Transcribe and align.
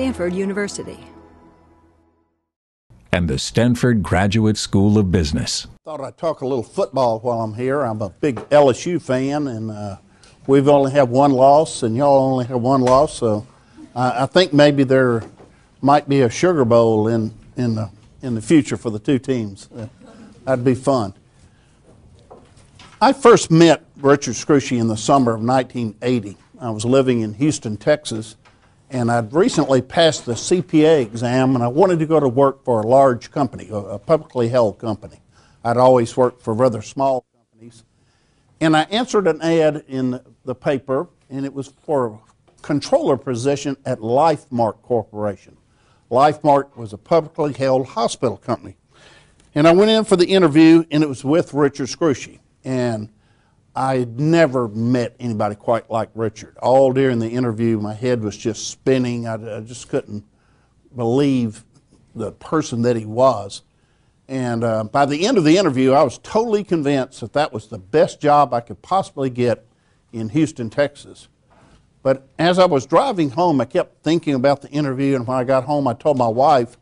Stanford 0.00 0.32
University. 0.32 0.98
And 3.12 3.28
the 3.28 3.38
Stanford 3.38 4.02
Graduate 4.02 4.56
School 4.56 4.96
of 4.96 5.12
Business. 5.12 5.66
Thought 5.84 6.00
I'd 6.00 6.16
talk 6.16 6.40
a 6.40 6.46
little 6.46 6.64
football 6.64 7.18
while 7.18 7.42
I'm 7.42 7.52
here. 7.52 7.82
I'm 7.82 8.00
a 8.00 8.08
big 8.08 8.36
LSU 8.48 8.98
fan, 8.98 9.46
and 9.46 9.70
uh, 9.70 9.98
we've 10.46 10.68
only 10.68 10.90
had 10.90 11.10
one 11.10 11.32
loss, 11.32 11.82
and 11.82 11.94
y'all 11.94 12.32
only 12.32 12.46
have 12.46 12.62
one 12.62 12.80
loss. 12.80 13.12
So 13.12 13.46
I, 13.94 14.22
I 14.22 14.26
think 14.26 14.54
maybe 14.54 14.84
there 14.84 15.22
might 15.82 16.08
be 16.08 16.22
a 16.22 16.30
Sugar 16.30 16.64
Bowl 16.64 17.06
in 17.06 17.34
in 17.58 17.74
the 17.74 17.90
in 18.22 18.34
the 18.34 18.40
future 18.40 18.78
for 18.78 18.88
the 18.88 18.98
two 18.98 19.18
teams. 19.18 19.68
Uh, 19.76 19.86
that'd 20.46 20.64
be 20.64 20.74
fun. 20.74 21.12
I 23.02 23.12
first 23.12 23.50
met 23.50 23.84
Richard 23.98 24.34
Scrushy 24.34 24.80
in 24.80 24.88
the 24.88 24.96
summer 24.96 25.34
of 25.34 25.42
1980. 25.42 26.38
I 26.58 26.70
was 26.70 26.86
living 26.86 27.20
in 27.20 27.34
Houston, 27.34 27.76
Texas, 27.76 28.36
and 28.90 29.10
I'd 29.10 29.32
recently 29.32 29.80
passed 29.80 30.26
the 30.26 30.32
CPA 30.32 31.02
exam, 31.02 31.54
and 31.54 31.62
I 31.62 31.68
wanted 31.68 32.00
to 32.00 32.06
go 32.06 32.18
to 32.18 32.28
work 32.28 32.64
for 32.64 32.80
a 32.80 32.86
large 32.86 33.30
company, 33.30 33.68
a 33.70 33.98
publicly 33.98 34.48
held 34.48 34.78
company. 34.78 35.20
I'd 35.64 35.76
always 35.76 36.16
worked 36.16 36.42
for 36.42 36.54
rather 36.54 36.82
small 36.82 37.24
companies. 37.32 37.84
And 38.60 38.76
I 38.76 38.82
answered 38.82 39.26
an 39.26 39.40
ad 39.42 39.84
in 39.88 40.20
the 40.44 40.54
paper, 40.54 41.08
and 41.30 41.46
it 41.46 41.54
was 41.54 41.68
for 41.84 42.06
a 42.06 42.62
controller 42.62 43.16
position 43.16 43.76
at 43.86 44.00
LifeMark 44.00 44.82
Corporation. 44.82 45.56
LifeMark 46.10 46.76
was 46.76 46.92
a 46.92 46.98
publicly 46.98 47.52
held 47.52 47.86
hospital 47.86 48.36
company. 48.36 48.76
And 49.54 49.68
I 49.68 49.72
went 49.72 49.90
in 49.90 50.04
for 50.04 50.16
the 50.16 50.26
interview, 50.26 50.84
and 50.90 51.02
it 51.02 51.08
was 51.08 51.24
with 51.24 51.54
Richard 51.54 51.88
Scrushy. 51.88 52.40
And 52.64 53.08
I 53.80 53.96
had 53.96 54.20
never 54.20 54.68
met 54.68 55.16
anybody 55.18 55.54
quite 55.54 55.90
like 55.90 56.10
Richard. 56.14 56.54
All 56.58 56.92
during 56.92 57.18
the 57.18 57.30
interview, 57.30 57.80
my 57.80 57.94
head 57.94 58.22
was 58.22 58.36
just 58.36 58.68
spinning. 58.68 59.26
I, 59.26 59.56
I 59.56 59.60
just 59.60 59.88
couldn't 59.88 60.22
believe 60.94 61.64
the 62.14 62.32
person 62.32 62.82
that 62.82 62.96
he 62.96 63.06
was. 63.06 63.62
And 64.28 64.64
uh, 64.64 64.84
by 64.84 65.06
the 65.06 65.26
end 65.26 65.38
of 65.38 65.44
the 65.44 65.56
interview, 65.56 65.92
I 65.92 66.02
was 66.02 66.18
totally 66.18 66.62
convinced 66.62 67.22
that 67.22 67.32
that 67.32 67.54
was 67.54 67.68
the 67.68 67.78
best 67.78 68.20
job 68.20 68.52
I 68.52 68.60
could 68.60 68.82
possibly 68.82 69.30
get 69.30 69.64
in 70.12 70.28
Houston, 70.28 70.68
Texas. 70.68 71.28
But 72.02 72.28
as 72.38 72.58
I 72.58 72.66
was 72.66 72.84
driving 72.84 73.30
home, 73.30 73.62
I 73.62 73.64
kept 73.64 74.02
thinking 74.02 74.34
about 74.34 74.60
the 74.60 74.68
interview. 74.68 75.16
And 75.16 75.26
when 75.26 75.38
I 75.38 75.44
got 75.44 75.64
home, 75.64 75.88
I 75.88 75.94
told 75.94 76.18
my 76.18 76.28
wife, 76.28 76.76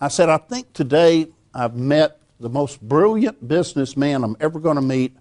I 0.00 0.08
said, 0.08 0.30
I 0.30 0.38
think 0.38 0.72
today 0.72 1.28
I've 1.54 1.76
met 1.76 2.18
the 2.40 2.48
most 2.48 2.82
brilliant 2.82 3.46
businessman 3.46 4.24
I'm 4.24 4.36
ever 4.40 4.58
going 4.58 4.74
to 4.74 4.82
meet, 4.82 5.16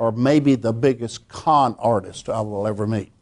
or 0.00 0.10
maybe 0.10 0.54
the 0.54 0.72
biggest 0.72 1.28
con 1.28 1.76
artist 1.78 2.30
I 2.30 2.40
will 2.40 2.66
ever 2.66 2.86
meet. 2.86 3.12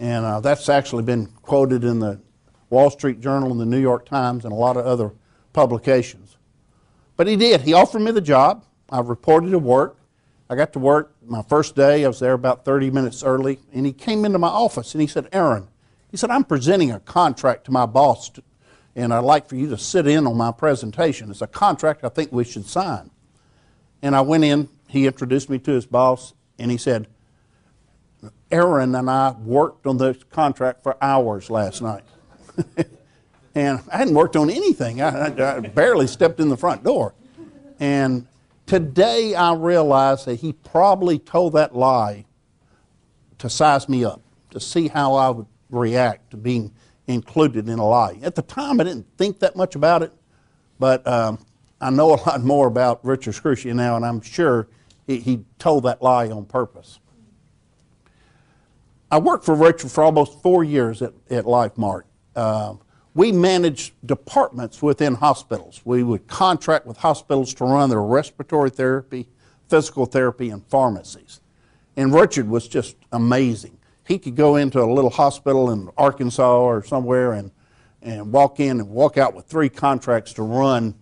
And 0.00 0.24
uh, 0.24 0.40
that's 0.40 0.68
actually 0.68 1.04
been 1.04 1.26
quoted 1.40 1.84
in 1.84 2.00
the 2.00 2.20
Wall 2.68 2.90
Street 2.90 3.20
Journal 3.20 3.52
and 3.52 3.60
the 3.60 3.64
New 3.64 3.78
York 3.78 4.04
Times 4.04 4.44
and 4.44 4.52
a 4.52 4.56
lot 4.56 4.76
of 4.76 4.84
other 4.86 5.12
publications. 5.52 6.36
But 7.16 7.28
he 7.28 7.36
did. 7.36 7.60
He 7.60 7.74
offered 7.74 8.00
me 8.00 8.10
the 8.10 8.20
job. 8.20 8.64
I 8.90 8.98
reported 9.02 9.50
to 9.50 9.58
work. 9.60 9.96
I 10.50 10.56
got 10.56 10.72
to 10.72 10.80
work 10.80 11.14
my 11.24 11.42
first 11.42 11.76
day. 11.76 12.04
I 12.04 12.08
was 12.08 12.18
there 12.18 12.32
about 12.32 12.64
30 12.64 12.90
minutes 12.90 13.22
early. 13.22 13.60
And 13.72 13.86
he 13.86 13.92
came 13.92 14.24
into 14.24 14.38
my 14.38 14.48
office 14.48 14.94
and 14.94 15.00
he 15.00 15.06
said, 15.06 15.28
Aaron, 15.32 15.68
he 16.10 16.16
said, 16.16 16.28
I'm 16.28 16.42
presenting 16.42 16.90
a 16.90 16.98
contract 16.98 17.66
to 17.66 17.70
my 17.70 17.86
boss 17.86 18.30
to, 18.30 18.42
and 18.96 19.14
I'd 19.14 19.20
like 19.20 19.48
for 19.48 19.54
you 19.54 19.68
to 19.70 19.78
sit 19.78 20.08
in 20.08 20.26
on 20.26 20.36
my 20.36 20.50
presentation. 20.50 21.30
It's 21.30 21.40
a 21.40 21.46
contract 21.46 22.02
I 22.02 22.08
think 22.08 22.32
we 22.32 22.42
should 22.42 22.66
sign. 22.66 23.12
And 24.02 24.16
I 24.16 24.22
went 24.22 24.42
in, 24.42 24.68
he 24.94 25.06
introduced 25.06 25.50
me 25.50 25.58
to 25.58 25.72
his 25.72 25.86
boss, 25.86 26.34
and 26.56 26.70
he 26.70 26.78
said, 26.78 27.08
Aaron 28.50 28.94
and 28.94 29.10
I 29.10 29.32
worked 29.32 29.86
on 29.86 29.98
this 29.98 30.22
contract 30.30 30.84
for 30.84 30.96
hours 31.02 31.50
last 31.50 31.82
night. 31.82 32.04
and 33.56 33.80
I 33.90 33.98
hadn't 33.98 34.14
worked 34.14 34.36
on 34.36 34.48
anything, 34.50 35.02
I, 35.02 35.26
I, 35.26 35.56
I 35.56 35.60
barely 35.60 36.06
stepped 36.06 36.38
in 36.38 36.48
the 36.48 36.56
front 36.56 36.84
door. 36.84 37.12
And 37.80 38.28
today 38.66 39.34
I 39.34 39.54
realize 39.54 40.24
that 40.26 40.36
he 40.36 40.52
probably 40.52 41.18
told 41.18 41.54
that 41.54 41.74
lie 41.74 42.24
to 43.38 43.50
size 43.50 43.88
me 43.88 44.04
up, 44.04 44.22
to 44.52 44.60
see 44.60 44.86
how 44.86 45.14
I 45.14 45.30
would 45.30 45.46
react 45.70 46.30
to 46.30 46.36
being 46.36 46.72
included 47.08 47.68
in 47.68 47.80
a 47.80 47.86
lie. 47.86 48.20
At 48.22 48.36
the 48.36 48.42
time, 48.42 48.80
I 48.80 48.84
didn't 48.84 49.08
think 49.18 49.40
that 49.40 49.56
much 49.56 49.74
about 49.74 50.04
it, 50.04 50.12
but 50.78 51.04
um, 51.04 51.44
I 51.80 51.90
know 51.90 52.14
a 52.14 52.20
lot 52.26 52.44
more 52.44 52.68
about 52.68 53.04
Richard 53.04 53.34
Scrushy 53.34 53.74
now, 53.74 53.96
and 53.96 54.06
I'm 54.06 54.20
sure 54.20 54.68
he, 55.06 55.20
he 55.20 55.44
told 55.58 55.84
that 55.84 56.02
lie 56.02 56.28
on 56.28 56.44
purpose. 56.44 56.98
I 59.10 59.18
worked 59.18 59.44
for 59.44 59.54
Richard 59.54 59.90
for 59.90 60.02
almost 60.02 60.42
four 60.42 60.64
years 60.64 61.02
at, 61.02 61.12
at 61.30 61.44
LifeMark. 61.44 62.02
Uh, 62.34 62.74
we 63.14 63.30
managed 63.30 63.92
departments 64.04 64.82
within 64.82 65.14
hospitals. 65.14 65.80
We 65.84 66.02
would 66.02 66.26
contract 66.26 66.86
with 66.86 66.96
hospitals 66.96 67.54
to 67.54 67.64
run 67.64 67.90
their 67.90 68.02
respiratory 68.02 68.70
therapy, 68.70 69.28
physical 69.68 70.06
therapy, 70.06 70.50
and 70.50 70.66
pharmacies. 70.66 71.40
And 71.96 72.12
Richard 72.12 72.48
was 72.48 72.66
just 72.66 72.96
amazing 73.12 73.78
he 74.06 74.18
could 74.18 74.36
go 74.36 74.56
into 74.56 74.82
a 74.82 74.84
little 74.84 75.10
hospital 75.10 75.70
in 75.70 75.90
Arkansas 75.96 76.60
or 76.60 76.84
somewhere 76.84 77.32
and, 77.32 77.50
and 78.02 78.32
walk 78.32 78.60
in 78.60 78.80
and 78.80 78.90
walk 78.90 79.16
out 79.16 79.34
with 79.34 79.46
three 79.46 79.68
contracts 79.68 80.34
to 80.34 80.42
run 80.42 80.94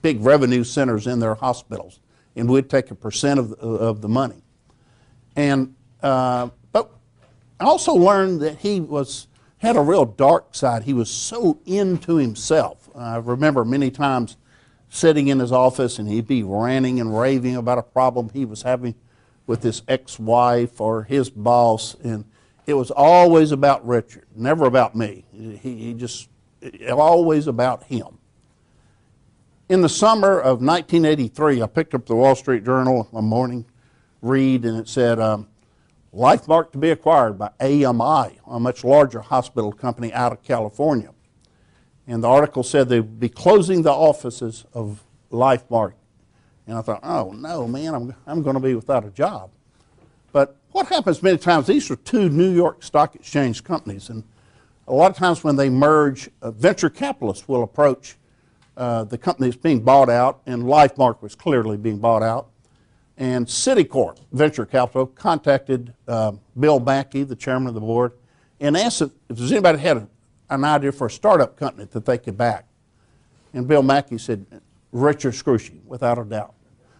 big 0.00 0.20
revenue 0.20 0.64
centers 0.64 1.06
in 1.06 1.18
their 1.18 1.34
hospitals. 1.34 2.00
And 2.36 2.48
we'd 2.48 2.70
take 2.70 2.90
a 2.90 2.94
percent 2.94 3.38
of, 3.38 3.52
of 3.52 4.00
the 4.00 4.08
money. 4.08 4.42
And, 5.36 5.74
uh, 6.02 6.48
but 6.72 6.90
I 7.60 7.64
also 7.64 7.94
learned 7.94 8.40
that 8.40 8.58
he 8.58 8.80
was, 8.80 9.28
had 9.58 9.76
a 9.76 9.80
real 9.80 10.04
dark 10.04 10.54
side. 10.54 10.84
He 10.84 10.94
was 10.94 11.10
so 11.10 11.58
into 11.66 12.16
himself. 12.16 12.88
I 12.94 13.16
remember 13.16 13.64
many 13.64 13.90
times 13.90 14.36
sitting 14.88 15.28
in 15.28 15.38
his 15.38 15.52
office 15.52 15.98
and 15.98 16.08
he'd 16.08 16.26
be 16.26 16.42
ranting 16.42 17.00
and 17.00 17.18
raving 17.18 17.56
about 17.56 17.78
a 17.78 17.82
problem 17.82 18.30
he 18.30 18.44
was 18.44 18.62
having 18.62 18.94
with 19.46 19.62
his 19.62 19.82
ex 19.88 20.18
wife 20.18 20.80
or 20.80 21.04
his 21.04 21.30
boss. 21.30 21.94
And 22.02 22.24
it 22.66 22.74
was 22.74 22.90
always 22.90 23.52
about 23.52 23.86
Richard, 23.86 24.26
never 24.36 24.66
about 24.66 24.94
me. 24.94 25.24
He, 25.32 25.56
he 25.56 25.94
just, 25.94 26.28
always 26.90 27.46
about 27.46 27.84
him. 27.84 28.18
In 29.72 29.80
the 29.80 29.88
summer 29.88 30.38
of 30.38 30.60
1983, 30.60 31.62
I 31.62 31.66
picked 31.66 31.94
up 31.94 32.04
the 32.04 32.14
Wall 32.14 32.34
Street 32.34 32.62
Journal, 32.62 33.08
a 33.14 33.22
morning 33.22 33.64
read, 34.20 34.66
and 34.66 34.78
it 34.78 34.86
said, 34.86 35.18
um, 35.18 35.48
LifeMark 36.14 36.72
to 36.72 36.78
be 36.78 36.90
acquired 36.90 37.38
by 37.38 37.52
AMI, 37.58 38.38
a 38.46 38.60
much 38.60 38.84
larger 38.84 39.22
hospital 39.22 39.72
company 39.72 40.12
out 40.12 40.30
of 40.30 40.42
California. 40.42 41.14
And 42.06 42.22
the 42.22 42.28
article 42.28 42.62
said 42.62 42.90
they 42.90 43.00
would 43.00 43.18
be 43.18 43.30
closing 43.30 43.80
the 43.80 43.90
offices 43.90 44.66
of 44.74 45.02
LifeMark 45.30 45.94
and 46.66 46.76
I 46.76 46.82
thought, 46.82 47.00
oh 47.02 47.30
no, 47.30 47.66
man, 47.66 47.94
I'm, 47.94 48.14
I'm 48.26 48.42
going 48.42 48.56
to 48.56 48.60
be 48.60 48.74
without 48.74 49.06
a 49.06 49.10
job. 49.10 49.52
But 50.32 50.54
what 50.72 50.88
happens 50.88 51.22
many 51.22 51.38
times, 51.38 51.66
these 51.66 51.90
are 51.90 51.96
two 51.96 52.28
New 52.28 52.54
York 52.54 52.82
Stock 52.82 53.14
Exchange 53.14 53.64
companies, 53.64 54.10
and 54.10 54.22
a 54.86 54.92
lot 54.92 55.10
of 55.10 55.16
times 55.16 55.42
when 55.42 55.56
they 55.56 55.70
merge, 55.70 56.28
uh, 56.42 56.50
venture 56.50 56.90
capitalists 56.90 57.48
will 57.48 57.62
approach 57.62 58.18
uh, 58.76 59.04
the 59.04 59.18
company 59.18 59.48
that's 59.48 59.60
being 59.60 59.80
bought 59.80 60.08
out, 60.08 60.40
and 60.46 60.62
LifeMark 60.64 61.22
was 61.22 61.34
clearly 61.34 61.76
being 61.76 61.98
bought 61.98 62.22
out. 62.22 62.48
And 63.16 63.46
Citicorp 63.46 64.18
Venture 64.32 64.66
Capital 64.66 65.06
contacted 65.06 65.94
uh, 66.08 66.32
Bill 66.58 66.80
Mackey, 66.80 67.22
the 67.22 67.36
chairman 67.36 67.68
of 67.68 67.74
the 67.74 67.80
board, 67.80 68.12
and 68.60 68.76
asked 68.76 69.02
if, 69.02 69.10
there's 69.28 69.52
anybody 69.52 69.78
had 69.78 70.08
an 70.48 70.64
idea 70.64 70.92
for 70.92 71.06
a 71.06 71.10
startup 71.10 71.56
company 71.56 71.86
that 71.92 72.04
they 72.04 72.18
could 72.18 72.38
back. 72.38 72.66
And 73.52 73.68
Bill 73.68 73.82
Mackey 73.82 74.18
said, 74.18 74.46
Richard 74.92 75.34
Scrushy, 75.34 75.84
without 75.84 76.18
a 76.18 76.24
doubt. 76.24 76.54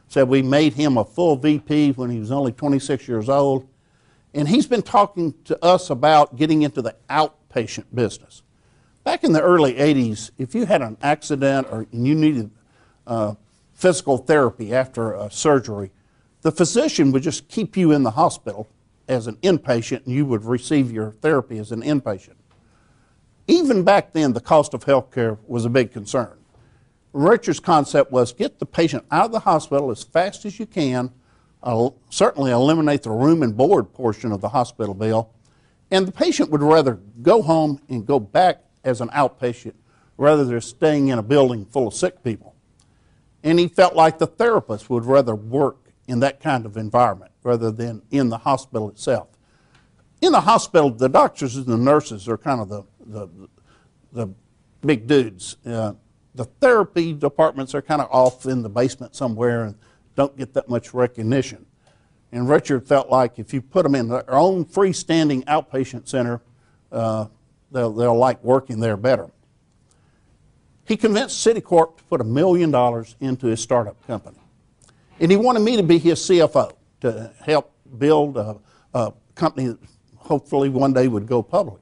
Said 0.09 0.29
we 0.29 0.43
made 0.43 0.75
him 0.75 0.99
a 0.99 1.05
full 1.05 1.37
VP 1.37 1.93
when 1.93 2.11
he 2.11 2.19
was 2.19 2.31
only 2.31 2.53
26 2.53 3.09
years 3.09 3.29
old. 3.29 3.67
And 4.35 4.49
he's 4.49 4.67
been 4.67 4.83
talking 4.83 5.35
to 5.45 5.63
us 5.65 5.91
about 5.91 6.37
getting 6.37 6.63
into 6.63 6.83
the 6.83 6.97
outpatient 7.09 7.85
business. 7.95 8.43
Back 9.05 9.25
in 9.25 9.33
the 9.33 9.43
early 9.43 9.75
80s, 9.75 10.31
if 10.39 10.55
you 10.55 10.67
had 10.67 10.81
an 10.81 10.97
accident 11.03 11.67
or 11.71 11.87
you 11.91 12.15
needed 12.15 12.51
uh, 13.07 13.35
physical 13.75 14.19
therapy 14.19 14.73
after 14.73 15.13
a 15.13 15.31
surgery, 15.31 15.91
the 16.43 16.53
physician 16.53 17.11
would 17.13 17.23
just 17.23 17.49
keep 17.49 17.77
you 17.77 17.91
in 17.91 18.05
the 18.05 18.13
hospital 18.13 18.69
as 19.09 19.27
an 19.27 19.37
inpatient 19.37 20.05
and 20.05 20.15
you 20.15 20.25
would 20.25 20.45
receive 20.45 20.93
your 20.93 21.13
therapy 21.13 21.59
as 21.59 21.73
an 21.73 21.83
inpatient. 21.83 22.37
Even 23.49 23.83
back 23.83 24.13
then, 24.13 24.33
the 24.33 24.41
cost 24.41 24.73
of 24.73 24.85
health 24.85 25.11
care 25.11 25.37
was 25.49 25.65
a 25.65 25.71
big 25.71 25.93
concern. 25.93 26.39
Richard's 27.13 27.61
concept 27.61 28.13
was 28.13 28.33
get 28.33 28.61
the 28.61 28.67
patient 28.67 29.05
out 29.11 29.27
of 29.27 29.33
the 29.33 29.41
hospital 29.41 29.91
as 29.91 30.05
fast 30.05 30.45
as 30.45 30.61
you 30.61 30.67
can, 30.67 31.11
uh, 31.63 31.91
certainly 32.09 32.53
eliminate 32.53 33.03
the 33.03 33.11
room 33.11 33.43
and 33.43 33.57
board 33.57 33.93
portion 33.93 34.31
of 34.31 34.41
the 34.41 34.49
hospital 34.49 34.95
bill, 34.95 35.31
and 35.91 36.07
the 36.07 36.13
patient 36.13 36.51
would 36.51 36.63
rather 36.63 37.01
go 37.21 37.43
home 37.43 37.81
and 37.89 38.07
go 38.07 38.19
back 38.19 38.63
as 38.85 39.01
an 39.01 39.09
outpatient 39.11 39.75
rather 40.17 40.45
than 40.45 40.61
staying 40.61 41.09
in 41.09 41.19
a 41.19 41.23
building 41.23 41.65
full 41.65 41.89
of 41.89 41.95
sick 41.95 42.23
people. 42.23 42.55
And 43.43 43.59
he 43.59 43.69
felt 43.69 43.97
like 43.97 44.19
the 44.19 44.27
therapist 44.27 44.89
would 44.91 45.05
rather 45.05 45.35
work 45.35 45.93
in 46.07 46.21
that 46.21 46.41
kind 46.41 46.67
of 46.67 46.77
environment 46.77 47.33
rather 47.43 47.71
than 47.71 48.03
in 48.11 48.29
the 48.29 48.39
hospital 48.39 48.89
itself. 48.89 49.29
in 50.21 50.31
the 50.31 50.41
hospital, 50.41 50.91
the 50.91 51.09
doctors 51.09 51.57
and 51.57 51.67
the 51.67 51.77
nurses 51.77 52.29
are 52.29 52.39
kind 52.39 52.61
of 52.61 52.69
the, 52.69 52.83
the, 53.05 53.29
the 54.13 54.29
big 54.81 55.09
dudes. 55.09 55.57
Uh, 55.67 55.95
the 56.35 56.45
therapy 56.45 57.13
departments 57.13 57.75
are 57.75 57.83
kind 57.83 58.01
of 58.01 58.09
off 58.11 58.47
in 58.47 58.63
the 58.63 58.69
basement 58.69 59.17
somewhere 59.17 59.65
and 59.65 59.75
don't 60.15 60.37
get 60.37 60.55
that 60.55 60.69
much 60.69 60.95
recognition. 60.95 61.67
And 62.31 62.49
Richard 62.49 62.87
felt 62.87 63.11
like 63.11 63.39
if 63.39 63.53
you 63.53 63.61
put 63.61 63.83
them 63.83 63.95
in 63.95 64.09
their 64.09 64.33
own 64.33 64.65
freestanding 64.65 65.45
outpatient 65.45 66.09
center, 66.09 66.41
uh, 66.91 67.27
they'll, 67.73 67.93
they'll 67.93 68.17
like 68.17 68.43
working 68.45 68.81
there 68.81 68.97
better. 68.97 69.31
He 70.85 70.97
convinced 70.97 71.47
Citicorp 71.47 71.97
to 71.99 72.05
put 72.05 72.21
a 72.21 72.25
million 72.25 72.71
dollars 72.71 73.17
into 73.21 73.47
his 73.47 73.61
startup 73.61 74.05
company. 74.07 74.39
And 75.21 75.31
he 75.31 75.37
wanted 75.37 75.61
me 75.61 75.77
to 75.77 75.83
be 75.83 75.99
his 75.99 76.21
CFO 76.21 76.73
to 77.01 77.33
help 77.45 77.73
build 77.99 78.37
a, 78.37 78.57
a 78.95 79.13
company 79.35 79.69
that 79.69 79.79
hopefully 80.17 80.69
one 80.69 80.93
day 80.93 81.09
would 81.09 81.27
go 81.27 81.43
public. 81.43 81.81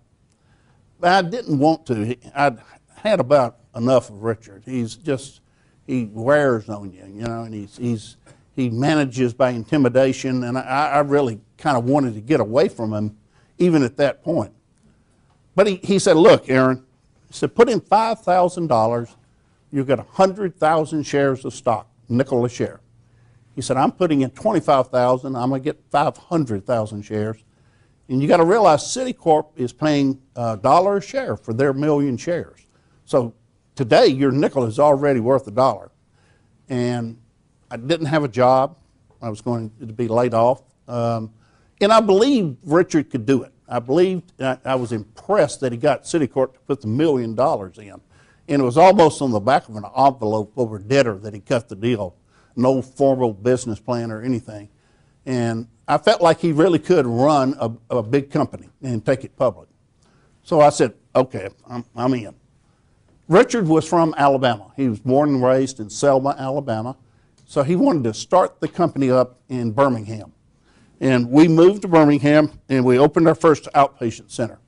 But 0.99 1.13
I 1.13 1.29
didn't 1.29 1.59
want 1.59 1.87
to. 1.87 2.17
I'd 2.35 2.59
had 2.95 3.21
about 3.21 3.59
enough 3.75 4.11
of 4.11 4.23
Richard. 4.23 4.63
He's 4.67 4.97
just, 4.97 5.41
he 5.87 6.11
wears 6.13 6.69
on 6.69 6.93
you, 6.93 7.05
you 7.07 7.23
know, 7.23 7.43
and 7.43 7.55
he's, 7.55 7.77
he's, 7.77 8.17
he 8.55 8.69
manages 8.69 9.33
by 9.33 9.51
intimidation, 9.51 10.45
and 10.45 10.59
I, 10.59 10.91
I 10.91 10.99
really 11.01 11.41
kind 11.57 11.77
of 11.77 11.85
wanted 11.85 12.15
to 12.15 12.21
get 12.21 12.41
away 12.41 12.69
from 12.69 12.93
him 12.93 13.17
even 13.59 13.83
at 13.83 13.97
that 13.97 14.23
point. 14.23 14.53
But 15.61 15.67
he, 15.67 15.77
he 15.83 15.99
said, 15.99 16.17
Look, 16.17 16.49
Aaron, 16.49 16.87
he 17.29 17.35
said, 17.35 17.55
put 17.55 17.69
in 17.69 17.83
$5,000, 17.83 19.15
you 19.71 19.85
get 19.85 19.99
100,000 19.99 21.03
shares 21.03 21.45
of 21.45 21.53
stock, 21.53 21.87
nickel 22.09 22.47
a 22.47 22.49
share. 22.49 22.81
He 23.55 23.61
said, 23.61 23.77
I'm 23.77 23.93
putting 23.93 24.23
in 24.23 24.31
25,000, 24.31 25.37
I'm 25.37 25.51
going 25.51 25.61
to 25.61 25.62
get 25.62 25.79
500,000 25.91 27.03
shares. 27.03 27.45
And 28.09 28.23
you 28.23 28.27
got 28.27 28.39
to 28.39 28.45
realize 28.47 28.85
Citicorp 28.85 29.49
is 29.55 29.71
paying 29.71 30.23
a 30.35 30.57
dollar 30.57 30.97
a 30.97 31.03
share 31.03 31.37
for 31.37 31.53
their 31.53 31.75
million 31.75 32.17
shares. 32.17 32.65
So 33.05 33.35
today, 33.75 34.07
your 34.07 34.33
nickel 34.33 34.65
is 34.65 34.79
already 34.79 35.21
worth 35.21 35.47
a 35.47 35.51
dollar. 35.51 35.91
And 36.71 37.19
I 37.71 37.77
didn't 37.77 38.07
have 38.07 38.25
a 38.25 38.29
job. 38.29 38.79
I 39.21 39.29
was 39.29 39.43
going 39.43 39.71
to 39.81 39.93
be 39.93 40.09
laid 40.09 40.33
off. 40.33 40.62
Um, 40.89 41.35
and 41.83 41.93
I 41.93 42.01
believed 42.01 42.57
Richard 42.65 43.11
could 43.11 43.27
do 43.27 43.43
it. 43.43 43.53
I 43.71 43.79
believed, 43.79 44.33
I, 44.43 44.59
I 44.65 44.75
was 44.75 44.91
impressed 44.91 45.61
that 45.61 45.71
he 45.71 45.79
got 45.79 46.03
Citicorp 46.03 46.55
to 46.55 46.61
put 46.67 46.81
the 46.81 46.89
million 46.89 47.37
dollars 47.37 47.79
in. 47.79 48.01
And 48.49 48.61
it 48.61 48.65
was 48.65 48.77
almost 48.77 49.23
on 49.23 49.31
the 49.31 49.39
back 49.39 49.69
of 49.69 49.77
an 49.77 49.85
envelope 49.97 50.53
over 50.57 50.81
debtor 50.81 51.19
that 51.19 51.33
he 51.33 51.41
cut 51.41 51.69
the 51.69 51.77
deal. 51.77 52.17
No 52.57 52.83
formal 52.83 53.33
business 53.33 53.79
plan 53.79 54.11
or 54.11 54.23
anything. 54.23 54.69
And 55.25 55.69
I 55.87 55.99
felt 55.99 56.21
like 56.21 56.41
he 56.41 56.51
really 56.51 56.81
could 56.81 57.07
run 57.07 57.55
a, 57.61 57.71
a 57.99 58.03
big 58.03 58.31
company 58.31 58.69
and 58.83 59.07
take 59.07 59.23
it 59.23 59.37
public. 59.37 59.69
So 60.43 60.61
I 60.61 60.71
said, 60.71 60.95
okay, 61.15 61.49
I'm, 61.69 61.85
I'm 61.95 62.13
in. 62.15 62.35
Richard 63.29 63.69
was 63.69 63.87
from 63.87 64.13
Alabama. 64.17 64.73
He 64.75 64.89
was 64.89 64.99
born 64.99 65.29
and 65.29 65.43
raised 65.45 65.79
in 65.79 65.89
Selma, 65.89 66.35
Alabama. 66.37 66.97
So 67.47 67.63
he 67.63 67.77
wanted 67.77 68.03
to 68.05 68.15
start 68.15 68.61
the 68.61 68.67
company 68.67 69.11
up 69.11 69.39
in 69.49 69.71
Birmingham. 69.71 70.33
And 71.00 71.31
we 71.31 71.49
moved 71.49 71.82
to 71.82 71.88
Birmingham 71.88 72.52
and 72.69 72.85
we 72.85 72.99
opened 72.99 73.26
our 73.26 73.35
first 73.35 73.69
outpatient 73.75 74.31
center. 74.31 74.58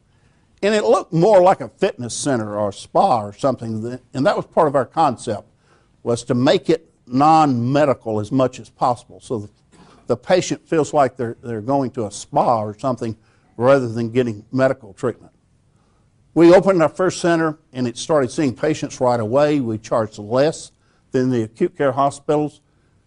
And 0.62 0.74
it 0.74 0.84
looked 0.84 1.12
more 1.12 1.42
like 1.42 1.60
a 1.60 1.68
fitness 1.68 2.16
center 2.16 2.56
or 2.56 2.70
a 2.70 2.72
spa 2.72 3.22
or 3.22 3.32
something. 3.32 4.00
And 4.14 4.26
that 4.26 4.36
was 4.36 4.46
part 4.46 4.68
of 4.68 4.74
our 4.74 4.86
concept, 4.86 5.48
was 6.02 6.24
to 6.24 6.34
make 6.34 6.70
it 6.70 6.90
non-medical 7.06 8.20
as 8.20 8.32
much 8.32 8.58
as 8.60 8.70
possible. 8.70 9.20
So 9.20 9.50
the, 10.06 10.16
patient 10.16 10.68
feels 10.68 10.92
like 10.92 11.16
they're, 11.16 11.38
they're 11.42 11.62
going 11.62 11.90
to 11.92 12.04
a 12.06 12.10
spa 12.10 12.62
or 12.62 12.78
something 12.78 13.16
rather 13.56 13.88
than 13.88 14.10
getting 14.10 14.44
medical 14.52 14.92
treatment. 14.92 15.32
We 16.34 16.54
opened 16.54 16.82
our 16.82 16.90
first 16.90 17.20
center 17.20 17.58
and 17.72 17.88
it 17.88 17.96
started 17.96 18.30
seeing 18.30 18.54
patients 18.54 19.00
right 19.00 19.18
away. 19.18 19.60
We 19.60 19.78
charged 19.78 20.18
less 20.18 20.70
than 21.12 21.30
the 21.30 21.42
acute 21.42 21.76
care 21.78 21.92
hospitals 21.92 22.60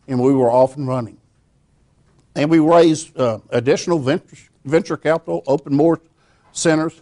and 0.08 0.20
we 0.20 0.34
were 0.34 0.50
off 0.50 0.78
and 0.78 0.88
running. 0.88 1.20
And 2.36 2.50
we 2.50 2.60
raised 2.60 3.18
uh, 3.18 3.40
additional 3.50 4.00
venture, 4.00 4.38
venture 4.66 4.98
capital, 4.98 5.44
opened 5.48 5.76
more 5.76 6.02
centers. 6.52 7.02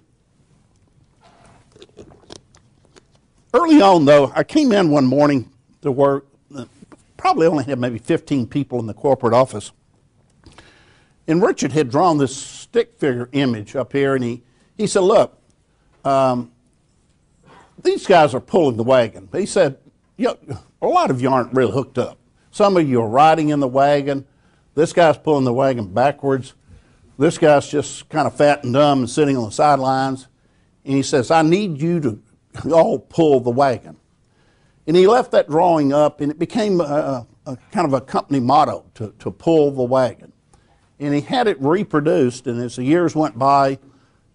Early 3.54 3.82
on, 3.82 4.06
though, 4.06 4.32
I 4.36 4.44
came 4.44 4.72
in 4.72 4.90
one 4.90 5.06
morning 5.06 5.52
to 5.82 5.92
work, 5.92 6.28
probably 7.18 7.48
only 7.48 7.64
had 7.64 7.80
maybe 7.80 8.00
15 8.00 8.48
people 8.48 8.80
in 8.80 8.88
the 8.88 8.94
corporate 8.94 9.34
office. 9.34 9.72
And 11.28 11.42
Richard 11.42 11.72
had 11.72 11.90
drawn 11.90 12.18
this 12.18 12.36
stick 12.36 12.98
figure 12.98 13.30
image 13.32 13.76
up 13.76 13.94
here, 13.94 14.16
and 14.16 14.24
he, 14.24 14.44
he 14.76 14.88
said, 14.88 15.02
Look, 15.02 15.40
um, 16.04 16.52
these 17.82 18.06
guys 18.06 18.34
are 18.34 18.40
pulling 18.40 18.78
the 18.78 18.84
wagon. 18.84 19.30
He 19.32 19.46
said, 19.46 19.78
a 20.20 20.88
lot 20.88 21.10
of 21.10 21.22
you 21.22 21.30
aren't 21.30 21.54
really 21.54 21.72
hooked 21.72 21.98
up. 21.98 22.18
Some 22.52 22.78
of 22.78 22.88
you 22.88 23.02
are 23.02 23.08
riding 23.08 23.50
in 23.50 23.60
the 23.60 23.68
wagon. 23.68 24.26
This 24.76 24.94
guy's 24.94 25.18
pulling 25.18 25.46
the 25.46 25.54
wagon 25.54 25.94
backwards. 25.94 26.54
This 27.18 27.38
guy's 27.38 27.70
just 27.70 28.10
kind 28.10 28.28
of 28.28 28.36
fat 28.36 28.64
and 28.64 28.74
dumb 28.74 29.00
and 29.00 29.10
sitting 29.10 29.38
on 29.38 29.46
the 29.46 29.52
sidelines. 29.52 30.28
And 30.84 30.96
he 30.96 31.04
says, 31.04 31.32
I 31.32 31.42
need 31.42 31.80
you 31.80 32.00
to 32.00 32.20
all 32.72 33.00
pull 33.00 33.40
the 33.40 33.52
wagon. 33.52 33.98
And 34.86 34.98
he 34.98 35.08
left 35.08 35.32
that 35.32 35.48
drawing 35.48 35.94
up, 35.94 36.20
and 36.20 36.32
it 36.32 36.40
became 36.40 36.82
a, 36.82 37.26
a 37.46 37.58
kind 37.72 37.88
of 37.88 37.94
a 37.94 38.02
company 38.02 38.40
motto 38.40 38.86
to, 38.96 39.14
to 39.20 39.32
pull 39.32 39.72
the 39.72 39.84
wagon. 39.84 40.34
And 41.00 41.14
he 41.14 41.22
had 41.22 41.48
it 41.48 41.62
reproduced, 41.62 42.48
and 42.48 42.62
as 42.62 42.76
the 42.76 42.84
years 42.84 43.16
went 43.16 43.38
by, 43.38 43.80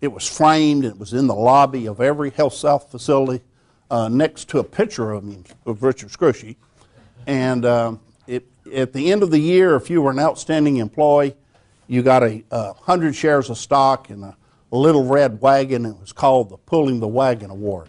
it 0.00 0.08
was 0.08 0.26
framed 0.26 0.84
and 0.84 0.94
it 0.94 0.98
was 0.98 1.12
in 1.12 1.26
the 1.26 1.34
lobby 1.34 1.86
of 1.86 2.00
every 2.00 2.30
Health 2.30 2.54
South 2.54 2.90
facility 2.90 3.42
uh, 3.90 4.08
next 4.08 4.48
to 4.50 4.58
a 4.58 4.64
picture 4.64 5.12
of, 5.12 5.24
him, 5.24 5.44
of 5.66 5.82
Richard 5.82 6.10
Scrushy. 6.10 6.56
And 7.26 7.64
um, 7.66 8.00
at 8.72 8.92
the 8.92 9.12
end 9.12 9.22
of 9.22 9.30
the 9.30 9.38
year, 9.38 9.74
if 9.76 9.90
you 9.90 10.02
were 10.02 10.10
an 10.10 10.18
outstanding 10.18 10.76
employee, 10.76 11.34
you 11.86 12.02
got 12.02 12.22
a, 12.22 12.44
a 12.50 12.74
hundred 12.74 13.14
shares 13.14 13.50
of 13.50 13.58
stock 13.58 14.10
and 14.10 14.24
a 14.24 14.36
little 14.70 15.04
red 15.04 15.40
wagon. 15.40 15.86
It 15.86 15.98
was 15.98 16.12
called 16.12 16.50
the 16.50 16.56
Pulling 16.58 17.00
the 17.00 17.08
Wagon 17.08 17.50
Award. 17.50 17.88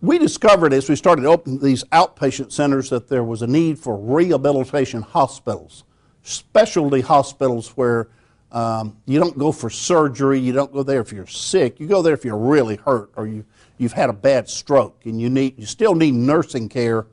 We 0.00 0.18
discovered 0.18 0.72
as 0.72 0.88
we 0.88 0.96
started 0.96 1.24
opening 1.24 1.58
these 1.58 1.82
outpatient 1.84 2.52
centers 2.52 2.88
that 2.90 3.08
there 3.08 3.24
was 3.24 3.42
a 3.42 3.46
need 3.46 3.78
for 3.78 3.96
rehabilitation 3.96 5.02
hospitals, 5.02 5.84
specialty 6.22 7.00
hospitals 7.00 7.70
where 7.70 8.08
um, 8.52 8.96
you 9.06 9.18
don't 9.18 9.36
go 9.36 9.52
for 9.52 9.68
surgery. 9.68 10.38
You 10.38 10.52
don't 10.52 10.72
go 10.72 10.82
there 10.82 11.00
if 11.00 11.12
you're 11.12 11.26
sick. 11.26 11.80
You 11.80 11.88
go 11.88 12.00
there 12.00 12.14
if 12.14 12.24
you're 12.24 12.38
really 12.38 12.76
hurt 12.76 13.10
or 13.16 13.26
you, 13.26 13.44
you've 13.76 13.92
had 13.92 14.08
a 14.08 14.12
bad 14.14 14.48
stroke 14.48 15.04
and 15.04 15.20
you, 15.20 15.28
need, 15.28 15.58
you 15.58 15.66
still 15.66 15.94
need 15.94 16.14
nursing 16.14 16.68
care. 16.68 17.06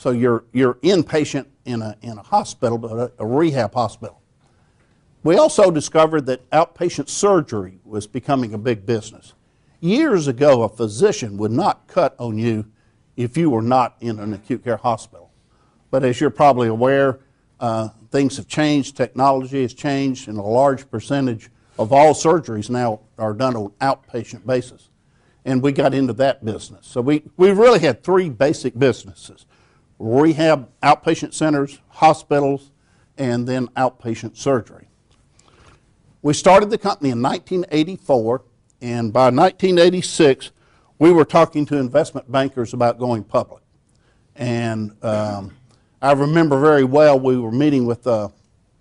So 0.00 0.12
you're, 0.12 0.44
you're 0.54 0.76
inpatient 0.76 1.44
in 1.66 1.82
a, 1.82 1.94
in 2.00 2.16
a 2.16 2.22
hospital, 2.22 2.78
but 2.78 2.92
a, 2.92 3.12
a 3.18 3.26
rehab 3.26 3.74
hospital. 3.74 4.22
We 5.24 5.36
also 5.36 5.70
discovered 5.70 6.24
that 6.24 6.48
outpatient 6.48 7.10
surgery 7.10 7.80
was 7.84 8.06
becoming 8.06 8.54
a 8.54 8.58
big 8.58 8.86
business. 8.86 9.34
Years 9.78 10.26
ago, 10.26 10.62
a 10.62 10.70
physician 10.70 11.36
would 11.36 11.50
not 11.50 11.86
cut 11.86 12.14
on 12.18 12.38
you 12.38 12.64
if 13.18 13.36
you 13.36 13.50
were 13.50 13.60
not 13.60 13.96
in 14.00 14.18
an 14.20 14.32
acute 14.32 14.64
care 14.64 14.78
hospital. 14.78 15.30
But 15.90 16.02
as 16.02 16.18
you're 16.18 16.30
probably 16.30 16.68
aware, 16.68 17.20
uh, 17.60 17.90
things 18.10 18.38
have 18.38 18.48
changed, 18.48 18.96
technology 18.96 19.60
has 19.60 19.74
changed, 19.74 20.28
and 20.28 20.38
a 20.38 20.42
large 20.42 20.90
percentage 20.90 21.50
of 21.78 21.92
all 21.92 22.14
surgeries 22.14 22.70
now 22.70 23.00
are 23.18 23.34
done 23.34 23.54
on 23.54 23.68
outpatient 23.82 24.46
basis. 24.46 24.88
And 25.44 25.62
we 25.62 25.72
got 25.72 25.92
into 25.92 26.14
that 26.14 26.42
business. 26.42 26.86
So 26.86 27.02
we, 27.02 27.24
we 27.36 27.50
really 27.50 27.80
had 27.80 28.02
three 28.02 28.30
basic 28.30 28.78
businesses 28.78 29.44
rehab 30.00 30.68
outpatient 30.82 31.34
centers, 31.34 31.78
hospitals, 31.90 32.72
and 33.18 33.46
then 33.46 33.68
outpatient 33.68 34.36
surgery. 34.36 34.88
We 36.22 36.32
started 36.32 36.70
the 36.70 36.78
company 36.78 37.10
in 37.10 37.22
1984, 37.22 38.42
and 38.80 39.12
by 39.12 39.26
1986, 39.26 40.50
we 40.98 41.12
were 41.12 41.26
talking 41.26 41.66
to 41.66 41.76
investment 41.76 42.30
bankers 42.32 42.72
about 42.72 42.98
going 42.98 43.22
public. 43.22 43.62
And 44.36 44.92
um, 45.04 45.54
I 46.00 46.12
remember 46.12 46.58
very 46.58 46.84
well 46.84 47.20
we 47.20 47.36
were 47.36 47.52
meeting 47.52 47.84
with 47.84 48.06
uh, 48.06 48.28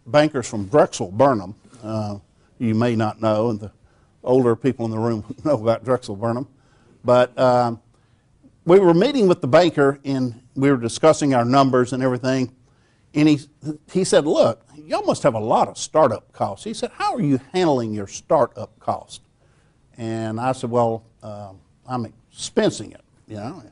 bankers 0.07 0.47
from 0.47 0.67
Drexel 0.67 1.11
Burnham. 1.11 1.53
Uh, 1.83 2.19
you 2.59 2.75
may 2.75 2.95
not 2.95 3.21
know, 3.21 3.49
and 3.49 3.59
the 3.59 3.71
older 4.23 4.55
people 4.55 4.85
in 4.85 4.91
the 4.91 4.99
room 4.99 5.35
know 5.43 5.55
about 5.55 5.83
Drexel 5.83 6.15
Burnham. 6.15 6.47
But 7.03 7.37
um, 7.37 7.81
we 8.65 8.79
were 8.79 8.93
meeting 8.93 9.27
with 9.27 9.41
the 9.41 9.47
banker, 9.47 9.99
and 10.05 10.41
we 10.59 10.71
were 10.71 10.77
discussing 10.77 11.33
our 11.33 11.45
numbers 11.45 11.93
and 11.93 12.03
everything. 12.03 12.55
And 13.13 13.27
he, 13.27 13.39
he 13.91 14.03
said, 14.03 14.25
Look, 14.25 14.63
y'all 14.75 15.03
must 15.03 15.23
have 15.23 15.33
a 15.33 15.39
lot 15.39 15.67
of 15.67 15.77
startup 15.77 16.31
costs. 16.31 16.63
He 16.63 16.73
said, 16.73 16.91
How 16.93 17.13
are 17.13 17.21
you 17.21 17.39
handling 17.53 17.93
your 17.93 18.07
startup 18.07 18.79
cost? 18.79 19.21
And 19.97 20.39
I 20.39 20.51
said, 20.51 20.69
Well, 20.69 21.03
uh, 21.23 21.53
I'm 21.87 22.05
expensing 22.31 22.93
it, 22.93 23.01
you 23.27 23.37
know 23.37 23.63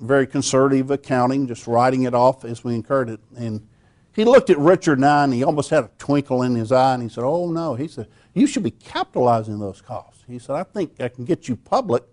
very 0.00 0.26
conservative 0.26 0.90
accounting, 0.90 1.46
just 1.46 1.66
writing 1.66 2.04
it 2.04 2.14
off 2.14 2.44
as 2.44 2.62
we 2.62 2.74
incurred 2.74 3.08
it. 3.08 3.20
And 3.36 3.66
he 4.14 4.24
looked 4.24 4.50
at 4.50 4.58
Richard 4.58 4.98
and 4.98 5.06
I, 5.06 5.24
and 5.24 5.32
he 5.32 5.44
almost 5.44 5.70
had 5.70 5.84
a 5.84 5.90
twinkle 5.98 6.42
in 6.42 6.54
his 6.54 6.72
eye, 6.72 6.94
and 6.94 7.02
he 7.02 7.08
said, 7.08 7.24
"Oh 7.24 7.50
no," 7.50 7.74
he 7.74 7.88
said, 7.88 8.08
"you 8.34 8.46
should 8.46 8.62
be 8.62 8.70
capitalizing 8.70 9.58
those 9.58 9.80
costs." 9.80 10.24
He 10.26 10.38
said, 10.38 10.56
"I 10.56 10.62
think 10.62 11.00
I 11.00 11.08
can 11.08 11.24
get 11.24 11.48
you 11.48 11.56
public 11.56 12.04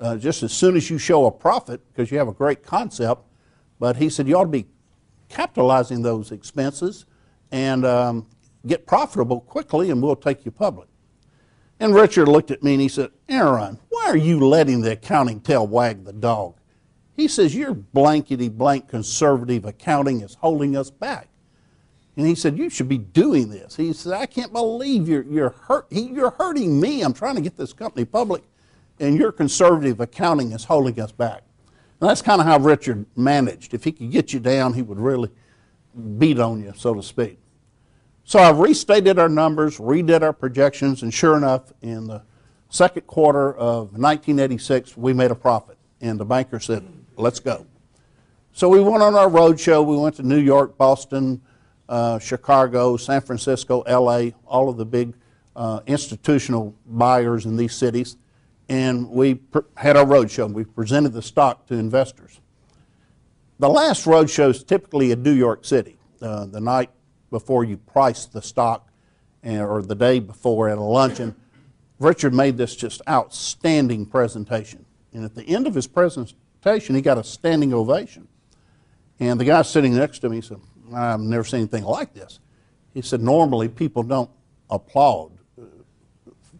uh, 0.00 0.16
just 0.16 0.42
as 0.42 0.52
soon 0.52 0.76
as 0.76 0.90
you 0.90 0.98
show 0.98 1.26
a 1.26 1.30
profit 1.30 1.80
because 1.88 2.10
you 2.10 2.18
have 2.18 2.28
a 2.28 2.32
great 2.32 2.62
concept." 2.62 3.22
But 3.78 3.96
he 3.96 4.08
said, 4.08 4.28
"You 4.28 4.38
ought 4.38 4.44
to 4.44 4.48
be 4.48 4.66
capitalizing 5.28 6.02
those 6.02 6.32
expenses 6.32 7.06
and 7.50 7.84
um, 7.84 8.26
get 8.66 8.86
profitable 8.86 9.40
quickly, 9.40 9.90
and 9.90 10.02
we'll 10.02 10.16
take 10.16 10.44
you 10.44 10.50
public." 10.50 10.88
And 11.78 11.94
Richard 11.94 12.28
looked 12.28 12.50
at 12.50 12.62
me 12.62 12.72
and 12.72 12.80
he 12.80 12.88
said, 12.88 13.10
Aaron, 13.28 13.78
why 13.90 14.06
are 14.06 14.16
you 14.16 14.40
letting 14.40 14.80
the 14.80 14.92
accounting 14.92 15.40
tail 15.40 15.66
wag 15.66 16.04
the 16.04 16.12
dog? 16.12 16.56
He 17.14 17.28
says, 17.28 17.54
Your 17.54 17.74
blankety 17.74 18.48
blank 18.48 18.88
conservative 18.88 19.64
accounting 19.64 20.22
is 20.22 20.34
holding 20.34 20.76
us 20.76 20.90
back. 20.90 21.28
And 22.16 22.26
he 22.26 22.34
said, 22.34 22.56
You 22.56 22.70
should 22.70 22.88
be 22.88 22.98
doing 22.98 23.50
this. 23.50 23.76
He 23.76 23.92
said, 23.92 24.14
I 24.14 24.26
can't 24.26 24.52
believe 24.52 25.08
you're, 25.08 25.24
you're, 25.24 25.50
hurt, 25.50 25.86
you're 25.90 26.30
hurting 26.30 26.80
me. 26.80 27.02
I'm 27.02 27.12
trying 27.12 27.36
to 27.36 27.42
get 27.42 27.56
this 27.56 27.72
company 27.72 28.04
public, 28.06 28.42
and 28.98 29.18
your 29.18 29.32
conservative 29.32 30.00
accounting 30.00 30.52
is 30.52 30.64
holding 30.64 30.98
us 31.00 31.12
back. 31.12 31.42
And 32.00 32.10
that's 32.10 32.22
kind 32.22 32.40
of 32.40 32.46
how 32.46 32.58
Richard 32.58 33.06
managed. 33.16 33.72
If 33.72 33.84
he 33.84 33.92
could 33.92 34.10
get 34.10 34.32
you 34.32 34.40
down, 34.40 34.74
he 34.74 34.82
would 34.82 34.98
really 34.98 35.30
beat 36.18 36.38
on 36.38 36.62
you, 36.62 36.72
so 36.76 36.94
to 36.94 37.02
speak. 37.02 37.38
So 38.24 38.38
I 38.38 38.50
restated 38.50 39.18
our 39.18 39.28
numbers, 39.28 39.78
redid 39.78 40.22
our 40.22 40.32
projections, 40.32 41.02
and 41.02 41.14
sure 41.14 41.36
enough, 41.36 41.72
in 41.80 42.08
the 42.08 42.22
second 42.68 43.06
quarter 43.06 43.54
of 43.54 43.92
1986, 43.92 44.96
we 44.96 45.12
made 45.12 45.30
a 45.30 45.34
profit. 45.34 45.78
And 46.00 46.20
the 46.20 46.24
banker 46.24 46.60
said, 46.60 46.86
let's 47.16 47.40
go. 47.40 47.66
So 48.52 48.68
we 48.68 48.80
went 48.80 49.02
on 49.02 49.14
our 49.14 49.28
road 49.28 49.60
show. 49.60 49.82
We 49.82 49.96
went 49.96 50.16
to 50.16 50.22
New 50.22 50.38
York, 50.38 50.76
Boston, 50.76 51.40
uh, 51.88 52.18
Chicago, 52.18 52.96
San 52.96 53.20
Francisco, 53.20 53.84
LA, 53.88 54.30
all 54.46 54.68
of 54.68 54.76
the 54.76 54.84
big 54.84 55.14
uh, 55.54 55.80
institutional 55.86 56.74
buyers 56.86 57.46
in 57.46 57.56
these 57.56 57.74
cities. 57.74 58.16
And 58.68 59.08
we 59.10 59.40
had 59.76 59.96
our 59.96 60.04
roadshow. 60.04 60.52
We 60.52 60.64
presented 60.64 61.12
the 61.12 61.22
stock 61.22 61.66
to 61.66 61.74
investors. 61.74 62.40
The 63.58 63.68
last 63.68 64.04
roadshow 64.04 64.50
is 64.50 64.64
typically 64.64 65.12
in 65.12 65.22
New 65.22 65.32
York 65.32 65.64
City. 65.64 65.96
Uh, 66.20 66.46
the 66.46 66.60
night 66.60 66.90
before 67.30 67.64
you 67.64 67.76
price 67.76 68.26
the 68.26 68.40
stock 68.40 68.88
and, 69.42 69.60
or 69.60 69.82
the 69.82 69.94
day 69.94 70.18
before 70.18 70.68
at 70.68 70.78
a 70.78 70.82
luncheon. 70.82 71.34
Richard 71.98 72.34
made 72.34 72.56
this 72.56 72.74
just 72.74 73.00
outstanding 73.08 74.06
presentation. 74.06 74.84
And 75.12 75.24
at 75.24 75.34
the 75.34 75.44
end 75.44 75.66
of 75.66 75.74
his 75.74 75.86
presentation, 75.86 76.94
he 76.94 77.00
got 77.00 77.18
a 77.18 77.24
standing 77.24 77.72
ovation. 77.72 78.28
And 79.18 79.40
the 79.40 79.44
guy 79.44 79.62
sitting 79.62 79.94
next 79.94 80.18
to 80.20 80.28
me 80.28 80.40
said, 80.40 80.58
I've 80.94 81.20
never 81.20 81.44
seen 81.44 81.60
anything 81.60 81.84
like 81.84 82.12
this. 82.12 82.38
He 82.92 83.02
said, 83.02 83.20
normally 83.20 83.68
people 83.68 84.02
don't 84.02 84.30
applaud 84.70 85.32
uh, 85.60 85.64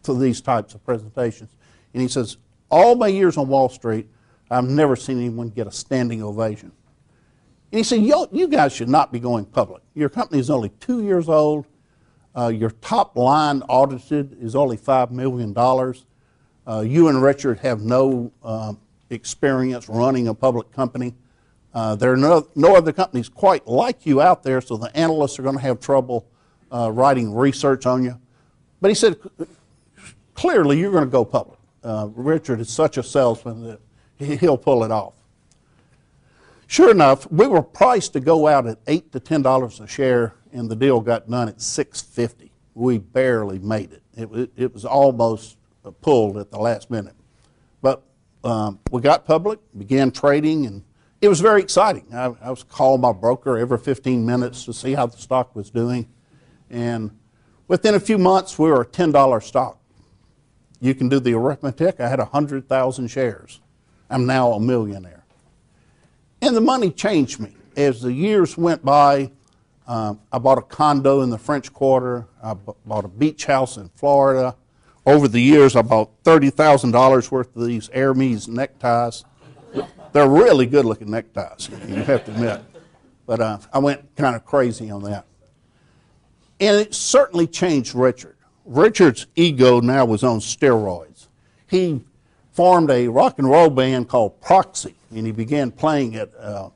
to 0.03 0.13
these 0.13 0.41
types 0.41 0.73
of 0.73 0.83
presentations. 0.85 1.55
And 1.97 2.03
he 2.03 2.07
says, 2.07 2.37
all 2.69 2.93
my 2.93 3.07
years 3.07 3.37
on 3.37 3.47
Wall 3.47 3.69
Street, 3.69 4.07
I've 4.51 4.69
never 4.69 4.95
seen 4.95 5.17
anyone 5.17 5.49
get 5.49 5.65
a 5.65 5.71
standing 5.71 6.21
ovation. 6.21 6.71
And 7.71 7.79
he 7.79 7.83
said, 7.83 8.03
You 8.03 8.47
guys 8.47 8.71
should 8.71 8.87
not 8.87 9.11
be 9.11 9.19
going 9.19 9.45
public. 9.45 9.81
Your 9.95 10.07
company 10.07 10.39
is 10.39 10.51
only 10.51 10.69
two 10.79 11.01
years 11.01 11.27
old. 11.27 11.65
Uh, 12.37 12.49
your 12.49 12.69
top 12.69 13.17
line 13.17 13.63
audited 13.63 14.37
is 14.39 14.55
only 14.55 14.77
$5 14.77 15.09
million. 15.09 15.57
Uh, 15.57 16.81
you 16.81 17.07
and 17.07 17.19
Richard 17.19 17.57
have 17.61 17.81
no 17.81 18.31
uh, 18.43 18.73
experience 19.09 19.89
running 19.89 20.27
a 20.27 20.35
public 20.35 20.71
company. 20.71 21.15
Uh, 21.73 21.95
there 21.95 22.13
are 22.13 22.17
no, 22.17 22.47
no, 22.53 22.75
other 22.75 22.93
companies 22.93 23.27
quite 23.27 23.65
like 23.65 24.05
you 24.05 24.21
out 24.21 24.43
there, 24.43 24.61
so 24.61 24.77
the 24.77 24.95
analysts 24.95 25.39
are 25.39 25.41
going 25.41 25.55
to 25.55 25.61
have 25.63 25.79
trouble 25.79 26.27
uh, 26.71 26.91
writing 26.91 27.33
research 27.33 27.87
on 27.87 28.03
you. 28.03 28.21
But 28.81 28.89
he 28.89 28.93
said, 28.93 29.17
clearly 30.35 30.79
you're 30.79 30.91
going 30.91 31.03
to 31.03 31.09
go 31.09 31.25
public. 31.25 31.56
Uh, 31.87 32.09
Richard 32.15 32.59
is 32.59 32.69
such 32.69 32.97
a 32.97 33.03
salesman 33.03 33.63
that 33.63 33.79
he'll 34.39 34.57
pull 34.57 34.83
it 34.83 34.91
off. 34.91 35.13
Sure 36.67 36.91
enough, 36.91 37.31
we 37.31 37.47
were 37.47 37.63
priced 37.63 38.11
to 38.11 38.19
go 38.19 38.45
out 38.45 38.67
at 38.67 38.77
eight 38.87 39.09
to 39.13 39.21
ten 39.21 39.41
dollars 39.41 39.79
a 39.79 39.87
share, 39.87 40.33
and 40.51 40.69
the 40.69 40.75
deal 40.75 40.99
got 40.99 41.29
done 41.29 41.47
at 41.47 41.61
six 41.61 42.01
fifty. 42.01 42.51
We 42.73 42.97
barely 42.97 43.57
made 43.59 43.93
it. 43.93 44.03
It, 44.17 44.51
it 44.57 44.73
was 44.73 44.83
almost 44.83 45.57
pulled 46.01 46.35
at 46.37 46.51
the 46.51 46.59
last 46.59 46.91
minute, 46.91 47.15
but 47.81 48.03
um, 48.43 48.79
we 48.91 48.99
got 49.01 49.23
public, 49.23 49.59
began 49.77 50.11
trading, 50.11 50.65
and 50.65 50.83
it 51.21 51.29
was 51.29 51.39
very 51.39 51.61
exciting. 51.61 52.13
I, 52.13 52.33
I 52.41 52.49
was 52.49 52.63
calling 52.63 52.99
my 52.99 53.13
broker 53.13 53.57
every 53.57 53.77
15 53.77 54.25
minutes 54.25 54.65
to 54.65 54.73
see 54.73 54.93
how 54.93 55.05
the 55.05 55.17
stock 55.17 55.55
was 55.55 55.69
doing, 55.69 56.09
and 56.69 57.17
within 57.69 57.95
a 57.95 57.99
few 58.01 58.17
months, 58.17 58.59
we 58.59 58.69
were 58.69 58.81
a 58.81 58.85
ten 58.85 59.13
dollar 59.13 59.39
stock. 59.39 59.79
You 60.79 60.93
can 60.93 61.09
do 61.09 61.19
the 61.19 61.33
arithmetic. 61.33 61.99
I 61.99 62.07
had 62.07 62.19
hundred 62.19 62.67
thousand 62.67 63.07
shares. 63.07 63.59
I'm 64.09 64.25
now 64.25 64.53
a 64.53 64.59
millionaire. 64.59 65.25
And 66.41 66.55
the 66.55 66.61
money 66.61 66.91
changed 66.91 67.39
me. 67.39 67.55
As 67.75 68.01
the 68.01 68.13
years 68.13 68.57
went 68.57 68.83
by, 68.85 69.31
um, 69.87 70.19
I 70.31 70.37
bought 70.37 70.57
a 70.57 70.61
condo 70.61 71.21
in 71.21 71.29
the 71.29 71.37
French 71.37 71.73
Quarter. 71.73 72.27
I 72.43 72.53
bought 72.53 73.05
a 73.05 73.09
beach 73.09 73.45
house 73.45 73.77
in 73.77 73.89
Florida. 73.89 74.55
Over 75.05 75.27
the 75.27 75.41
years, 75.41 75.75
I 75.75 75.81
bought 75.81 76.23
$30,000 76.23 77.31
worth 77.31 77.55
of 77.55 77.65
these 77.65 77.89
Hermes 77.93 78.47
neckties. 78.47 79.23
They're 80.11 80.27
really 80.27 80.65
good 80.65 80.85
looking 80.85 81.11
neckties, 81.11 81.69
you 81.87 81.95
have 81.95 82.25
to 82.25 82.31
admit. 82.31 82.61
But 83.25 83.39
uh, 83.39 83.59
I 83.71 83.79
went 83.79 84.15
kind 84.15 84.35
of 84.35 84.45
crazy 84.45 84.89
on 84.89 85.03
that. 85.03 85.25
And 86.59 86.77
it 86.77 86.93
certainly 86.93 87.45
changed 87.47 87.93
Richard. 87.93 88.36
Richard's 88.67 89.25
ego 89.35 89.79
now 89.79 90.05
was 90.05 90.23
on 90.23 90.39
steroids. 90.39 91.27
He 91.67 92.01
formed 92.51 92.91
a 92.91 93.07
rock 93.07 93.39
and 93.39 93.49
roll 93.49 93.69
band 93.69 94.09
called 94.09 94.39
Proxy 94.41 94.97
and 95.11 95.25
he 95.25 95.31
began 95.31 95.71
playing 95.71 96.15
at 96.15 96.29
uh, 96.37 96.69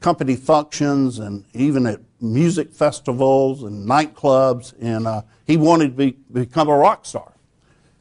company 0.00 0.36
functions 0.36 1.18
and 1.18 1.44
even 1.54 1.86
at 1.86 2.00
music 2.20 2.72
festivals 2.72 3.62
and 3.62 3.88
nightclubs. 3.88 4.74
And 4.80 5.06
uh, 5.06 5.22
he 5.46 5.56
wanted 5.56 5.88
to 5.88 5.96
be, 5.96 6.16
become 6.32 6.68
a 6.68 6.76
rock 6.76 7.04
star. 7.04 7.32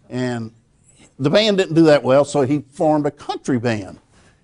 And 0.10 0.52
the 1.18 1.30
band 1.30 1.58
didn't 1.58 1.76
do 1.76 1.84
that 1.84 2.04
well, 2.04 2.26
so 2.26 2.42
he 2.42 2.64
formed 2.70 3.06
a 3.06 3.12
country 3.12 3.60
band. 3.60 4.00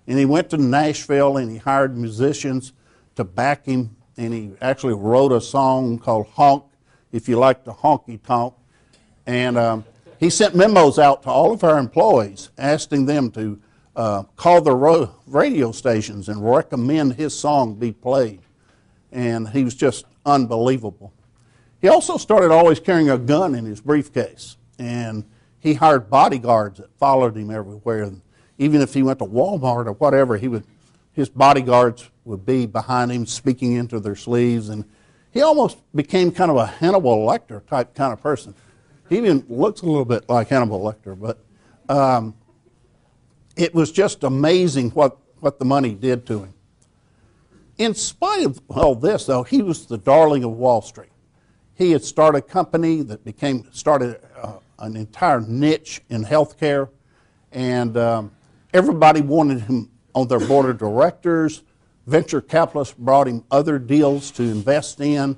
And 0.07 0.17
he 0.17 0.25
went 0.25 0.49
to 0.51 0.57
Nashville 0.57 1.37
and 1.37 1.51
he 1.51 1.57
hired 1.57 1.97
musicians 1.97 2.73
to 3.15 3.23
back 3.23 3.65
him. 3.65 3.95
And 4.15 4.33
he 4.33 4.51
actually 4.61 4.95
wrote 4.95 5.31
a 5.31 5.41
song 5.41 5.99
called 5.99 6.27
Honk, 6.27 6.63
if 7.11 7.27
you 7.29 7.37
like 7.37 7.63
the 7.63 7.73
honky 7.73 8.21
tonk. 8.21 8.53
And 9.25 9.57
um, 9.57 9.85
he 10.19 10.29
sent 10.29 10.55
memos 10.55 10.99
out 10.99 11.23
to 11.23 11.29
all 11.29 11.53
of 11.53 11.63
our 11.63 11.77
employees 11.77 12.49
asking 12.57 13.05
them 13.05 13.31
to 13.31 13.59
uh, 13.95 14.23
call 14.35 14.61
the 14.61 14.75
ro- 14.75 15.13
radio 15.25 15.71
stations 15.71 16.29
and 16.29 16.49
recommend 16.49 17.13
his 17.13 17.37
song 17.37 17.75
be 17.75 17.91
played. 17.91 18.41
And 19.11 19.49
he 19.49 19.63
was 19.63 19.75
just 19.75 20.05
unbelievable. 20.25 21.13
He 21.81 21.87
also 21.87 22.17
started 22.17 22.51
always 22.51 22.79
carrying 22.79 23.09
a 23.09 23.17
gun 23.17 23.55
in 23.55 23.65
his 23.65 23.81
briefcase. 23.81 24.57
And 24.79 25.25
he 25.59 25.73
hired 25.73 26.09
bodyguards 26.09 26.79
that 26.79 26.95
followed 26.97 27.35
him 27.35 27.51
everywhere. 27.51 28.11
Even 28.57 28.81
if 28.81 28.93
he 28.93 29.03
went 29.03 29.19
to 29.19 29.25
Walmart 29.25 29.85
or 29.85 29.93
whatever, 29.93 30.37
he 30.37 30.47
would, 30.47 30.63
his 31.13 31.29
bodyguards 31.29 32.09
would 32.25 32.45
be 32.45 32.65
behind 32.65 33.11
him 33.11 33.25
speaking 33.25 33.73
into 33.73 33.99
their 33.99 34.15
sleeves. 34.15 34.69
And 34.69 34.85
he 35.37 35.43
almost 35.43 35.77
became 35.93 36.31
kind 36.31 36.49
of 36.49 36.57
a 36.57 36.65
Hannibal 36.65 37.23
Lecter 37.23 37.63
type 37.67 37.93
kind 37.93 38.11
of 38.11 38.19
person. 38.19 38.55
He 39.07 39.17
even 39.17 39.45
looks 39.47 39.81
a 39.81 39.85
little 39.85 40.03
bit 40.03 40.27
like 40.27 40.47
Hannibal 40.47 40.81
Lecter, 40.81 41.15
but 41.15 41.37
um, 41.95 42.33
it 43.55 43.71
was 43.75 43.91
just 43.91 44.23
amazing 44.23 44.89
what, 44.91 45.15
what 45.39 45.59
the 45.59 45.65
money 45.65 45.93
did 45.93 46.25
to 46.25 46.39
him. 46.39 46.55
In 47.77 47.93
spite 47.93 48.47
of 48.47 48.59
all 48.67 48.95
this, 48.95 49.27
though, 49.27 49.43
he 49.43 49.61
was 49.61 49.85
the 49.85 49.99
darling 49.99 50.43
of 50.43 50.53
Wall 50.53 50.81
Street. 50.81 51.11
He 51.75 51.91
had 51.91 52.03
started 52.03 52.39
a 52.39 52.41
company 52.41 53.03
that 53.03 53.23
became 53.23 53.69
started 53.71 54.19
uh, 54.41 54.53
an 54.79 54.95
entire 54.95 55.41
niche 55.41 56.01
in 56.09 56.25
healthcare, 56.25 56.89
and 57.51 57.95
um, 57.95 58.31
everybody 58.73 59.21
wanted 59.21 59.61
him 59.61 59.91
on 60.15 60.27
their 60.29 60.39
board 60.39 60.67
of 60.67 60.79
directors. 60.79 61.61
Venture 62.07 62.41
capitalists 62.41 62.95
brought 62.97 63.27
him 63.27 63.43
other 63.51 63.77
deals 63.77 64.31
to 64.31 64.43
invest 64.43 64.99
in. 64.99 65.37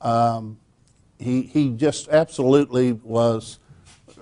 Um, 0.00 0.58
he, 1.18 1.42
he 1.42 1.70
just 1.70 2.08
absolutely 2.08 2.92
was 2.92 3.58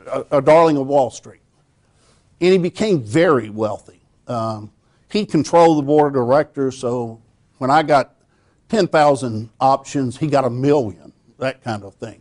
a, 0.07 0.25
a 0.31 0.43
darling 0.43 0.77
of 0.77 0.87
Wall 0.87 1.11
Street 1.11 1.41
and 2.41 2.53
he 2.53 2.59
became 2.59 3.03
very 3.03 3.51
wealthy. 3.51 4.01
Um, 4.27 4.71
he 5.11 5.25
controlled 5.25 5.79
the 5.79 5.83
board 5.83 6.09
of 6.09 6.15
directors, 6.15 6.77
so 6.79 7.21
when 7.59 7.71
I 7.71 7.83
got 7.83 8.15
10,000 8.69 9.51
options, 9.61 10.17
he 10.17 10.27
got 10.27 10.45
a 10.45 10.51
million, 10.51 11.13
that 11.39 11.63
kind 11.63 11.85
of 11.85 11.95
thing. 11.95 12.21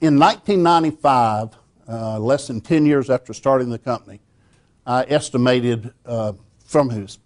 In 0.00 0.18
1995, 0.18 1.56
uh, 1.88 2.18
less 2.18 2.46
than 2.46 2.60
10 2.60 2.86
years 2.86 3.10
after 3.10 3.34
starting 3.34 3.68
the 3.68 3.78
company, 3.78 4.20
I 4.86 5.04
estimated 5.08 5.92
uh, 6.06 6.32
from 6.64 6.88
his 6.88 7.16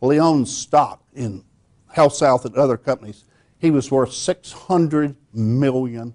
publicly 0.00 0.18
owned 0.18 0.48
stock 0.48 1.02
in 1.14 1.44
Health 1.92 2.14
South 2.14 2.44
and 2.44 2.56
other 2.56 2.76
companies, 2.76 3.24
he 3.58 3.70
was 3.70 3.90
worth 3.90 4.10
$600 4.10 5.14
million. 5.34 6.14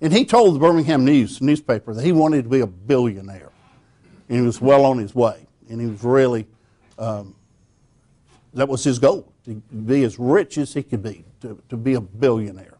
And 0.00 0.12
he 0.12 0.24
told 0.24 0.54
the 0.54 0.58
Birmingham 0.58 1.04
News 1.04 1.40
newspaper 1.40 1.94
that 1.94 2.04
he 2.04 2.12
wanted 2.12 2.44
to 2.44 2.48
be 2.48 2.60
a 2.60 2.66
billionaire. 2.66 3.50
And 4.28 4.40
he 4.40 4.44
was 4.44 4.60
well 4.60 4.84
on 4.84 4.98
his 4.98 5.14
way. 5.14 5.46
And 5.68 5.80
he 5.80 5.86
was 5.86 6.02
really, 6.02 6.46
um, 6.98 7.34
that 8.54 8.68
was 8.68 8.84
his 8.84 8.98
goal, 8.98 9.32
to 9.44 9.54
be 9.54 10.04
as 10.04 10.18
rich 10.18 10.58
as 10.58 10.72
he 10.72 10.82
could 10.82 11.02
be, 11.02 11.24
to, 11.40 11.60
to 11.68 11.76
be 11.76 11.94
a 11.94 12.00
billionaire. 12.00 12.78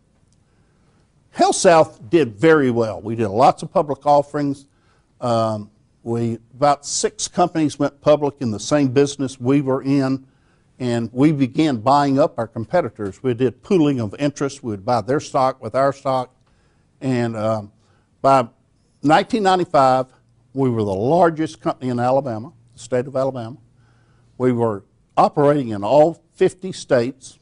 Health 1.30 1.56
South 1.56 2.08
did 2.08 2.34
very 2.34 2.70
well. 2.70 3.00
We 3.00 3.14
did 3.14 3.28
lots 3.28 3.62
of 3.62 3.72
public 3.72 4.06
offerings. 4.06 4.66
Um, 5.20 5.70
we 6.06 6.38
about 6.54 6.86
six 6.86 7.26
companies 7.26 7.80
went 7.80 8.00
public 8.00 8.36
in 8.38 8.52
the 8.52 8.60
same 8.60 8.92
business 8.92 9.40
we 9.40 9.60
were 9.60 9.82
in, 9.82 10.24
and 10.78 11.10
we 11.12 11.32
began 11.32 11.78
buying 11.78 12.16
up 12.16 12.38
our 12.38 12.46
competitors. 12.46 13.24
We 13.24 13.34
did 13.34 13.60
pooling 13.64 14.00
of 14.00 14.14
interest. 14.16 14.62
We 14.62 14.70
would 14.70 14.84
buy 14.84 15.00
their 15.00 15.18
stock 15.18 15.60
with 15.60 15.74
our 15.74 15.92
stock, 15.92 16.32
and 17.00 17.36
um, 17.36 17.72
by 18.22 18.42
1995, 19.02 20.12
we 20.54 20.70
were 20.70 20.84
the 20.84 20.94
largest 20.94 21.60
company 21.60 21.90
in 21.90 21.98
Alabama, 21.98 22.52
the 22.74 22.78
state 22.78 23.08
of 23.08 23.16
Alabama. 23.16 23.56
We 24.38 24.52
were 24.52 24.84
operating 25.16 25.70
in 25.70 25.82
all 25.82 26.22
50 26.34 26.70
states. 26.70 27.40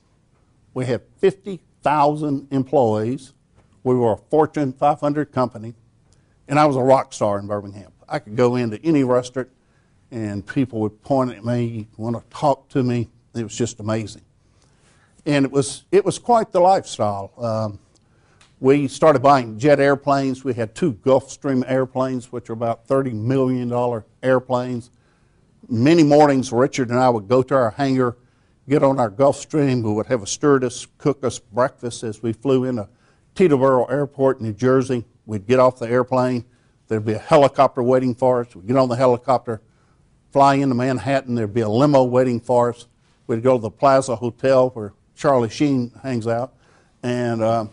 We 0.72 0.86
had 0.86 1.02
50,000 1.18 2.48
employees. 2.50 3.34
We 3.82 3.94
were 3.94 4.14
a 4.14 4.16
Fortune 4.16 4.72
500 4.72 5.32
company, 5.32 5.74
and 6.48 6.58
I 6.58 6.64
was 6.64 6.76
a 6.76 6.82
rock 6.82 7.12
star 7.12 7.38
in 7.38 7.46
Birmingham. 7.46 7.90
I 8.14 8.20
could 8.20 8.36
go 8.36 8.54
into 8.54 8.80
any 8.84 9.02
restaurant, 9.02 9.48
and 10.12 10.46
people 10.46 10.78
would 10.82 11.02
point 11.02 11.32
at 11.32 11.44
me, 11.44 11.88
want 11.96 12.14
to 12.14 12.22
talk 12.30 12.68
to 12.68 12.84
me. 12.84 13.10
It 13.34 13.42
was 13.42 13.58
just 13.58 13.80
amazing, 13.80 14.22
and 15.26 15.44
it 15.44 15.50
was 15.50 15.82
it 15.90 16.04
was 16.04 16.20
quite 16.20 16.52
the 16.52 16.60
lifestyle. 16.60 17.32
Um, 17.36 17.80
we 18.60 18.86
started 18.86 19.20
buying 19.20 19.58
jet 19.58 19.80
airplanes. 19.80 20.44
We 20.44 20.54
had 20.54 20.76
two 20.76 20.92
Gulfstream 20.92 21.68
airplanes, 21.68 22.30
which 22.30 22.48
are 22.50 22.52
about 22.52 22.86
$30 22.86 23.14
million 23.14 24.04
airplanes. 24.22 24.92
Many 25.68 26.04
mornings, 26.04 26.52
Richard 26.52 26.90
and 26.90 27.00
I 27.00 27.10
would 27.10 27.26
go 27.26 27.42
to 27.42 27.54
our 27.56 27.70
hangar, 27.72 28.16
get 28.68 28.84
on 28.84 29.00
our 29.00 29.10
Gulfstream. 29.10 29.82
We 29.82 29.92
would 29.92 30.06
have 30.06 30.22
a 30.22 30.26
stewardess 30.26 30.86
cook 30.98 31.24
us 31.24 31.40
breakfast 31.40 32.04
as 32.04 32.22
we 32.22 32.32
flew 32.32 32.62
into 32.62 32.88
Teterboro 33.34 33.90
Airport, 33.90 34.40
New 34.40 34.52
Jersey. 34.52 35.04
We'd 35.26 35.48
get 35.48 35.58
off 35.58 35.80
the 35.80 35.88
airplane. 35.88 36.44
There'd 36.94 37.04
be 37.04 37.14
a 37.14 37.18
helicopter 37.18 37.82
waiting 37.82 38.14
for 38.14 38.42
us. 38.42 38.54
We'd 38.54 38.68
get 38.68 38.76
on 38.76 38.88
the 38.88 38.94
helicopter, 38.94 39.60
fly 40.30 40.54
into 40.54 40.76
Manhattan. 40.76 41.34
There'd 41.34 41.52
be 41.52 41.62
a 41.62 41.68
limo 41.68 42.04
waiting 42.04 42.38
for 42.38 42.70
us. 42.70 42.86
We'd 43.26 43.42
go 43.42 43.56
to 43.56 43.62
the 43.62 43.70
Plaza 43.70 44.14
Hotel 44.14 44.70
where 44.70 44.92
Charlie 45.16 45.48
Sheen 45.48 45.90
hangs 46.04 46.28
out 46.28 46.54
and 47.02 47.42
uh, 47.42 47.66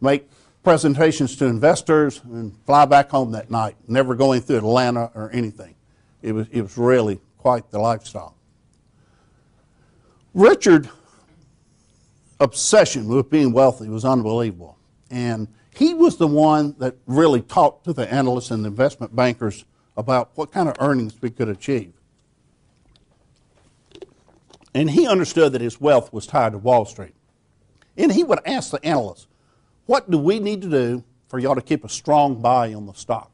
make 0.00 0.30
presentations 0.62 1.36
to 1.36 1.44
investors 1.44 2.22
and 2.24 2.56
fly 2.64 2.86
back 2.86 3.10
home 3.10 3.32
that 3.32 3.50
night, 3.50 3.76
never 3.86 4.14
going 4.14 4.40
through 4.40 4.56
Atlanta 4.56 5.10
or 5.14 5.30
anything. 5.34 5.74
It 6.22 6.32
was, 6.32 6.48
it 6.50 6.62
was 6.62 6.78
really 6.78 7.20
quite 7.36 7.70
the 7.70 7.78
lifestyle. 7.78 8.34
Richard 10.32 10.88
obsession 12.40 13.08
with 13.08 13.28
being 13.28 13.52
wealthy 13.52 13.90
was 13.90 14.06
unbelievable. 14.06 14.78
And 15.10 15.48
he 15.74 15.92
was 15.92 16.16
the 16.16 16.26
one 16.28 16.76
that 16.78 16.96
really 17.06 17.42
talked 17.42 17.84
to 17.84 17.92
the 17.92 18.12
analysts 18.12 18.50
and 18.50 18.64
the 18.64 18.68
investment 18.68 19.14
bankers 19.14 19.64
about 19.96 20.30
what 20.34 20.52
kind 20.52 20.68
of 20.68 20.76
earnings 20.78 21.20
we 21.20 21.30
could 21.30 21.48
achieve. 21.48 21.92
And 24.72 24.90
he 24.90 25.06
understood 25.06 25.52
that 25.52 25.60
his 25.60 25.80
wealth 25.80 26.12
was 26.12 26.26
tied 26.26 26.52
to 26.52 26.58
Wall 26.58 26.84
Street. 26.84 27.14
And 27.96 28.12
he 28.12 28.24
would 28.24 28.40
ask 28.44 28.70
the 28.70 28.84
analysts, 28.84 29.26
What 29.86 30.10
do 30.10 30.18
we 30.18 30.40
need 30.40 30.62
to 30.62 30.70
do 30.70 31.04
for 31.28 31.38
y'all 31.38 31.54
to 31.54 31.62
keep 31.62 31.84
a 31.84 31.88
strong 31.88 32.40
buy 32.40 32.74
on 32.74 32.86
the 32.86 32.92
stock? 32.92 33.30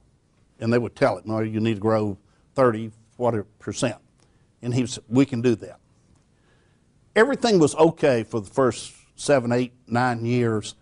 And 0.59 0.73
they 0.73 0.79
would 0.79 0.95
tell 0.95 1.17
him, 1.17 1.25
No, 1.27 1.41
you 1.41 1.61
need 1.61 1.75
to 1.75 1.81
grow 1.81 2.19
30, 2.55 2.91
40 3.17 3.43
percent. 3.59 3.97
And 4.61 4.75
he 4.75 4.87
said, 4.87 5.05
We 5.09 5.25
can 5.25 5.41
do 5.41 5.55
that. 5.57 5.79
Everything 7.17 7.59
was 7.59 7.75
okay 7.75 8.23
for 8.23 8.41
the 8.41 8.51
first 8.51 8.95
seven, 9.17 9.51
eight, 9.53 9.73
nine 9.87 10.25
years 10.25 10.75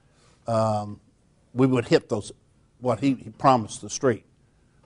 um, 0.46 1.00
we 1.54 1.66
would 1.66 1.88
hit 1.88 2.08
those 2.08 2.32
what 2.80 3.00
he, 3.00 3.14
he, 3.14 3.30
promised 3.30 3.80
the 3.80 3.90
street. 3.90 4.24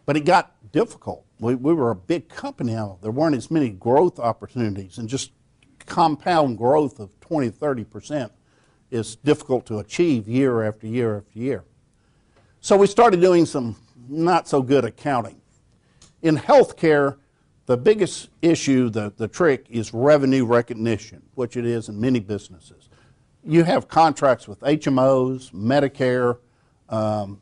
But 0.06 0.16
it 0.16 0.24
got 0.24 0.54
difficult. 0.72 1.24
We, 1.38 1.54
we 1.54 1.74
were 1.74 1.90
a 1.90 1.96
big 1.96 2.28
company 2.28 2.72
now. 2.72 2.98
There 3.02 3.10
weren't 3.10 3.36
as 3.36 3.50
many 3.50 3.68
growth 3.68 4.18
opportunities, 4.18 4.98
and 4.98 5.08
just 5.08 5.32
compound 5.84 6.56
growth 6.56 6.98
of 7.00 7.18
20, 7.20 7.50
30 7.50 7.84
percent 7.84 8.32
is 8.90 9.16
difficult 9.16 9.66
to 9.66 9.78
achieve 9.78 10.28
year 10.28 10.62
after 10.62 10.86
year 10.86 11.18
after 11.18 11.38
year. 11.38 11.64
So 12.60 12.76
we 12.76 12.86
started 12.86 13.20
doing 13.20 13.46
some 13.46 13.76
not 14.08 14.48
so 14.48 14.62
good 14.62 14.84
accounting. 14.84 15.40
In 16.22 16.36
healthcare, 16.36 17.16
the 17.66 17.76
biggest 17.76 18.28
issue, 18.42 18.90
the, 18.90 19.12
the 19.16 19.28
trick, 19.28 19.66
is 19.68 19.92
revenue 19.92 20.44
recognition, 20.44 21.22
which 21.34 21.56
it 21.56 21.64
is 21.64 21.88
in 21.88 22.00
many 22.00 22.20
businesses 22.20 22.88
you 23.44 23.64
have 23.64 23.88
contracts 23.88 24.46
with 24.46 24.60
HMOs, 24.60 25.52
Medicare, 25.52 26.38
um, 26.92 27.40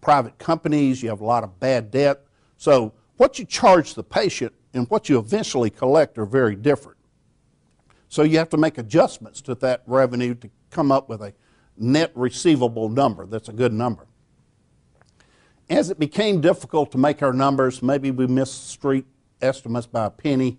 private 0.00 0.38
companies, 0.38 1.02
you 1.02 1.10
have 1.10 1.20
a 1.20 1.24
lot 1.24 1.44
of 1.44 1.60
bad 1.60 1.90
debt. 1.90 2.24
So, 2.56 2.92
what 3.16 3.38
you 3.38 3.44
charge 3.44 3.94
the 3.94 4.02
patient 4.02 4.52
and 4.72 4.88
what 4.88 5.08
you 5.08 5.18
eventually 5.18 5.68
collect 5.68 6.16
are 6.16 6.24
very 6.24 6.56
different. 6.56 6.98
So, 8.08 8.22
you 8.22 8.38
have 8.38 8.48
to 8.50 8.56
make 8.56 8.78
adjustments 8.78 9.42
to 9.42 9.54
that 9.56 9.82
revenue 9.86 10.34
to 10.36 10.50
come 10.70 10.90
up 10.90 11.08
with 11.08 11.20
a 11.20 11.34
net 11.76 12.12
receivable 12.14 12.88
number 12.88 13.26
that's 13.26 13.48
a 13.48 13.52
good 13.52 13.72
number. 13.72 14.06
As 15.68 15.90
it 15.90 15.98
became 15.98 16.40
difficult 16.40 16.92
to 16.92 16.98
make 16.98 17.22
our 17.22 17.32
numbers, 17.32 17.82
maybe 17.82 18.10
we 18.10 18.26
missed 18.26 18.68
street 18.68 19.06
estimates 19.40 19.86
by 19.86 20.06
a 20.06 20.10
penny, 20.10 20.58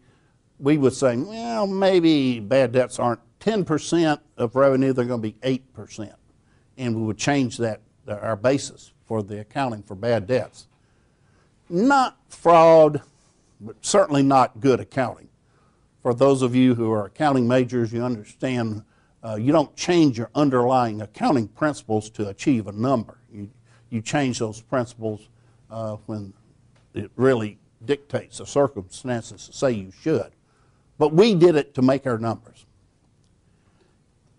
we 0.60 0.78
would 0.78 0.94
say, 0.94 1.18
well, 1.18 1.68
maybe 1.68 2.40
bad 2.40 2.72
debts 2.72 3.00
aren't 3.00 3.20
10% 3.40 4.20
of 4.38 4.56
revenue, 4.56 4.94
they're 4.94 5.06
going 5.06 5.22
to 5.22 5.32
be 5.32 5.60
8%. 5.78 6.14
And 6.78 6.96
we 6.96 7.04
would 7.04 7.18
change 7.18 7.58
that, 7.58 7.82
our 8.08 8.36
basis 8.36 8.92
for 9.06 9.22
the 9.22 9.40
accounting 9.42 9.84
for 9.84 9.96
bad 9.96 10.28
debts. 10.28 10.68
Not 11.70 12.18
fraud, 12.28 13.02
but 13.62 13.76
certainly 13.82 14.24
not 14.24 14.60
good 14.60 14.80
accounting. 14.80 15.30
For 16.02 16.14
those 16.14 16.42
of 16.42 16.54
you 16.54 16.76
who 16.76 16.92
are 16.92 17.06
accounting 17.06 17.48
majors, 17.48 17.94
you 17.94 18.04
understand 18.04 18.84
uh, 19.24 19.36
you 19.36 19.54
don't 19.54 19.74
change 19.76 20.18
your 20.18 20.30
underlying 20.36 21.02
accounting 21.02 21.48
principles 21.48 22.10
to 22.10 22.28
achieve 22.28 22.68
a 22.68 22.74
number. 22.74 23.20
You, 23.32 23.50
you 23.90 24.02
change 24.02 24.40
those 24.40 24.60
principles 24.62 25.30
uh, 25.72 25.96
when 26.08 26.34
it 26.94 27.10
really 27.16 27.58
dictates 27.86 28.40
the 28.40 28.46
circumstances 28.46 29.48
to 29.48 29.54
say 29.54 29.72
you 29.72 29.92
should. 30.02 30.32
But 30.98 31.14
we 31.14 31.36
did 31.36 31.56
it 31.56 31.74
to 31.76 31.82
make 31.82 32.06
our 32.06 32.18
numbers. 32.18 32.66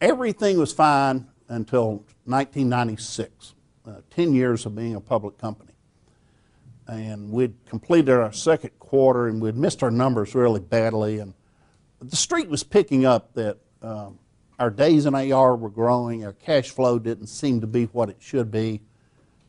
Everything 0.00 0.58
was 0.58 0.72
fine 0.72 1.26
until 1.48 2.04
1996, 2.26 3.53
uh, 3.86 4.00
10 4.10 4.34
years 4.34 4.66
of 4.66 4.74
being 4.74 4.94
a 4.94 5.00
public 5.00 5.38
company. 5.38 5.72
And 6.86 7.30
we'd 7.30 7.54
completed 7.66 8.10
our 8.10 8.32
second 8.32 8.78
quarter 8.78 9.28
and 9.28 9.40
we'd 9.40 9.56
missed 9.56 9.82
our 9.82 9.90
numbers 9.90 10.34
really 10.34 10.60
badly. 10.60 11.18
And 11.18 11.34
the 12.00 12.16
street 12.16 12.48
was 12.48 12.62
picking 12.62 13.06
up 13.06 13.32
that 13.34 13.58
um, 13.82 14.18
our 14.58 14.70
days 14.70 15.06
in 15.06 15.14
AR 15.14 15.56
were 15.56 15.70
growing, 15.70 16.24
our 16.24 16.32
cash 16.32 16.70
flow 16.70 16.98
didn't 16.98 17.28
seem 17.28 17.60
to 17.60 17.66
be 17.66 17.84
what 17.86 18.10
it 18.10 18.16
should 18.20 18.50
be. 18.50 18.82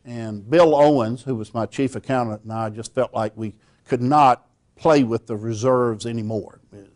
And 0.04 0.48
Bill 0.48 0.74
Owens, 0.74 1.22
who 1.22 1.34
was 1.34 1.52
my 1.52 1.66
chief 1.66 1.96
accountant, 1.96 2.42
and 2.44 2.52
I 2.52 2.70
just 2.70 2.94
felt 2.94 3.12
like 3.12 3.32
we 3.36 3.54
could 3.86 4.02
not 4.02 4.46
play 4.76 5.04
with 5.04 5.26
the 5.26 5.36
reserves 5.36 6.06
anymore. 6.06 6.60
It, 6.72 6.90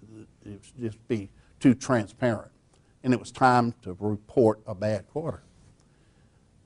it 0.44 0.62
just 0.80 1.08
be 1.08 1.30
too 1.58 1.74
transparent 1.74 2.50
and 3.02 3.14
it 3.14 3.20
was 3.20 3.30
time 3.30 3.74
to 3.82 3.96
report 3.98 4.60
a 4.66 4.74
bad 4.74 5.08
quarter. 5.08 5.42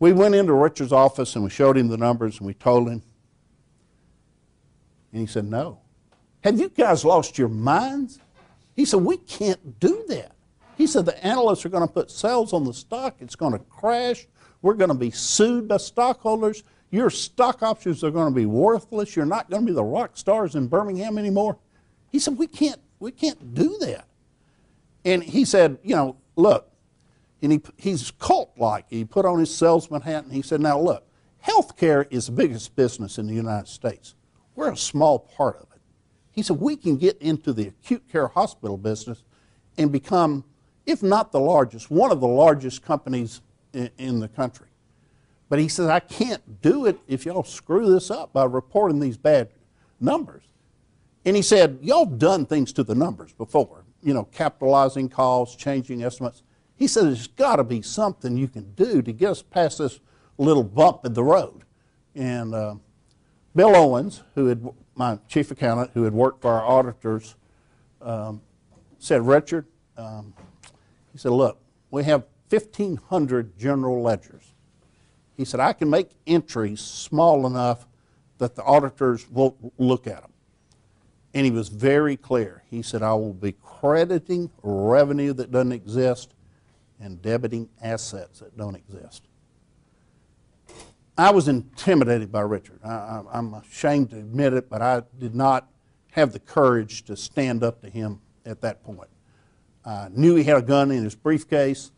We 0.05 0.13
went 0.13 0.35
into 0.35 0.53
Richard's 0.53 0.93
office 0.93 1.35
and 1.35 1.43
we 1.43 1.49
showed 1.49 1.79
him 1.79 1.89
the 1.89 1.97
numbers 1.97 2.37
and 2.37 2.47
we 2.47 2.53
told 2.53 2.91
him. 2.91 3.03
And 5.13 5.21
he 5.23 5.27
said, 5.27 5.47
No. 5.47 5.81
Have 6.43 6.61
you 6.61 6.69
guys 6.69 7.07
lost 7.07 7.39
your 7.39 7.49
minds? 7.49 8.21
He 8.77 8.85
said, 8.85 9.01
We 9.01 9.17
can't 9.17 9.81
do 9.81 10.05
that. 10.09 10.33
He 10.77 10.87
said, 10.87 11.07
The 11.07 11.27
analysts 11.27 11.65
are 11.65 11.71
going 11.71 11.89
to 11.89 11.91
put 11.91 12.11
sales 12.11 12.53
on 12.53 12.65
the 12.65 12.75
stock, 12.75 13.17
it's 13.21 13.35
going 13.35 13.55
to 13.55 13.59
crash. 13.61 14.27
We're 14.61 14.75
going 14.75 14.91
to 14.91 14.95
be 14.95 15.11
sued 15.11 15.69
by 15.69 15.79
stockholders. 15.79 16.65
Your 16.91 17.09
stock 17.09 17.63
options 17.63 18.05
are 18.05 18.11
going 18.11 18.31
to 18.31 18.37
be 18.37 18.45
worthless. 18.45 19.17
You're 19.17 19.25
not 19.25 19.49
going 19.49 19.63
to 19.63 19.67
be 19.67 19.75
the 19.75 19.83
rock 19.83 20.19
stars 20.19 20.55
in 20.55 20.67
Birmingham 20.67 21.17
anymore. 21.17 21.57
He 22.13 22.19
said, 22.19 22.37
We 22.37 22.47
can't, 22.47 22.83
we 22.99 23.11
can't 23.11 23.55
do 23.55 23.79
that. 23.81 24.07
And 25.03 25.23
he 25.23 25.47
said, 25.47 25.79
You 25.83 25.97
know, 25.97 26.17
look, 26.37 26.71
and 27.43 27.53
he, 27.53 27.63
he's 27.77 28.11
cult 28.13 28.53
like. 28.57 28.87
He 28.89 29.05
put 29.05 29.27
on 29.27 29.39
his 29.39 29.55
salesman 29.55 30.03
hat 30.03 30.25
and 30.25 30.33
he 30.33 30.43
said, 30.43 30.61
Now 30.61 30.79
look, 30.79 31.07
healthcare 31.47 32.07
is 32.11 32.27
the 32.27 32.33
biggest 32.33 32.75
business 32.77 33.19
in 33.19 33.27
the 33.27 33.35
United 33.35 33.69
States. 33.69 34.15
We're 34.55 34.73
a 34.73 34.77
small 34.77 35.19
part 35.19 35.57
of 35.57 35.63
it. 35.75 35.81
He 36.33 36.43
said, 36.43 36.61
We 36.61 36.77
can 36.77 36.97
get 36.97 37.21
into 37.21 37.53
the 37.53 37.69
acute 37.69 38.05
care 38.11 38.29
hospital 38.29 38.77
business 38.77 39.23
and 39.77 39.91
become, 39.91 40.45
if 40.87 41.03
not 41.03 41.33
the 41.33 41.41
largest, 41.41 41.91
one 41.91 42.11
of 42.11 42.21
the 42.21 42.29
largest 42.29 42.83
companies 42.83 43.41
in, 43.73 43.91
in 43.99 44.21
the 44.21 44.29
country. 44.29 44.69
But 45.49 45.59
he 45.59 45.69
says, 45.69 45.89
I 45.89 46.01
can't 46.01 46.63
do 46.63 46.87
it 46.87 46.99
if 47.07 47.27
y'all 47.27 47.45
screw 47.45 47.93
this 47.93 48.11
up 48.11 48.33
by 48.33 48.45
reporting 48.45 49.01
these 49.01 49.17
bad 49.17 49.51
numbers. 50.01 50.43
And 51.25 51.37
he 51.37 51.43
said, 51.43 51.79
Y'all 51.83 52.07
done 52.07 52.47
things 52.47 52.73
to 52.75 52.83
the 52.83 52.95
numbers 52.95 53.33
before, 53.33 53.85
you 54.03 54.15
know, 54.15 54.25
capitalizing 54.25 55.09
costs, 55.09 55.57
changing 55.57 56.03
estimates. 56.03 56.43
He 56.85 56.89
said, 56.89 57.07
There's 57.07 57.29
got 57.29 57.57
to 57.57 57.65
be 57.65 57.81
something 57.81 58.37
you 58.37 58.47
can 58.47 58.75
do 58.75 59.01
to 59.01 59.11
get 59.11 59.31
us 59.31 59.41
past 59.43 59.79
this 59.79 60.01
little 60.37 60.63
bump 60.63 61.07
in 61.07 61.15
the 61.15 61.25
road. 61.25 61.63
And 62.15 62.55
uh, 62.55 62.75
Bill 63.57 63.75
Owens, 63.75 64.23
who 64.35 64.49
had, 64.49 64.69
my 64.95 65.19
chief 65.27 65.51
accountant, 65.51 65.93
who 65.95 66.03
had 66.03 66.13
worked 66.13 66.43
for 66.43 66.53
our 66.53 66.63
auditors, 66.63 67.37
um, 68.03 68.43
said, 68.99 69.27
Richard, 69.27 69.65
um, 69.97 70.35
he 71.11 71.17
said, 71.17 71.33
Look, 71.33 71.59
we 71.91 72.05
have 72.05 72.27
1,500 72.51 73.59
general 73.59 74.03
ledgers. 74.03 74.53
He 75.39 75.47
said, 75.47 75.61
I 75.61 75.73
can 75.73 75.89
make 75.89 76.11
entries 76.27 76.83
small 76.83 77.47
enough 77.47 77.89
that 78.37 78.57
the 78.57 78.63
auditors 78.63 79.27
won't 79.31 79.57
look 79.81 80.07
at 80.07 80.21
them. 80.21 80.33
And 81.33 81.47
he 81.47 81.51
was 81.51 81.71
very 81.71 82.19
clear. 82.19 82.63
He 82.69 82.83
said, 82.83 83.03
I 83.03 83.15
will 83.15 83.33
be 83.33 83.53
crediting 83.53 84.51
revenue 84.63 85.33
that 85.33 85.51
doesn't 85.51 85.73
exist 85.73 86.34
and 87.05 87.21
debiting 87.21 87.69
assets 87.83 88.41
that 88.41 88.57
don't 88.57 88.75
exist. 88.75 89.25
I 91.17 91.31
was 91.31 91.47
intimidated 91.47 92.33
by 92.33 92.41
Richard. 92.41 92.81
I, 92.83 93.23
am 93.33 93.55
ashamed 93.55 94.11
to 94.11 94.17
admit 94.17 94.55
it, 94.55 94.69
but 94.69 94.83
I 94.83 95.03
did 95.19 95.35
not 95.35 95.69
have 96.13 96.33
the 96.33 96.41
courage 96.41 97.05
to 97.05 97.17
stand 97.17 97.63
up 97.63 97.83
to 97.83 97.91
him 97.91 98.21
at 98.47 98.63
that 98.63 98.83
point. 98.83 99.11
I 99.85 100.09
knew 100.11 100.35
he 100.35 100.45
had 100.45 100.57
a 100.57 100.63
gun 100.63 100.91
in 100.91 101.05
his 101.05 101.15
briefcase. 101.15 101.93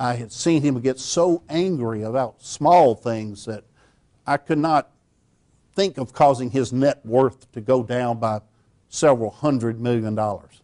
I 0.00 0.14
had 0.14 0.32
seen 0.32 0.62
him 0.62 0.80
get 0.80 0.98
so 0.98 1.42
angry 1.48 2.02
about 2.02 2.42
small 2.42 2.94
things 2.94 3.44
that 3.44 3.64
I 4.26 4.38
could 4.38 4.58
not 4.58 4.90
think 5.74 5.98
of 5.98 6.12
causing 6.12 6.50
his 6.50 6.72
net 6.72 7.04
worth 7.04 7.52
to 7.52 7.60
go 7.60 7.82
down 7.82 8.18
by 8.18 8.40
several 8.88 9.30
hundred 9.30 9.80
million 9.80 10.14
dollars. 10.14 10.62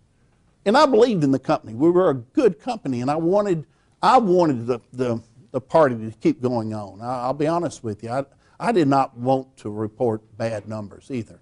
And 0.64 0.76
I 0.76 0.87
believed 0.87 1.24
in 1.24 1.33
the 1.33 1.38
company. 1.38 1.74
We 1.74 1.90
were 1.90 2.11
a 2.11 2.14
good 2.14 2.59
company, 2.61 3.00
and 3.00 3.11
I 3.11 3.16
wanted, 3.16 3.66
I 4.02 4.18
wanted 4.18 4.66
the, 4.66 4.80
the, 4.92 5.22
the 5.52 5.60
party 5.60 5.94
to 5.96 6.10
keep 6.18 6.42
going 6.42 6.74
on. 6.74 7.00
I, 7.00 7.26
will 7.26 7.34
be 7.34 7.46
honest 7.46 7.84
with 7.84 8.02
you. 8.02 8.10
I, 8.10 8.24
I 8.58 8.72
did 8.72 8.88
not 8.88 9.16
want 9.16 9.56
to 9.58 9.70
report 9.70 10.22
bad 10.36 10.68
numbers 10.68 11.10
either. 11.10 11.40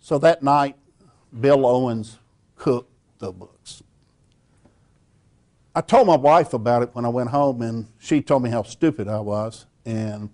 So 0.00 0.18
that 0.18 0.42
night, 0.42 0.76
Bill 1.38 1.64
Owens 1.64 2.18
cooked 2.56 2.90
the 3.18 3.32
books. 3.32 3.82
I 5.74 5.80
told 5.80 6.06
my 6.06 6.16
wife 6.16 6.52
about 6.52 6.82
it 6.82 6.90
when 6.92 7.04
I 7.04 7.08
went 7.08 7.30
home, 7.30 7.62
and 7.62 7.86
she 7.98 8.20
told 8.20 8.42
me 8.42 8.50
how 8.50 8.62
stupid 8.62 9.08
I 9.08 9.20
was. 9.20 9.66
And 9.86 10.28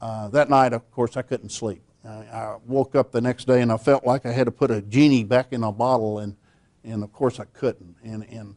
uh, 0.00 0.28
that 0.28 0.50
night, 0.50 0.72
of 0.72 0.90
course, 0.90 1.16
I 1.16 1.22
couldn't 1.22 1.50
sleep. 1.50 1.82
I, 2.04 2.08
I, 2.10 2.56
woke 2.66 2.94
up 2.94 3.10
the 3.10 3.20
next 3.20 3.46
day 3.46 3.60
and 3.60 3.72
I 3.72 3.76
felt 3.76 4.06
like 4.06 4.24
I 4.24 4.30
had 4.30 4.44
to 4.44 4.52
put 4.52 4.70
a 4.70 4.80
genie 4.82 5.24
back 5.24 5.52
in 5.52 5.64
a 5.64 5.72
bottle, 5.72 6.18
and, 6.18 6.36
and 6.84 7.02
of 7.02 7.12
course 7.12 7.40
I 7.40 7.44
couldn't. 7.46 7.96
And, 8.04 8.24
and 8.30 8.54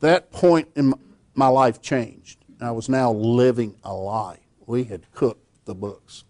that 0.00 0.32
point 0.32 0.68
in 0.74 0.94
my 1.34 1.48
life 1.48 1.80
changed. 1.80 2.38
I 2.60 2.70
was 2.70 2.88
now 2.88 3.12
living 3.12 3.76
a 3.82 3.92
lie. 3.92 4.38
We 4.66 4.84
had 4.84 5.10
cooked 5.12 5.44
the 5.64 5.74
books. 5.74 6.24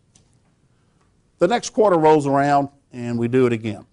The 1.38 1.48
next 1.48 1.70
quarter 1.70 1.96
rolls 1.96 2.26
around 2.26 2.68
and 2.92 3.18
we 3.18 3.28
do 3.28 3.46
it 3.46 3.52
again. 3.52 3.86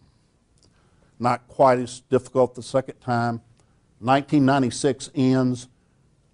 Not 1.19 1.47
quite 1.47 1.79
as 1.79 2.01
difficult 2.01 2.55
the 2.55 2.63
second 2.63 2.99
time. 3.01 3.41
1996 3.99 5.09
ends. 5.15 5.67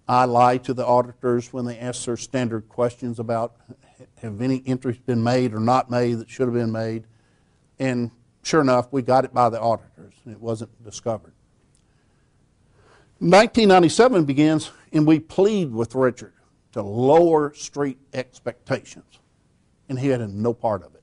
I 0.08 0.24
lie 0.24 0.58
to 0.58 0.74
the 0.74 0.86
auditors 0.86 1.52
when 1.52 1.64
they 1.64 1.78
ask 1.78 2.04
their 2.04 2.16
standard 2.16 2.68
questions 2.68 3.18
about 3.18 3.56
have 4.22 4.40
any 4.40 4.62
entries 4.66 4.98
been 4.98 5.22
made 5.22 5.52
or 5.52 5.60
not 5.60 5.90
made 5.90 6.18
that 6.18 6.30
should 6.30 6.46
have 6.46 6.54
been 6.54 6.72
made. 6.72 7.04
And 7.78 8.10
sure 8.42 8.60
enough, 8.60 8.92
we 8.92 9.02
got 9.02 9.24
it 9.24 9.34
by 9.34 9.48
the 9.48 9.60
auditors. 9.60 10.14
It 10.26 10.40
wasn't 10.40 10.84
discovered. 10.84 11.32
1997 13.18 14.26
begins, 14.26 14.70
and 14.92 15.06
we 15.06 15.18
plead 15.18 15.72
with 15.72 15.94
Richard 15.94 16.34
to 16.72 16.82
lower 16.82 17.54
street 17.54 17.96
expectations. 18.12 19.20
And 19.88 19.98
he 19.98 20.08
had 20.08 20.28
no 20.34 20.52
part 20.52 20.82
of 20.82 20.94
it. 20.94 21.02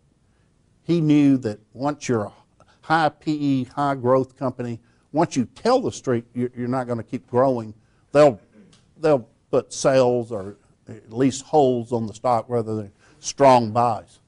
He 0.84 1.02
knew 1.02 1.38
that 1.38 1.60
once 1.73 2.08
you're 2.08 2.26
a 2.26 2.34
high 2.82 3.10
PE, 3.10 3.63
high 3.63 3.95
growth 3.95 4.38
company, 4.38 4.80
once 5.12 5.36
you 5.36 5.45
tell 5.56 5.80
the 5.80 5.91
street 5.91 6.26
you're 6.36 6.67
not 6.67 6.86
going 6.86 6.99
to 6.99 7.04
keep 7.04 7.26
growing, 7.26 7.73
they'll, 8.12 8.39
they'll 8.97 9.28
put 9.49 9.73
sales 9.73 10.32
or 10.32 10.58
at 10.88 11.12
least 11.12 11.43
holds 11.45 11.91
on 11.91 12.06
the 12.06 12.13
stock 12.13 12.45
rather 12.47 12.76
than 12.76 12.91
strong 13.19 13.71
buys. 13.71 14.19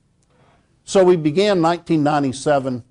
So 0.85 1.03
we 1.03 1.17
began 1.17 1.61
1997, 1.61 2.83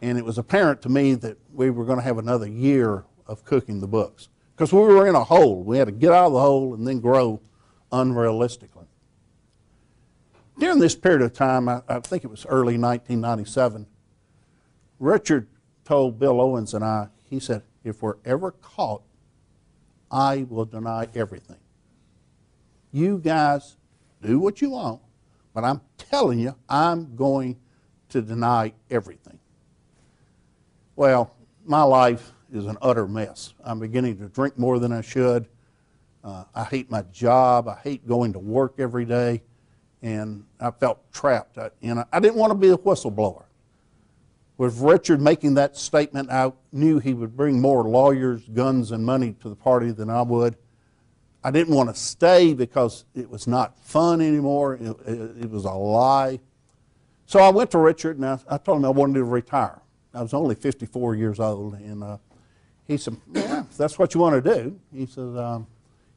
and 0.00 0.18
it 0.18 0.24
was 0.24 0.38
apparent 0.38 0.82
to 0.82 0.88
me 0.88 1.14
that 1.14 1.38
we 1.52 1.70
were 1.70 1.84
going 1.84 1.98
to 1.98 2.04
have 2.04 2.18
another 2.18 2.48
year 2.48 3.04
of 3.28 3.44
cooking 3.44 3.78
the 3.78 3.86
books 3.86 4.28
because 4.62 4.72
we 4.72 4.94
were 4.94 5.08
in 5.08 5.16
a 5.16 5.24
hole. 5.24 5.64
We 5.64 5.78
had 5.78 5.86
to 5.86 5.92
get 5.92 6.12
out 6.12 6.26
of 6.26 6.34
the 6.34 6.40
hole 6.40 6.74
and 6.74 6.86
then 6.86 7.00
grow 7.00 7.40
unrealistically. 7.90 8.86
During 10.56 10.78
this 10.78 10.94
period 10.94 11.22
of 11.22 11.32
time, 11.32 11.68
I, 11.68 11.82
I 11.88 11.98
think 11.98 12.22
it 12.22 12.28
was 12.28 12.46
early 12.46 12.78
1997, 12.78 13.88
Richard 15.00 15.48
told 15.84 16.20
Bill 16.20 16.40
Owens 16.40 16.74
and 16.74 16.84
I, 16.84 17.08
he 17.28 17.40
said, 17.40 17.64
if 17.82 18.02
we're 18.02 18.18
ever 18.24 18.52
caught, 18.52 19.02
I 20.12 20.46
will 20.48 20.66
deny 20.66 21.08
everything. 21.12 21.58
You 22.92 23.18
guys 23.18 23.76
do 24.22 24.38
what 24.38 24.62
you 24.62 24.70
want, 24.70 25.00
but 25.52 25.64
I'm 25.64 25.80
telling 25.98 26.38
you, 26.38 26.54
I'm 26.68 27.16
going 27.16 27.58
to 28.10 28.22
deny 28.22 28.74
everything. 28.88 29.40
Well, 30.94 31.34
my 31.64 31.82
life 31.82 32.30
is 32.52 32.66
an 32.66 32.76
utter 32.82 33.08
mess. 33.08 33.54
I'm 33.64 33.78
beginning 33.78 34.18
to 34.18 34.28
drink 34.28 34.58
more 34.58 34.78
than 34.78 34.92
I 34.92 35.00
should. 35.00 35.48
Uh, 36.22 36.44
I 36.54 36.64
hate 36.64 36.90
my 36.90 37.02
job. 37.12 37.66
I 37.66 37.78
hate 37.82 38.06
going 38.06 38.32
to 38.34 38.38
work 38.38 38.74
every 38.78 39.04
day. 39.04 39.42
And 40.02 40.44
I 40.60 40.70
felt 40.70 41.12
trapped. 41.12 41.58
I, 41.58 41.70
and 41.80 42.04
I, 42.12 42.20
didn't 42.20 42.36
want 42.36 42.50
to 42.50 42.58
be 42.58 42.68
a 42.70 42.76
whistleblower. 42.76 43.44
With 44.58 44.80
Richard 44.80 45.20
making 45.20 45.54
that 45.54 45.76
statement, 45.76 46.30
I 46.30 46.52
knew 46.72 46.98
he 46.98 47.14
would 47.14 47.36
bring 47.36 47.60
more 47.60 47.84
lawyers, 47.84 48.42
guns, 48.52 48.90
and 48.90 49.04
money 49.04 49.34
to 49.40 49.48
the 49.48 49.56
party 49.56 49.90
than 49.90 50.10
I 50.10 50.22
would. 50.22 50.56
I 51.42 51.50
didn't 51.50 51.74
want 51.74 51.88
to 51.88 51.94
stay 51.94 52.54
because 52.54 53.04
it 53.14 53.28
was 53.28 53.46
not 53.46 53.78
fun 53.80 54.20
anymore. 54.20 54.74
It, 54.74 54.96
it, 55.06 55.44
it 55.44 55.50
was 55.50 55.64
a 55.64 55.72
lie. 55.72 56.38
So 57.26 57.40
I 57.40 57.48
went 57.48 57.70
to 57.72 57.78
Richard 57.78 58.16
and 58.18 58.26
I, 58.26 58.38
I, 58.48 58.58
told 58.58 58.78
him 58.78 58.84
I 58.84 58.90
wanted 58.90 59.14
to 59.14 59.24
retire. 59.24 59.80
I 60.14 60.22
was 60.22 60.34
only 60.34 60.54
54 60.54 61.14
years 61.14 61.40
old, 61.40 61.74
and 61.74 62.04
uh, 62.04 62.18
he 62.92 62.98
said, 62.98 63.16
"Yeah, 63.32 63.60
if 63.60 63.76
that's 63.76 63.98
what 63.98 64.14
you 64.14 64.20
want 64.20 64.42
to 64.42 64.54
do." 64.54 64.78
He 64.94 65.06
said, 65.06 65.36
um, 65.36 65.66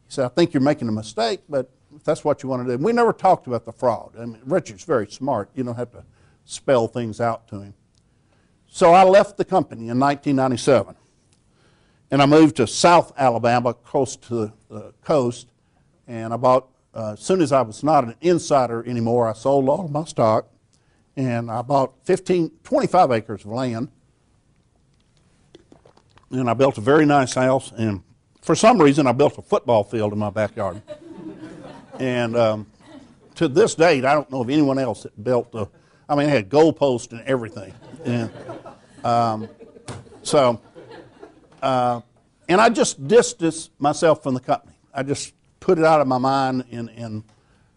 "He 0.05 0.13
said 0.13 0.25
I 0.25 0.29
think 0.29 0.53
you're 0.53 0.61
making 0.61 0.87
a 0.87 0.91
mistake, 0.91 1.41
but 1.49 1.69
if 1.95 2.03
that's 2.03 2.23
what 2.23 2.43
you 2.43 2.49
want 2.49 2.67
to 2.67 2.77
do." 2.77 2.83
We 2.83 2.93
never 2.93 3.13
talked 3.13 3.47
about 3.47 3.65
the 3.65 3.71
fraud. 3.71 4.11
I 4.19 4.25
mean, 4.25 4.41
Richard's 4.45 4.83
very 4.83 5.07
smart. 5.07 5.49
You 5.55 5.63
don't 5.63 5.75
have 5.75 5.91
to 5.91 6.03
spell 6.45 6.87
things 6.87 7.19
out 7.19 7.47
to 7.49 7.61
him. 7.61 7.73
So 8.67 8.93
I 8.93 9.03
left 9.03 9.37
the 9.37 9.45
company 9.45 9.89
in 9.89 9.99
1997 9.99 10.95
and 12.11 12.21
I 12.21 12.25
moved 12.25 12.57
to 12.57 12.67
South 12.67 13.11
Alabama, 13.17 13.73
close 13.73 14.15
to 14.15 14.51
the 14.69 14.93
coast. 15.03 15.47
And 16.07 16.33
about 16.33 16.69
uh, 16.93 17.13
as 17.13 17.19
soon 17.19 17.41
as 17.41 17.51
I 17.51 17.61
was 17.61 17.83
not 17.83 18.03
an 18.03 18.15
insider 18.21 18.87
anymore, 18.87 19.27
I 19.27 19.33
sold 19.33 19.67
all 19.67 19.85
of 19.85 19.91
my 19.91 20.05
stock, 20.05 20.47
and 21.17 21.51
I 21.51 21.61
bought 21.61 21.93
15, 22.03 22.51
25 22.63 23.11
acres 23.11 23.41
of 23.41 23.51
land. 23.51 23.89
And 26.39 26.49
I 26.49 26.53
built 26.53 26.77
a 26.77 26.81
very 26.81 27.05
nice 27.05 27.33
house, 27.33 27.71
and 27.77 28.03
for 28.41 28.55
some 28.55 28.81
reason, 28.81 29.07
I 29.07 29.11
built 29.11 29.37
a 29.37 29.41
football 29.41 29.83
field 29.83 30.13
in 30.13 30.19
my 30.19 30.29
backyard. 30.29 30.81
and 31.99 32.35
um, 32.35 32.67
to 33.35 33.47
this 33.47 33.75
date, 33.75 34.05
I 34.05 34.13
don't 34.13 34.29
know 34.31 34.41
of 34.41 34.49
anyone 34.49 34.79
else 34.79 35.03
that 35.03 35.23
built 35.23 35.53
a. 35.53 35.67
I 36.07 36.15
mean, 36.15 36.29
it 36.29 36.33
had 36.33 36.49
goalposts 36.49 37.11
and 37.11 37.21
everything. 37.21 37.73
And 38.03 38.31
um, 39.03 39.49
so 40.21 40.61
uh, 41.65 42.01
and 42.47 42.61
I 42.61 42.69
just 42.69 43.07
distanced 43.07 43.71
myself 43.79 44.21
from 44.21 44.35
the 44.35 44.39
company. 44.39 44.75
I 44.93 45.01
just 45.01 45.33
put 45.59 45.79
it 45.79 45.83
out 45.83 45.99
of 45.99 46.07
my 46.07 46.19
mind. 46.19 46.65
And, 46.71 46.89
and 46.91 47.23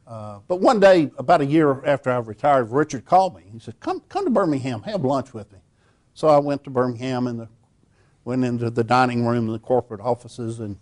uh, 0.07 0.41
but 0.47 0.61
one 0.61 0.79
day, 0.79 1.11
about 1.17 1.41
a 1.41 1.47
year 1.47 1.85
after 1.87 2.11
I 2.11 2.19
retired, 2.19 2.71
Richard 2.71 3.07
called 3.07 3.35
me. 3.35 3.45
He 3.51 3.59
said, 3.59 3.81
"Come, 3.81 4.01
come 4.09 4.25
to 4.25 4.31
Birmingham, 4.31 4.83
have 4.83 5.05
lunch 5.05 5.33
with 5.33 5.51
me." 5.53 5.59
So 6.13 6.29
I 6.29 6.39
went 6.39 6.65
to 6.65 6.71
Birmingham 6.71 7.27
and 7.27 7.41
the, 7.41 7.49
went 8.29 8.45
into 8.45 8.69
the 8.69 8.85
dining 8.85 9.27
room 9.27 9.47
in 9.47 9.53
the 9.53 9.59
corporate 9.59 10.03
offices, 10.03 10.61
and 10.61 10.77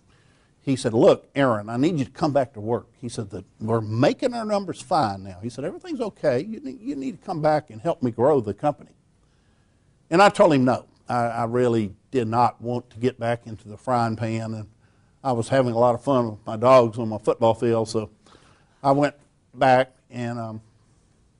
he 0.59 0.75
said, 0.75 0.93
"Look, 0.93 1.29
Aaron, 1.33 1.69
I 1.69 1.77
need 1.77 1.97
you 1.97 2.03
to 2.03 2.11
come 2.11 2.33
back 2.33 2.51
to 2.53 2.59
work." 2.59 2.87
He 2.99 3.07
said 3.07 3.29
that 3.29 3.45
we're 3.61 3.79
making 3.79 4.33
our 4.33 4.43
numbers 4.43 4.81
fine 4.81 5.23
now. 5.23 5.39
He 5.41 5.47
said 5.49 5.63
everything's 5.63 6.01
okay. 6.01 6.43
You 6.43 6.59
need, 6.59 6.81
you 6.81 6.97
need 6.97 7.21
to 7.21 7.25
come 7.25 7.41
back 7.41 7.69
and 7.69 7.81
help 7.81 8.03
me 8.03 8.11
grow 8.11 8.41
the 8.41 8.53
company. 8.53 8.91
And 10.09 10.21
I 10.21 10.27
told 10.27 10.53
him 10.53 10.65
no. 10.65 10.87
I, 11.07 11.23
I 11.23 11.43
really 11.45 11.95
did 12.11 12.27
not 12.27 12.61
want 12.61 12.89
to 12.89 12.99
get 12.99 13.17
back 13.17 13.47
into 13.47 13.69
the 13.69 13.77
frying 13.77 14.17
pan, 14.17 14.53
and 14.53 14.67
I 15.23 15.31
was 15.31 15.47
having 15.47 15.71
a 15.71 15.79
lot 15.79 15.95
of 15.95 16.03
fun 16.03 16.31
with 16.31 16.45
my 16.45 16.57
dogs 16.57 16.99
on 16.99 17.07
my 17.07 17.17
football 17.17 17.53
field, 17.53 17.87
so 17.87 18.09
I 18.83 18.91
went 18.91 19.15
back, 19.53 19.93
and 20.09 20.37
um, 20.37 20.61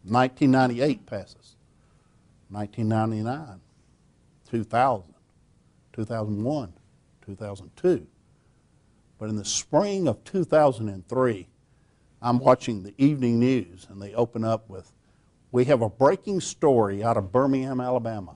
1998 0.06 1.06
passes, 1.06 1.58
1999, 2.50 3.60
2000, 4.50 5.17
2001, 5.98 6.74
2002. 7.26 8.08
But 9.18 9.30
in 9.30 9.36
the 9.36 9.44
spring 9.44 10.08
of 10.08 10.24
2003, 10.24 11.48
I'm 12.22 12.38
watching 12.38 12.84
the 12.84 12.94
evening 13.00 13.40
news, 13.40 13.88
and 13.90 14.00
they 14.00 14.14
open 14.14 14.44
up 14.44 14.70
with, 14.70 14.94
We 15.52 15.66
have 15.66 15.82
a 15.82 15.90
breaking 15.90 16.42
story 16.42 17.04
out 17.04 17.18
of 17.18 17.32
Birmingham, 17.32 17.82
Alabama. 17.82 18.36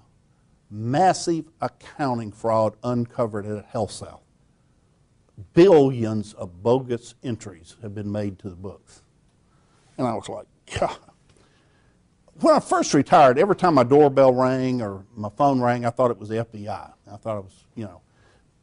Massive 0.71 1.45
accounting 1.61 2.31
fraud 2.31 2.73
uncovered 2.83 3.45
at 3.45 3.71
HealthSouth. 3.71 4.21
Billions 5.53 6.33
of 6.33 6.63
bogus 6.63 7.13
entries 7.23 7.75
have 7.83 7.93
been 7.93 8.11
made 8.11 8.39
to 8.39 8.49
the 8.49 8.55
books. 8.55 9.03
And 9.99 10.07
I 10.07 10.15
was 10.15 10.27
like, 10.27 10.47
God. 10.79 10.97
When 12.39 12.55
I 12.55 12.59
first 12.59 12.95
retired, 12.95 13.37
every 13.37 13.55
time 13.55 13.75
my 13.75 13.83
doorbell 13.83 14.33
rang 14.33 14.81
or 14.81 15.05
my 15.15 15.29
phone 15.29 15.61
rang, 15.61 15.85
I 15.85 15.91
thought 15.91 16.09
it 16.09 16.17
was 16.17 16.29
the 16.29 16.43
FBI. 16.43 16.93
I 17.11 17.17
thought 17.17 17.37
it 17.37 17.43
was, 17.43 17.65
you 17.75 17.85
know. 17.85 18.01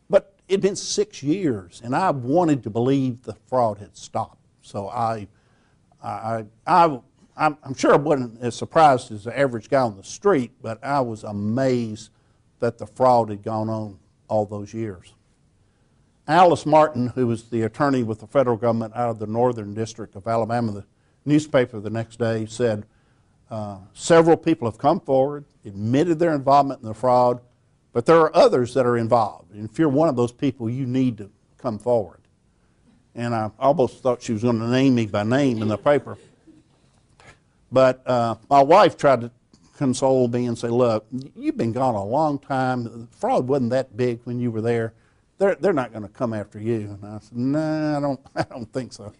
But 0.08 0.34
it'd 0.48 0.62
been 0.62 0.76
six 0.76 1.22
years, 1.22 1.80
and 1.84 1.94
I 1.94 2.10
wanted 2.10 2.62
to 2.64 2.70
believe 2.70 3.22
the 3.22 3.36
fraud 3.46 3.78
had 3.78 3.96
stopped. 3.96 4.38
So 4.62 4.88
I, 4.88 5.28
I, 6.02 6.44
I, 6.66 6.98
I'm 7.36 7.74
sure 7.76 7.92
I 7.92 7.96
wasn't 7.96 8.40
as 8.42 8.54
surprised 8.54 9.12
as 9.12 9.24
the 9.24 9.38
average 9.38 9.68
guy 9.68 9.82
on 9.82 9.96
the 9.96 10.04
street, 10.04 10.52
but 10.60 10.82
I 10.82 11.00
was 11.00 11.24
amazed 11.24 12.10
that 12.60 12.78
the 12.78 12.86
fraud 12.86 13.30
had 13.30 13.42
gone 13.42 13.68
on 13.68 13.98
all 14.28 14.44
those 14.44 14.74
years. 14.74 15.14
Alice 16.26 16.66
Martin, 16.66 17.08
who 17.08 17.26
was 17.26 17.44
the 17.44 17.62
attorney 17.62 18.02
with 18.02 18.20
the 18.20 18.26
federal 18.26 18.56
government 18.56 18.94
out 18.94 19.08
of 19.08 19.18
the 19.18 19.26
Northern 19.26 19.72
District 19.72 20.14
of 20.14 20.26
Alabama, 20.26 20.72
the 20.72 20.84
newspaper 21.24 21.80
the 21.80 21.90
next 21.90 22.18
day 22.18 22.44
said 22.44 22.84
uh, 23.50 23.78
several 23.94 24.36
people 24.36 24.68
have 24.68 24.76
come 24.76 25.00
forward, 25.00 25.44
admitted 25.64 26.18
their 26.18 26.34
involvement 26.34 26.82
in 26.82 26.88
the 26.88 26.94
fraud, 26.94 27.40
but 27.92 28.06
there 28.06 28.16
are 28.16 28.34
others 28.34 28.74
that 28.74 28.86
are 28.86 28.96
involved. 28.96 29.52
And 29.52 29.68
if 29.68 29.78
you're 29.78 29.88
one 29.88 30.08
of 30.08 30.16
those 30.16 30.32
people, 30.32 30.68
you 30.68 30.86
need 30.86 31.18
to 31.18 31.30
come 31.56 31.78
forward. 31.78 32.20
And 33.14 33.34
I 33.34 33.50
almost 33.58 34.02
thought 34.02 34.22
she 34.22 34.32
was 34.32 34.42
going 34.42 34.60
to 34.60 34.68
name 34.68 34.94
me 34.94 35.06
by 35.06 35.24
name 35.24 35.62
in 35.62 35.68
the 35.68 35.78
paper. 35.78 36.16
But 37.72 38.06
uh, 38.06 38.36
my 38.48 38.62
wife 38.62 38.96
tried 38.96 39.22
to 39.22 39.30
console 39.76 40.28
me 40.28 40.46
and 40.46 40.56
say, 40.56 40.68
Look, 40.68 41.06
you've 41.34 41.56
been 41.56 41.72
gone 41.72 41.94
a 41.94 42.04
long 42.04 42.38
time. 42.38 43.08
Fraud 43.12 43.48
wasn't 43.48 43.70
that 43.70 43.96
big 43.96 44.20
when 44.24 44.38
you 44.38 44.50
were 44.50 44.60
there 44.60 44.94
they're, 45.38 45.54
they're 45.54 45.72
not 45.72 45.92
going 45.92 46.02
to 46.02 46.08
come 46.08 46.34
after 46.34 46.60
you. 46.60 46.98
And 47.02 47.06
I 47.06 47.18
said, 47.20 47.38
no, 47.38 47.58
nah, 47.58 47.96
I 47.96 48.00
don't, 48.00 48.20
I 48.34 48.42
don't 48.42 48.70
think 48.72 48.92
so. 48.92 49.12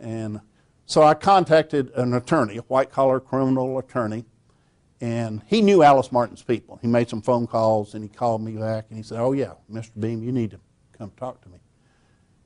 And 0.00 0.40
so 0.86 1.02
I 1.02 1.14
contacted 1.14 1.90
an 1.94 2.14
attorney, 2.14 2.56
a 2.56 2.62
white 2.62 2.90
collar 2.90 3.20
criminal 3.20 3.78
attorney, 3.78 4.24
and 5.02 5.42
he 5.48 5.62
knew 5.62 5.82
Alice 5.82 6.12
Martin's 6.12 6.44
people. 6.44 6.78
He 6.80 6.86
made 6.86 7.08
some 7.08 7.22
phone 7.22 7.48
calls 7.48 7.94
and 7.94 8.04
he 8.04 8.08
called 8.08 8.40
me 8.40 8.52
back 8.52 8.86
and 8.88 8.96
he 8.96 9.02
said, 9.02 9.18
Oh, 9.18 9.32
yeah, 9.32 9.54
Mr. 9.70 9.90
Beam, 9.98 10.22
you 10.22 10.30
need 10.30 10.52
to 10.52 10.60
come 10.96 11.10
talk 11.16 11.42
to 11.42 11.48
me. 11.48 11.58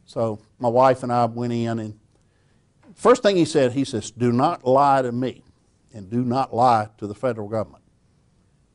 So 0.06 0.40
my 0.58 0.70
wife 0.70 1.02
and 1.02 1.12
I 1.12 1.26
went 1.26 1.52
in, 1.52 1.78
and 1.78 1.98
first 2.94 3.22
thing 3.22 3.36
he 3.36 3.44
said, 3.44 3.72
he 3.72 3.84
says, 3.84 4.10
Do 4.10 4.32
not 4.32 4.64
lie 4.64 5.02
to 5.02 5.12
me 5.12 5.44
and 5.92 6.08
do 6.08 6.24
not 6.24 6.54
lie 6.54 6.88
to 6.96 7.06
the 7.06 7.14
federal 7.14 7.46
government. 7.46 7.84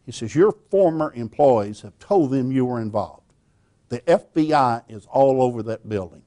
He 0.06 0.12
says, 0.12 0.36
Your 0.36 0.52
former 0.70 1.12
employees 1.16 1.82
have 1.82 1.98
told 1.98 2.30
them 2.30 2.52
you 2.52 2.66
were 2.66 2.82
involved. 2.82 3.34
The 3.90 4.02
FBI 4.02 4.84
is 4.90 5.08
all 5.08 5.42
over 5.42 5.64
that 5.64 5.90
building. 5.90 6.22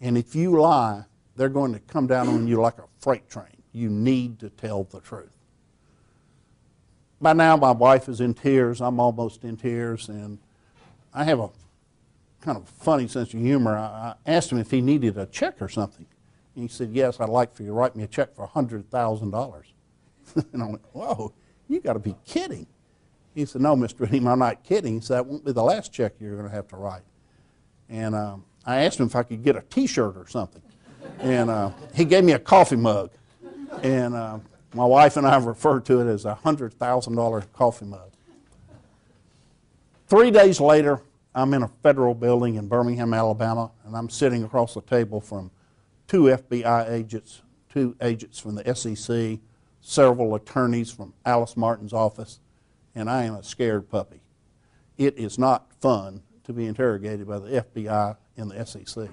And 0.00 0.18
if 0.18 0.34
you 0.34 0.60
lie, 0.60 1.04
they're 1.36 1.48
going 1.48 1.74
to 1.74 1.80
come 1.80 2.08
down 2.08 2.26
on 2.26 2.48
you 2.48 2.60
like 2.60 2.78
a 2.78 2.86
freight 2.98 3.30
train. 3.30 3.62
You 3.70 3.88
need 3.88 4.40
to 4.40 4.50
tell 4.50 4.82
the 4.82 5.00
truth. 5.00 5.41
By 7.22 7.32
now, 7.34 7.56
my 7.56 7.70
wife 7.70 8.08
is 8.08 8.20
in 8.20 8.34
tears. 8.34 8.80
I'm 8.80 8.98
almost 8.98 9.44
in 9.44 9.56
tears. 9.56 10.08
And 10.08 10.40
I 11.14 11.22
have 11.22 11.38
a 11.38 11.50
kind 12.40 12.58
of 12.58 12.68
funny 12.68 13.06
sense 13.06 13.32
of 13.32 13.40
humor. 13.40 13.76
I 13.76 14.14
asked 14.26 14.50
him 14.50 14.58
if 14.58 14.72
he 14.72 14.80
needed 14.80 15.16
a 15.16 15.26
check 15.26 15.62
or 15.62 15.68
something. 15.68 16.04
And 16.56 16.64
he 16.64 16.68
said, 16.68 16.90
Yes, 16.90 17.20
I'd 17.20 17.28
like 17.28 17.54
for 17.54 17.62
you 17.62 17.68
to 17.68 17.74
write 17.74 17.94
me 17.94 18.02
a 18.02 18.08
check 18.08 18.34
for 18.34 18.48
$100,000. 18.48 19.62
and 20.52 20.62
I 20.62 20.66
went, 20.66 20.82
Whoa, 20.92 21.32
you 21.68 21.80
got 21.80 21.92
to 21.92 22.00
be 22.00 22.16
kidding. 22.26 22.66
He 23.36 23.44
said, 23.44 23.62
No, 23.62 23.76
Mr. 23.76 24.10
Beam, 24.10 24.26
I'm 24.26 24.40
not 24.40 24.64
kidding. 24.64 24.94
He 24.94 25.00
said, 25.00 25.18
That 25.18 25.26
won't 25.26 25.44
be 25.44 25.52
the 25.52 25.62
last 25.62 25.92
check 25.92 26.14
you're 26.18 26.36
going 26.36 26.48
to 26.48 26.54
have 26.54 26.66
to 26.68 26.76
write. 26.76 27.02
And 27.88 28.16
uh, 28.16 28.36
I 28.66 28.82
asked 28.82 28.98
him 28.98 29.06
if 29.06 29.14
I 29.14 29.22
could 29.22 29.44
get 29.44 29.54
a 29.54 29.62
t 29.62 29.86
shirt 29.86 30.16
or 30.16 30.26
something. 30.26 30.62
And 31.20 31.50
uh, 31.50 31.70
he 31.94 32.04
gave 32.04 32.24
me 32.24 32.32
a 32.32 32.38
coffee 32.40 32.74
mug. 32.74 33.10
And 33.82 34.14
uh, 34.14 34.40
my 34.74 34.84
wife 34.84 35.16
and 35.16 35.26
I 35.26 35.36
refer 35.38 35.80
to 35.80 36.00
it 36.00 36.12
as 36.12 36.24
a 36.24 36.38
$100,000 36.44 37.52
coffee 37.52 37.84
mug. 37.84 38.10
Three 40.06 40.30
days 40.30 40.60
later, 40.60 41.00
I'm 41.34 41.54
in 41.54 41.62
a 41.62 41.68
federal 41.82 42.14
building 42.14 42.56
in 42.56 42.68
Birmingham, 42.68 43.14
Alabama, 43.14 43.70
and 43.84 43.96
I'm 43.96 44.10
sitting 44.10 44.44
across 44.44 44.74
the 44.74 44.82
table 44.82 45.20
from 45.20 45.50
two 46.06 46.24
FBI 46.24 46.90
agents, 46.90 47.42
two 47.70 47.96
agents 48.02 48.38
from 48.38 48.54
the 48.54 48.74
SEC, 48.74 49.40
several 49.80 50.34
attorneys 50.34 50.90
from 50.90 51.14
Alice 51.24 51.56
Martin's 51.56 51.92
office, 51.92 52.40
and 52.94 53.08
I 53.08 53.24
am 53.24 53.34
a 53.34 53.42
scared 53.42 53.88
puppy. 53.88 54.20
It 54.98 55.16
is 55.18 55.38
not 55.38 55.72
fun 55.80 56.22
to 56.44 56.52
be 56.52 56.66
interrogated 56.66 57.26
by 57.26 57.38
the 57.38 57.62
FBI 57.62 58.16
and 58.36 58.50
the 58.50 58.66
SEC. 58.66 59.08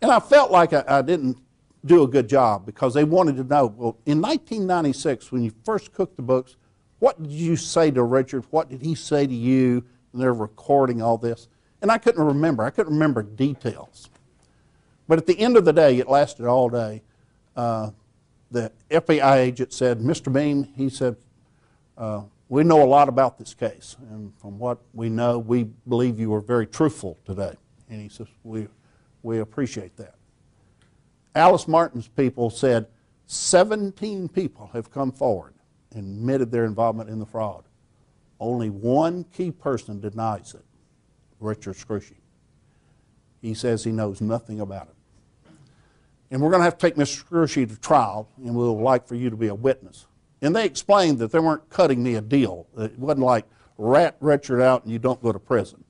And 0.00 0.10
I 0.10 0.20
felt 0.20 0.50
like 0.50 0.72
I, 0.72 0.84
I 0.86 1.02
didn't 1.02 1.38
do 1.86 2.02
a 2.02 2.08
good 2.08 2.28
job 2.28 2.66
because 2.66 2.94
they 2.94 3.04
wanted 3.04 3.36
to 3.36 3.44
know 3.44 3.66
well, 3.66 3.96
in 4.06 4.20
1996, 4.20 5.32
when 5.32 5.42
you 5.42 5.52
first 5.64 5.92
cooked 5.92 6.16
the 6.16 6.22
books, 6.22 6.56
what 6.98 7.22
did 7.22 7.32
you 7.32 7.56
say 7.56 7.90
to 7.90 8.02
Richard? 8.02 8.44
What 8.50 8.68
did 8.68 8.82
he 8.82 8.94
say 8.94 9.26
to 9.26 9.34
you? 9.34 9.84
And 10.12 10.22
they're 10.22 10.34
recording 10.34 11.02
all 11.02 11.18
this. 11.18 11.48
And 11.82 11.90
I 11.90 11.98
couldn't 11.98 12.24
remember. 12.24 12.64
I 12.64 12.70
couldn't 12.70 12.92
remember 12.92 13.22
details. 13.22 14.08
But 15.08 15.18
at 15.18 15.26
the 15.26 15.38
end 15.38 15.56
of 15.56 15.64
the 15.64 15.72
day, 15.72 15.98
it 15.98 16.08
lasted 16.08 16.46
all 16.46 16.68
day. 16.68 17.02
Uh, 17.54 17.90
the 18.50 18.72
FBI 18.90 19.36
agent 19.36 19.72
said, 19.72 20.00
Mr. 20.00 20.32
Beam, 20.32 20.64
he 20.76 20.88
said, 20.88 21.16
uh, 21.96 22.22
we 22.48 22.64
know 22.64 22.82
a 22.82 22.86
lot 22.86 23.08
about 23.08 23.38
this 23.38 23.54
case, 23.54 23.96
and 24.10 24.32
from 24.38 24.58
what 24.58 24.78
we 24.94 25.08
know, 25.08 25.38
we 25.38 25.64
believe 25.88 26.20
you 26.20 26.30
were 26.30 26.40
very 26.40 26.66
truthful 26.66 27.18
today. 27.24 27.54
And 27.88 28.00
he 28.00 28.08
says, 28.08 28.28
we, 28.44 28.68
we 29.22 29.38
appreciate 29.38 29.96
that. 29.96 30.15
Alice 31.36 31.68
Martin's 31.68 32.08
people 32.08 32.48
said 32.48 32.86
17 33.26 34.28
people 34.30 34.70
have 34.72 34.90
come 34.90 35.12
forward 35.12 35.52
and 35.92 36.16
admitted 36.16 36.50
their 36.50 36.64
involvement 36.64 37.10
in 37.10 37.18
the 37.18 37.26
fraud. 37.26 37.64
Only 38.40 38.70
one 38.70 39.24
key 39.24 39.50
person 39.50 40.00
denies 40.00 40.54
it 40.54 40.64
Richard 41.38 41.74
Scrushy. 41.74 42.16
He 43.42 43.52
says 43.52 43.84
he 43.84 43.92
knows 43.92 44.22
nothing 44.22 44.60
about 44.60 44.88
it. 44.88 45.52
And 46.30 46.40
we're 46.40 46.50
going 46.50 46.60
to 46.60 46.64
have 46.64 46.78
to 46.78 46.86
take 46.86 46.96
Mr. 46.96 47.22
Scrushy 47.22 47.68
to 47.68 47.78
trial, 47.78 48.28
and 48.38 48.56
we'll 48.56 48.80
like 48.80 49.06
for 49.06 49.14
you 49.14 49.28
to 49.28 49.36
be 49.36 49.48
a 49.48 49.54
witness. 49.54 50.06
And 50.40 50.56
they 50.56 50.64
explained 50.64 51.18
that 51.18 51.32
they 51.32 51.38
weren't 51.38 51.68
cutting 51.68 52.02
me 52.02 52.14
a 52.14 52.22
deal. 52.22 52.66
It 52.78 52.98
wasn't 52.98 53.26
like 53.26 53.44
rat 53.76 54.16
Richard 54.20 54.62
out 54.62 54.84
and 54.84 54.92
you 54.92 54.98
don't 54.98 55.22
go 55.22 55.32
to 55.32 55.38
prison. 55.38 55.84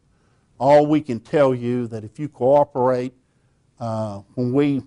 All 0.58 0.86
we 0.86 1.00
can 1.00 1.20
tell 1.20 1.54
you 1.54 1.86
that 1.86 2.02
if 2.02 2.18
you 2.18 2.28
cooperate, 2.28 3.14
uh, 3.78 4.22
when 4.34 4.52
we 4.52 4.82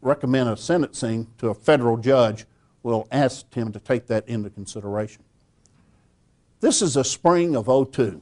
recommend 0.00 0.48
a 0.48 0.56
sentencing 0.56 1.28
to 1.38 1.48
a 1.48 1.54
federal 1.54 1.96
judge, 1.96 2.46
we'll 2.82 3.06
ask 3.10 3.52
him 3.52 3.72
to 3.72 3.78
take 3.78 4.06
that 4.06 4.28
into 4.28 4.50
consideration. 4.50 5.22
This 6.60 6.82
is 6.82 6.94
the 6.94 7.04
spring 7.04 7.56
of 7.56 7.66
02. 7.66 8.20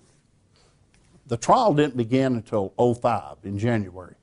The 1.27 1.37
trial 1.37 1.75
didn't 1.75 1.97
begin 1.97 2.37
until 2.37 2.73
05 2.79 3.39
in 3.45 3.59
January. 3.59 4.15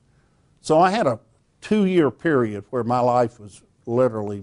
So 0.60 0.80
I 0.80 0.90
had 0.90 1.06
a 1.06 1.20
two 1.60 1.84
year 1.84 2.10
period 2.10 2.64
where 2.70 2.82
my 2.82 3.00
life 3.00 3.38
was 3.38 3.62
literally 3.86 4.42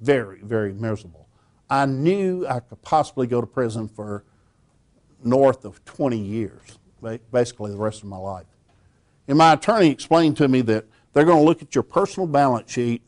very, 0.00 0.40
very 0.40 0.72
miserable. 0.72 1.28
I 1.68 1.86
knew 1.86 2.46
I 2.46 2.60
could 2.60 2.82
possibly 2.82 3.26
go 3.26 3.40
to 3.40 3.46
prison 3.46 3.88
for 3.88 4.24
north 5.24 5.64
of 5.64 5.84
20 5.84 6.18
years, 6.18 6.78
basically 7.32 7.70
the 7.70 7.76
rest 7.76 8.02
of 8.02 8.08
my 8.08 8.16
life. 8.16 8.46
And 9.28 9.38
my 9.38 9.54
attorney 9.54 9.90
explained 9.90 10.36
to 10.38 10.48
me 10.48 10.60
that 10.62 10.84
they're 11.16 11.24
going 11.24 11.38
to 11.38 11.44
look 11.44 11.62
at 11.62 11.74
your 11.74 11.82
personal 11.82 12.26
balance 12.26 12.70
sheet, 12.70 13.00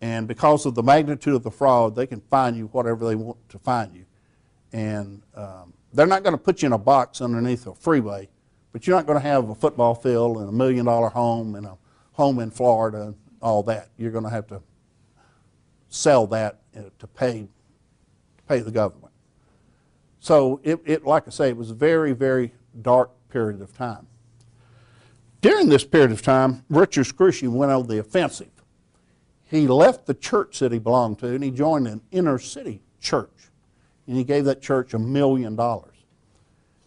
and 0.00 0.26
because 0.26 0.66
of 0.66 0.74
the 0.74 0.82
magnitude 0.82 1.36
of 1.36 1.44
the 1.44 1.52
fraud, 1.52 1.94
they 1.94 2.04
can 2.04 2.20
find 2.22 2.56
you 2.56 2.66
whatever 2.72 3.06
they 3.06 3.14
want 3.14 3.48
to 3.48 3.60
find 3.60 3.94
you. 3.94 4.04
And 4.72 5.22
um, 5.36 5.72
they're 5.92 6.08
not 6.08 6.24
going 6.24 6.32
to 6.32 6.42
put 6.42 6.62
you 6.62 6.66
in 6.66 6.72
a 6.72 6.78
box 6.78 7.20
underneath 7.20 7.68
a 7.68 7.74
freeway, 7.76 8.28
but 8.72 8.88
you're 8.88 8.96
not 8.96 9.06
going 9.06 9.20
to 9.20 9.28
have 9.28 9.50
a 9.50 9.54
football 9.54 9.94
field 9.94 10.38
and 10.38 10.48
a 10.48 10.52
million 10.52 10.86
dollar 10.86 11.10
home 11.10 11.54
and 11.54 11.64
a 11.64 11.78
home 12.14 12.40
in 12.40 12.50
Florida 12.50 13.02
and 13.02 13.16
all 13.40 13.62
that. 13.62 13.90
You're 13.98 14.10
going 14.10 14.24
to 14.24 14.30
have 14.30 14.48
to 14.48 14.60
sell 15.88 16.26
that 16.26 16.58
uh, 16.76 16.80
to 16.98 17.06
pay, 17.06 17.46
pay 18.48 18.58
the 18.58 18.72
government. 18.72 19.12
So, 20.18 20.58
it, 20.64 20.80
it, 20.84 21.04
like 21.04 21.28
I 21.28 21.30
say, 21.30 21.50
it 21.50 21.56
was 21.56 21.70
a 21.70 21.74
very, 21.74 22.14
very 22.14 22.52
dark 22.82 23.12
period 23.28 23.60
of 23.60 23.76
time. 23.76 24.08
During 25.44 25.68
this 25.68 25.84
period 25.84 26.10
of 26.10 26.22
time, 26.22 26.64
Richard 26.70 27.04
Scrushy 27.04 27.48
went 27.48 27.70
on 27.70 27.86
the 27.86 27.98
offensive. 27.98 28.48
He 29.42 29.68
left 29.68 30.06
the 30.06 30.14
church 30.14 30.58
that 30.60 30.72
he 30.72 30.78
belonged 30.78 31.18
to 31.18 31.34
and 31.34 31.44
he 31.44 31.50
joined 31.50 31.86
an 31.86 32.00
inner 32.10 32.38
city 32.38 32.80
church. 32.98 33.50
And 34.06 34.16
he 34.16 34.24
gave 34.24 34.46
that 34.46 34.62
church 34.62 34.94
a 34.94 34.98
million 34.98 35.54
dollars. 35.54 35.96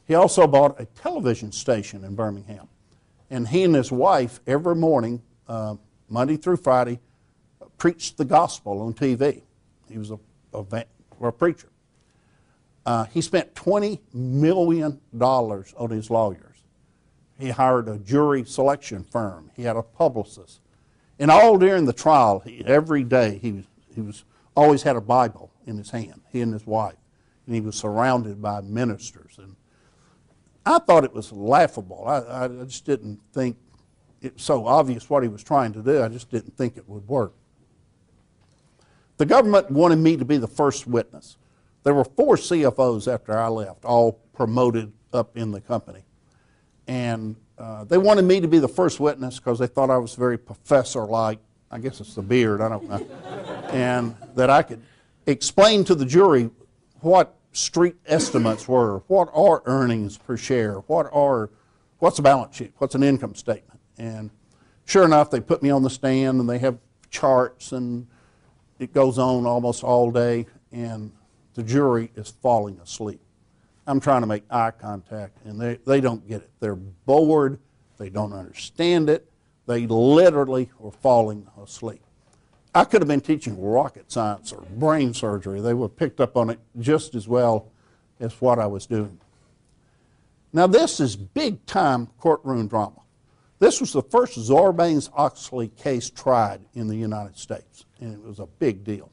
He 0.08 0.16
also 0.16 0.48
bought 0.48 0.82
a 0.82 0.86
television 0.86 1.52
station 1.52 2.04
in 2.04 2.16
Birmingham. 2.16 2.68
And 3.30 3.48
he 3.48 3.64
and 3.64 3.76
his 3.76 3.92
wife, 3.92 4.40
every 4.48 4.74
morning, 4.74 5.22
uh, 5.48 5.76
Monday 6.10 6.36
through 6.36 6.58
Friday, 6.58 7.00
preached 7.78 8.18
the 8.18 8.26
gospel 8.26 8.82
on 8.82 8.96
TV. 8.96 9.44
He 9.88 10.00
was 10.00 10.10
a, 10.10 10.18
a, 10.52 10.86
a 11.22 11.32
preacher. 11.32 11.70
Uh, 12.88 13.04
he 13.04 13.22
spent 13.22 13.54
$20 13.54 14.00
million 14.16 15.00
on 15.22 15.90
his 15.92 16.10
lawyers. 16.10 16.57
He 17.40 17.50
hired 17.50 17.88
a 17.88 17.98
jury 17.98 18.44
selection 18.46 19.04
firm. 19.04 19.52
He 19.56 19.64
had 19.64 19.76
a 19.76 19.84
publicist. 19.84 20.60
And 21.20 21.32
all 21.32 21.58
during 21.58 21.86
the 21.86 21.94
trial, 21.94 22.40
he, 22.40 22.64
every 22.66 23.04
day, 23.04 23.40
he 23.42 23.52
was, 23.52 23.66
he 23.94 24.02
was 24.02 24.24
always 24.56 24.84
had 24.84 24.96
a 24.96 25.02
Bible 25.02 25.52
in 25.66 25.78
his 25.78 25.92
hand, 25.92 26.22
he 26.32 26.42
and 26.42 26.54
his 26.54 26.66
wife. 26.66 26.96
And 27.46 27.56
he 27.56 27.62
was 27.62 27.76
surrounded 27.76 28.42
by 28.42 28.62
ministers. 28.62 29.38
And 29.38 29.56
I 30.66 30.80
thought 30.80 31.04
it 31.04 31.14
was 31.14 31.32
laughable. 31.32 32.06
I, 32.08 32.46
I 32.46 32.48
just 32.66 32.86
didn't 32.86 33.20
think 33.34 33.58
it 34.22 34.34
was 34.34 34.44
so 34.44 34.66
obvious 34.66 35.10
what 35.10 35.24
he 35.24 35.30
was 35.30 35.44
trying 35.44 35.74
to 35.74 35.82
do. 35.82 36.04
I 36.04 36.08
just 36.08 36.30
didn't 36.30 36.58
think 36.58 36.78
it 36.78 36.88
would 36.90 37.08
work. 37.08 37.34
The 39.18 39.26
government 39.26 39.72
wanted 39.72 39.98
me 39.98 40.18
to 40.18 40.26
be 40.26 40.38
the 40.38 40.48
first 40.48 40.88
witness. 40.88 41.38
There 41.84 41.94
were 41.94 42.04
four 42.04 42.36
CFOs 42.36 43.12
after 43.12 43.38
I 43.38 43.48
left, 43.48 43.86
all 43.86 44.20
promoted 44.34 44.92
up 45.14 45.38
in 45.38 45.52
the 45.52 45.62
company. 45.62 46.04
And 46.88 47.36
uh, 47.58 47.84
they 47.84 47.98
wanted 47.98 48.24
me 48.24 48.40
to 48.40 48.48
be 48.48 48.60
the 48.60 48.68
first 48.68 49.00
witness 49.00 49.40
because 49.40 49.60
they 49.60 49.68
thought 49.68 49.90
I 49.90 49.98
was 49.98 50.16
very 50.16 50.38
professor 50.38 51.06
like. 51.06 51.40
I 51.70 51.80
guess 51.80 52.00
it's 52.00 52.16
the 52.16 52.22
beard, 52.22 52.62
I 52.62 52.70
don't 52.70 52.88
know. 52.88 53.06
and 53.72 54.16
that 54.36 54.50
I 54.50 54.64
could 54.64 54.82
explain 55.26 55.84
to 55.86 55.96
the 55.96 56.06
jury 56.06 56.50
what 57.02 57.36
street 57.52 57.96
estimates 58.06 58.68
were, 58.68 59.00
what 59.08 59.30
are 59.34 59.62
earnings 59.66 60.18
per 60.18 60.38
share, 60.38 60.76
what 60.88 61.10
are, 61.12 61.50
what's 62.00 62.20
a 62.20 62.22
balance 62.22 62.56
sheet, 62.56 62.74
what's 62.78 62.96
an 62.96 63.04
income 63.04 63.36
statement. 63.36 63.80
And 63.98 64.30
sure 64.86 65.04
enough, 65.04 65.30
they 65.30 65.42
put 65.42 65.62
me 65.62 65.70
on 65.70 65.84
the 65.84 65.90
stand 65.90 66.40
and 66.40 66.50
they 66.50 66.60
have 66.60 66.78
charts 67.10 67.72
and 67.72 68.08
it 68.80 68.94
goes 68.94 69.18
on 69.18 69.46
almost 69.46 69.84
all 69.84 70.12
day 70.12 70.46
and 70.72 71.12
the 71.56 71.64
jury 71.64 72.12
is 72.16 72.30
falling 72.30 72.80
asleep. 72.80 73.20
I'm 73.88 74.02
trying 74.02 74.22
to 74.22 74.28
make 74.28 74.44
eye 74.52 74.72
contact, 74.72 75.38
and 75.46 75.60
they, 75.60 75.80
they 75.86 76.02
don't 76.02 76.28
get 76.28 76.42
it. 76.42 76.52
They're 76.60 76.76
bored, 76.76 77.58
they 77.98 78.10
don't 78.10 78.34
understand 78.34 79.10
it, 79.10 79.28
they 79.66 79.88
literally 79.88 80.70
are 80.84 80.92
falling 80.92 81.48
asleep. 81.62 82.02
I 82.76 82.84
could 82.84 83.02
have 83.02 83.08
been 83.08 83.22
teaching 83.22 83.60
rocket 83.60 84.12
science 84.12 84.52
or 84.52 84.62
brain 84.76 85.14
surgery. 85.14 85.62
They 85.62 85.74
would 85.74 85.92
have 85.92 85.98
picked 85.98 86.20
up 86.20 86.38
on 86.38 86.50
it 86.50 86.60
just 86.80 87.16
as 87.16 87.28
well 87.28 87.72
as 88.20 88.40
what 88.40 88.60
I 88.60 88.68
was 88.68 88.86
doing. 88.86 89.20
Now, 90.54 90.68
this 90.68 91.00
is 91.00 91.16
big 91.16 91.66
time 91.66 92.08
courtroom 92.20 92.68
drama. 92.68 93.02
This 93.60 93.82
was 93.82 93.94
the 93.94 94.04
first 94.04 94.38
Sarbanes 94.38 95.10
Oxley 95.14 95.70
case 95.70 96.10
tried 96.10 96.62
in 96.76 96.88
the 96.88 96.96
United 96.96 97.38
States, 97.38 97.86
and 98.00 98.14
it 98.14 98.22
was 98.22 98.40
a 98.40 98.46
big 98.46 98.84
deal. 98.84 99.12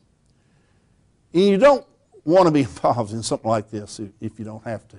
And 1.32 1.44
you 1.44 1.56
don't 1.56 1.86
want 2.24 2.46
to 2.46 2.52
be 2.52 2.60
involved 2.62 3.12
in 3.12 3.22
something 3.22 3.48
like 3.48 3.70
this 3.70 4.00
if 4.20 4.38
you 4.38 4.44
don't 4.44 4.64
have 4.64 4.86
to. 4.88 4.96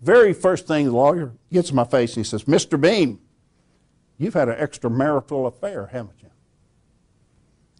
Very 0.00 0.32
first 0.32 0.66
thing 0.66 0.86
the 0.86 0.92
lawyer 0.92 1.32
gets 1.52 1.70
in 1.70 1.76
my 1.76 1.84
face 1.84 2.16
and 2.16 2.24
he 2.24 2.28
says, 2.28 2.44
Mr. 2.44 2.80
Beam, 2.80 3.20
you've 4.16 4.34
had 4.34 4.48
an 4.48 4.56
extramarital 4.56 5.46
affair, 5.48 5.86
haven't 5.86 6.22
you? 6.22 6.30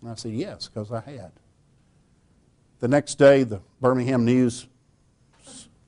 And 0.01 0.11
I 0.11 0.15
said, 0.15 0.33
Yes, 0.33 0.69
because 0.69 0.91
I 0.91 1.01
had. 1.01 1.33
The 2.81 2.89
next 2.89 3.17
day, 3.17 3.43
the 3.43 3.61
Birmingham 3.81 4.25
News, 4.25 4.67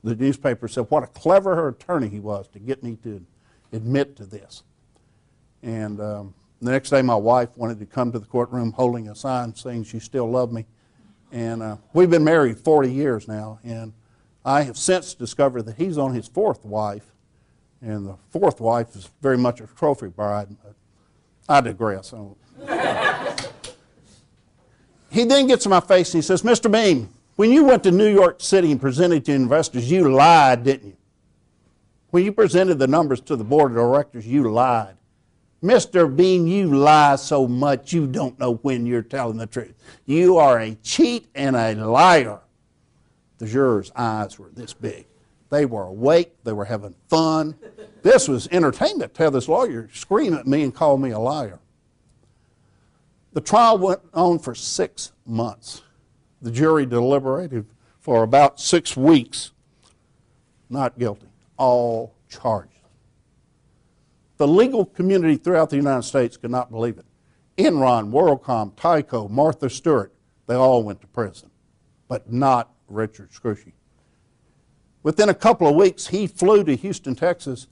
the 0.03 0.15
newspaper 0.15 0.69
said, 0.69 0.87
What 0.89 1.03
a 1.03 1.09
clever 1.09 1.69
attorney 1.69 2.09
he 2.09 2.21
was 2.21 2.49
to 2.49 2.59
get 2.59 2.83
me 2.83 2.97
to 3.03 3.25
admit 3.73 4.17
to 4.17 4.25
this. 4.25 4.63
And 5.63 6.01
um, 6.01 6.35
the 6.61 6.71
next 6.71 6.91
day, 6.91 7.03
my 7.03 7.15
wife 7.15 7.57
wanted 7.57 7.79
to 7.81 7.87
come 7.87 8.13
to 8.13 8.19
the 8.19 8.27
courtroom 8.27 8.73
holding 8.73 9.09
a 9.09 9.15
sign 9.15 9.55
saying 9.55 9.85
she 9.85 9.99
still 9.99 10.31
loved 10.31 10.53
me. 10.53 10.67
And 11.33 11.63
uh, 11.63 11.77
we've 11.93 12.11
been 12.11 12.25
married 12.25 12.59
40 12.59 12.93
years 12.93 13.29
now, 13.29 13.61
and 13.63 13.93
I 14.45 14.63
have 14.63 14.77
since 14.77 15.15
discovered 15.15 15.63
that 15.63 15.77
he's 15.77 15.97
on 15.99 16.15
his 16.15 16.27
fourth 16.27 16.65
wife, 16.65 17.05
and 17.81 18.07
the 18.07 18.17
fourth 18.31 18.61
wife 18.61 18.97
is 18.97 19.09
very 19.23 19.39
much 19.39 19.61
a 19.61 19.67
trophy 19.67 20.09
bride. 20.09 20.49
I 21.49 21.61
digress. 21.61 22.13
he 25.11 25.25
then 25.25 25.47
gets 25.47 25.65
in 25.67 25.71
my 25.71 25.81
face 25.81 26.13
and 26.15 26.23
he 26.23 26.27
says, 26.27 26.43
Mr. 26.43 26.71
Beam, 26.71 27.09
when 27.37 27.51
you 27.51 27.65
went 27.65 27.83
to 27.85 27.91
New 27.91 28.13
York 28.13 28.41
City 28.41 28.71
and 28.71 28.81
presented 28.81 29.25
to 29.25 29.33
investors, 29.33 29.91
you 29.91 30.13
lied, 30.13 30.65
didn't 30.65 30.89
you? 30.89 30.97
When 32.11 32.25
you 32.25 32.33
presented 32.33 32.79
the 32.79 32.87
numbers 32.87 33.21
to 33.23 33.37
the 33.37 33.45
board 33.45 33.71
of 33.71 33.77
directors, 33.77 34.27
you 34.27 34.51
lied. 34.51 34.97
Mr. 35.63 36.15
Beam, 36.15 36.47
you 36.47 36.75
lie 36.75 37.17
so 37.17 37.47
much 37.47 37.93
you 37.93 38.07
don't 38.07 38.39
know 38.39 38.55
when 38.57 38.87
you're 38.87 39.03
telling 39.03 39.37
the 39.37 39.47
truth. 39.47 39.75
You 40.07 40.39
are 40.39 40.59
a 40.59 40.75
cheat 40.77 41.29
and 41.35 41.55
a 41.55 41.75
liar. 41.75 42.41
The 43.39 43.47
jurors' 43.47 43.93
eyes 43.95 44.39
were 44.39 44.51
this 44.51 44.73
big. 44.73 45.07
They 45.51 45.67
were 45.67 45.85
awake, 45.85 46.33
they 46.45 46.53
were 46.53 46.65
having 46.65 46.95
fun. 47.09 47.57
This 48.03 48.29
was 48.29 48.49
entertainment 48.53 49.15
to 49.15 49.25
have 49.25 49.33
this 49.33 49.49
lawyer 49.49 49.91
scream 49.93 50.33
at 50.35 50.47
me 50.47 50.63
and 50.63 50.75
call 50.75 50.97
me 50.97 51.11
a 51.11 51.19
liar. 51.19 51.59
The 53.33 53.41
trial 53.41 53.79
went 53.79 54.01
on 54.15 54.39
for 54.39 54.55
six 54.55 55.13
months. 55.27 55.83
The 56.41 56.51
jury 56.51 56.87
deliberated 56.87 57.67
for 57.99 58.23
about 58.23 58.61
six 58.61 58.97
weeks. 58.97 59.53
Not 60.71 60.99
guilty. 60.99 61.29
All 61.57 62.15
charged. 62.29 62.70
The 64.41 64.49
legal 64.49 64.87
community 64.87 65.37
throughout 65.37 65.69
the 65.69 65.77
United 65.77 66.05
States 66.05 66.39
could 66.39 66.51
not 66.51 66.71
believe 66.71 66.97
it. 66.97 67.05
Enron, 67.59 68.11
WorldCom, 68.11 68.75
Tyco, 68.75 69.29
Martha 69.29 69.69
Stewart, 69.69 70.15
they 70.47 70.55
all 70.55 70.83
went 70.83 71.03
to 71.03 71.07
prison, 71.09 71.51
but 72.09 72.33
not 72.33 72.73
Richard 72.89 73.33
Scrushy. 73.33 73.75
Within 75.03 75.29
a 75.29 75.35
couple 75.35 75.69
of 75.69 75.75
weeks, 75.75 76.07
he 76.07 76.27
flew 76.27 76.65
to 76.65 76.75
Houston, 76.75 77.15
Texas 77.15 77.67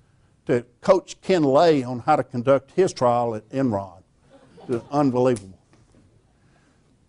to 0.44 0.66
coach 0.82 1.18
Ken 1.22 1.42
Lay 1.42 1.82
on 1.82 2.00
how 2.00 2.16
to 2.16 2.22
conduct 2.22 2.72
his 2.72 2.92
trial 2.92 3.34
at 3.34 3.48
Enron. 3.48 4.02
Unbelievable. 4.90 5.58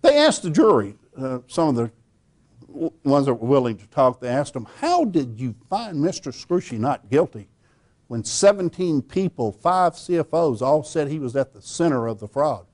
They 0.03 0.15
asked 0.19 0.43
the 0.43 0.51
jury, 0.51 0.95
uh, 1.17 1.39
some 1.47 1.67
of 1.67 1.75
the 1.75 1.91
ones 3.03 3.25
that 3.25 3.33
were 3.33 3.49
willing 3.49 3.75
to 3.75 3.87
talk, 3.87 4.21
they 4.21 4.29
asked 4.29 4.53
them, 4.53 4.69
How 4.79 5.03
did 5.03 5.37
you 5.37 5.53
find 5.69 5.97
Mr. 5.97 6.31
Scrushy 6.31 6.79
not 6.79 7.09
guilty 7.09 7.49
when 8.09 8.23
17 8.23 9.03
people, 9.03 9.51
five 9.51 9.93
CFOs, 9.93 10.63
all 10.63 10.83
said 10.83 11.07
he 11.07 11.19
was 11.19 11.35
at 11.35 11.53
the 11.53 11.61
center 11.61 12.07
of 12.07 12.19
the 12.19 12.27
fraud. 12.27 12.65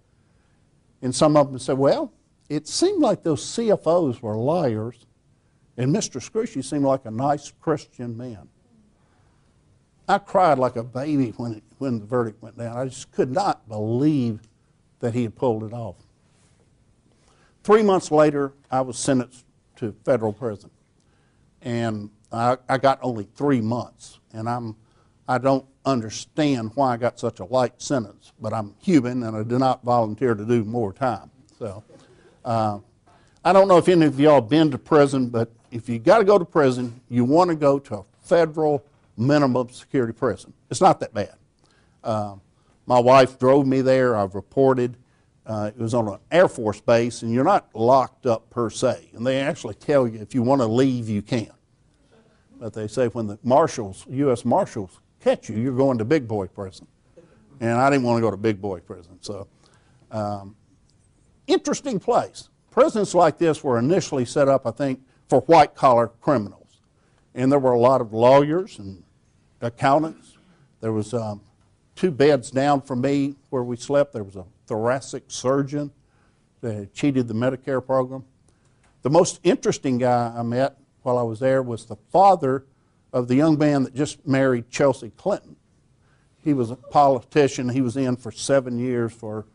And 1.01 1.13
some 1.13 1.35
of 1.35 1.49
them 1.49 1.59
said, 1.59 1.77
well, 1.77 2.13
it 2.47 2.69
seemed 2.69 3.01
like 3.01 3.21
those 3.21 3.43
CFOs 3.43 4.21
were 4.21 4.37
liars, 4.37 5.05
and 5.75 5.93
Mr. 5.93 6.23
Scrushy 6.23 6.63
seemed 6.63 6.85
like 6.85 7.03
a 7.03 7.11
nice 7.11 7.51
Christian 7.59 8.15
man. 8.15 8.47
I 10.07 10.19
cried 10.19 10.57
like 10.57 10.77
a 10.77 10.83
baby 10.83 11.33
when, 11.35 11.55
it, 11.55 11.63
when 11.79 11.99
the 11.99 12.05
verdict 12.05 12.41
went 12.41 12.57
down. 12.57 12.77
I 12.77 12.85
just 12.85 13.11
could 13.11 13.31
not 13.31 13.67
believe 13.67 14.39
that 15.01 15.13
he 15.13 15.23
had 15.23 15.35
pulled 15.35 15.65
it 15.65 15.73
off. 15.73 15.97
Three 17.65 17.83
months 17.83 18.09
later, 18.09 18.53
I 18.71 18.79
was 18.79 18.97
sentenced 18.97 19.43
to 19.77 19.93
federal 20.05 20.31
prison. 20.31 20.69
And 21.61 22.09
I, 22.31 22.55
I 22.69 22.77
got 22.77 22.99
only 23.01 23.27
three 23.35 23.59
months. 23.59 24.19
And 24.31 24.47
I'm 24.47 24.77
I 25.27 25.37
don't 25.37 25.65
understand 25.85 26.71
why 26.75 26.93
I 26.93 26.97
got 26.97 27.19
such 27.19 27.39
a 27.39 27.45
light 27.45 27.81
sentence, 27.81 28.31
but 28.39 28.53
I'm 28.53 28.75
human 28.79 29.23
and 29.23 29.35
I 29.35 29.43
do 29.43 29.57
not 29.57 29.83
volunteer 29.83 30.35
to 30.35 30.45
do 30.45 30.63
more 30.63 30.93
time. 30.93 31.31
So 31.57 31.83
uh, 32.43 32.79
I 33.43 33.53
don't 33.53 33.67
know 33.67 33.77
if 33.77 33.87
any 33.87 34.05
of 34.05 34.19
y'all 34.19 34.41
been 34.41 34.71
to 34.71 34.77
prison, 34.77 35.29
but 35.29 35.51
if 35.71 35.89
you 35.89 35.99
got 35.99 36.19
to 36.19 36.23
go 36.23 36.37
to 36.37 36.45
prison, 36.45 37.01
you 37.09 37.25
want 37.25 37.49
to 37.49 37.55
go 37.55 37.79
to 37.79 37.95
a 37.97 38.05
federal 38.21 38.83
minimum 39.17 39.69
security 39.69 40.13
prison. 40.13 40.53
It's 40.69 40.81
not 40.81 40.99
that 40.99 41.13
bad. 41.13 41.35
Uh, 42.03 42.35
my 42.85 42.99
wife 42.99 43.39
drove 43.39 43.65
me 43.65 43.81
there. 43.81 44.15
I've 44.15 44.35
reported. 44.35 44.95
Uh, 45.45 45.71
it 45.75 45.79
was 45.79 45.93
on 45.93 46.07
an 46.07 46.17
Air 46.31 46.47
Force 46.47 46.81
base, 46.81 47.21
and 47.21 47.31
you're 47.31 47.43
not 47.43 47.69
locked 47.75 48.25
up 48.25 48.49
per 48.49 48.69
se. 48.69 49.09
And 49.13 49.25
they 49.25 49.39
actually 49.39 49.75
tell 49.75 50.07
you 50.07 50.19
if 50.19 50.33
you 50.33 50.41
want 50.41 50.61
to 50.61 50.67
leave, 50.67 51.07
you 51.07 51.21
can. 51.21 51.51
But 52.59 52.73
they 52.73 52.87
say 52.87 53.07
when 53.07 53.27
the 53.27 53.37
marshals, 53.43 54.05
U.S. 54.09 54.45
Marshals, 54.45 54.99
catch 55.25 55.49
you, 55.49 55.57
you're 55.57 55.75
going 55.75 55.97
to 55.97 56.05
big 56.05 56.27
boy 56.27 56.45
prison. 56.45 56.85
And 57.59 57.71
I 57.71 57.89
didn't 57.89 58.03
want 58.03 58.17
to 58.17 58.21
go 58.21 58.29
to 58.29 58.37
big 58.37 58.61
boy 58.61 58.79
prison. 58.79 59.17
So, 59.21 59.47
um, 60.11 60.55
interesting 61.47 61.99
place. 61.99 62.49
Prisons 62.69 63.15
like 63.15 63.39
this 63.39 63.63
were 63.63 63.79
initially 63.79 64.25
set 64.25 64.47
up, 64.47 64.67
I 64.67 64.71
think, 64.71 65.01
for 65.27 65.41
white 65.41 65.73
collar 65.73 66.09
criminals. 66.21 66.79
And 67.33 67.51
there 67.51 67.57
were 67.57 67.71
a 67.71 67.79
lot 67.79 68.01
of 68.01 68.13
lawyers 68.13 68.77
and 68.77 69.03
accountants. 69.61 70.37
There 70.79 70.91
was 70.91 71.11
um, 71.15 71.41
two 71.95 72.11
beds 72.11 72.51
down 72.51 72.81
from 72.81 73.01
me 73.01 73.33
where 73.49 73.63
we 73.63 73.77
slept. 73.77 74.13
There 74.13 74.23
was 74.23 74.35
a 74.35 74.45
thoracic 74.67 75.23
surgeon 75.29 75.91
that 76.61 76.93
cheated 76.93 77.27
the 77.27 77.33
Medicare 77.33 77.83
program. 77.83 78.25
The 79.01 79.09
most 79.09 79.39
interesting 79.43 79.97
guy 79.97 80.35
I 80.37 80.43
met 80.43 80.77
while 81.01 81.17
I 81.17 81.23
was 81.23 81.39
there 81.39 81.63
was 81.63 81.85
the 81.85 81.95
father 82.11 82.65
of 83.15 83.29
the 83.29 83.35
young 83.35 83.57
man 83.57 83.83
that 83.83 83.95
just 83.95 84.27
married 84.27 84.69
Chelsea 84.69 85.09
Clinton. 85.11 85.55
He 86.43 86.53
was 86.53 86.69
a 86.69 86.75
politician. 86.75 87.69
He 87.69 87.79
was 87.79 87.95
in 87.95 88.17
for 88.17 88.29
seven 88.29 88.77
years 88.77 89.13
for, 89.13 89.45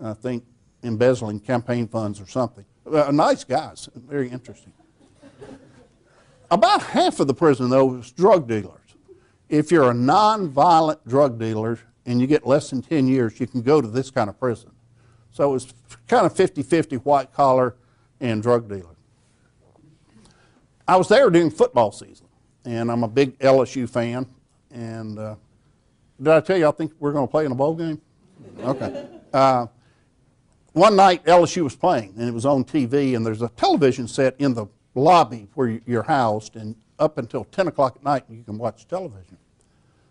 I 0.00 0.12
think, 0.12 0.44
embezzling 0.82 1.40
campaign 1.40 1.88
funds 1.88 2.20
or 2.20 2.26
something. 2.26 2.66
Uh, 2.86 3.10
nice 3.10 3.42
guys, 3.42 3.88
very 3.94 4.28
interesting. 4.28 4.74
About 6.50 6.82
half 6.82 7.20
of 7.20 7.26
the 7.26 7.32
prison, 7.32 7.70
though, 7.70 7.86
was 7.86 8.12
drug 8.12 8.46
dealers. 8.46 8.76
If 9.48 9.72
you're 9.72 9.90
a 9.90 9.94
nonviolent 9.94 10.98
drug 11.08 11.38
dealer 11.38 11.78
and 12.04 12.20
you 12.20 12.26
get 12.26 12.46
less 12.46 12.68
than 12.68 12.82
10 12.82 13.08
years, 13.08 13.40
you 13.40 13.46
can 13.46 13.62
go 13.62 13.80
to 13.80 13.88
this 13.88 14.10
kind 14.10 14.28
of 14.28 14.38
prison. 14.38 14.72
So 15.30 15.48
it 15.48 15.52
was 15.54 15.74
kind 16.06 16.26
of 16.26 16.36
50 16.36 16.62
50 16.62 16.96
white 16.96 17.32
collar 17.32 17.76
and 18.20 18.42
drug 18.42 18.68
dealer. 18.68 18.96
I 20.86 20.96
was 20.96 21.08
there 21.08 21.30
during 21.30 21.50
football 21.50 21.92
season, 21.92 22.26
and 22.64 22.90
I'm 22.90 23.02
a 23.02 23.08
big 23.08 23.38
LSU 23.38 23.88
fan. 23.88 24.26
And 24.70 25.18
uh, 25.18 25.36
did 26.18 26.28
I 26.28 26.40
tell 26.40 26.56
you 26.56 26.68
I 26.68 26.72
think 26.72 26.92
we're 26.98 27.12
going 27.12 27.26
to 27.26 27.30
play 27.30 27.44
in 27.44 27.52
a 27.52 27.54
bowl 27.54 27.74
game? 27.74 28.00
Okay. 28.60 29.06
Uh, 29.32 29.64
one 30.72 30.96
night 30.96 31.24
LSU 31.24 31.62
was 31.62 31.76
playing, 31.76 32.14
and 32.18 32.28
it 32.28 32.34
was 32.34 32.44
on 32.44 32.64
TV, 32.64 33.14
and 33.14 33.24
there's 33.24 33.42
a 33.42 33.48
television 33.50 34.08
set 34.08 34.34
in 34.40 34.54
the 34.54 34.66
lobby 34.96 35.48
where 35.54 35.80
you're 35.86 36.02
housed, 36.02 36.56
and 36.56 36.74
up 36.98 37.16
until 37.18 37.44
10 37.44 37.68
o'clock 37.68 37.94
at 37.96 38.04
night, 38.04 38.24
you 38.28 38.42
can 38.42 38.58
watch 38.58 38.88
television. 38.88 39.36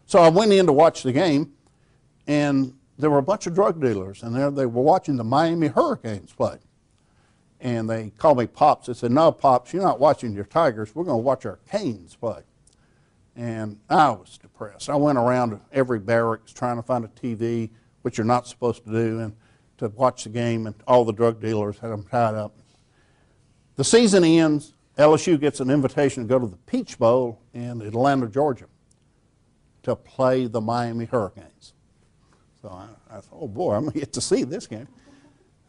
So 0.05 0.19
I 0.19 0.29
went 0.29 0.51
in 0.53 0.65
to 0.67 0.71
watch 0.71 1.03
the 1.03 1.11
game, 1.11 1.51
and 2.27 2.73
there 2.97 3.09
were 3.09 3.17
a 3.17 3.23
bunch 3.23 3.47
of 3.47 3.53
drug 3.53 3.81
dealers, 3.81 4.23
and 4.23 4.35
there 4.35 4.51
they 4.51 4.65
were 4.65 4.81
watching 4.81 5.15
the 5.15 5.23
Miami 5.23 5.67
Hurricanes 5.67 6.33
play. 6.33 6.57
And 7.61 7.89
they 7.89 8.11
called 8.17 8.37
me 8.37 8.47
Pops. 8.47 8.87
They 8.87 8.93
said, 8.93 9.11
No, 9.11 9.31
Pops, 9.31 9.73
you're 9.73 9.83
not 9.83 9.99
watching 9.99 10.33
your 10.33 10.45
Tigers. 10.45 10.95
We're 10.95 11.03
going 11.03 11.17
to 11.19 11.23
watch 11.23 11.45
our 11.45 11.59
Canes 11.69 12.15
play. 12.15 12.41
And 13.35 13.79
I 13.89 14.09
was 14.11 14.37
depressed. 14.37 14.89
I 14.89 14.95
went 14.95 15.17
around 15.17 15.59
every 15.71 15.99
barracks 15.99 16.51
trying 16.51 16.77
to 16.77 16.83
find 16.83 17.05
a 17.05 17.09
TV, 17.09 17.69
which 18.01 18.17
you're 18.17 18.25
not 18.25 18.47
supposed 18.47 18.83
to 18.85 18.91
do, 18.91 19.19
and 19.19 19.35
to 19.77 19.89
watch 19.89 20.23
the 20.25 20.29
game, 20.29 20.67
and 20.67 20.75
all 20.87 21.05
the 21.05 21.13
drug 21.13 21.41
dealers 21.41 21.79
had 21.79 21.89
them 21.89 22.03
tied 22.03 22.35
up. 22.35 22.53
The 23.75 23.83
season 23.83 24.23
ends. 24.23 24.73
LSU 24.97 25.39
gets 25.39 25.61
an 25.61 25.69
invitation 25.69 26.23
to 26.23 26.27
go 26.27 26.37
to 26.37 26.47
the 26.47 26.57
Peach 26.57 26.99
Bowl 26.99 27.39
in 27.53 27.81
Atlanta, 27.81 28.27
Georgia, 28.27 28.65
to 29.83 29.95
play 29.95 30.47
the 30.47 30.59
Miami 30.59 31.05
Hurricanes. 31.05 31.73
So 32.61 32.67
I, 32.67 32.87
I 33.09 33.21
thought, 33.21 33.39
oh 33.39 33.47
boy, 33.47 33.75
I'm 33.75 33.83
going 33.83 33.93
to 33.93 33.99
get 33.99 34.11
to 34.13 34.21
see 34.21 34.43
this 34.43 34.67
game. 34.67 34.89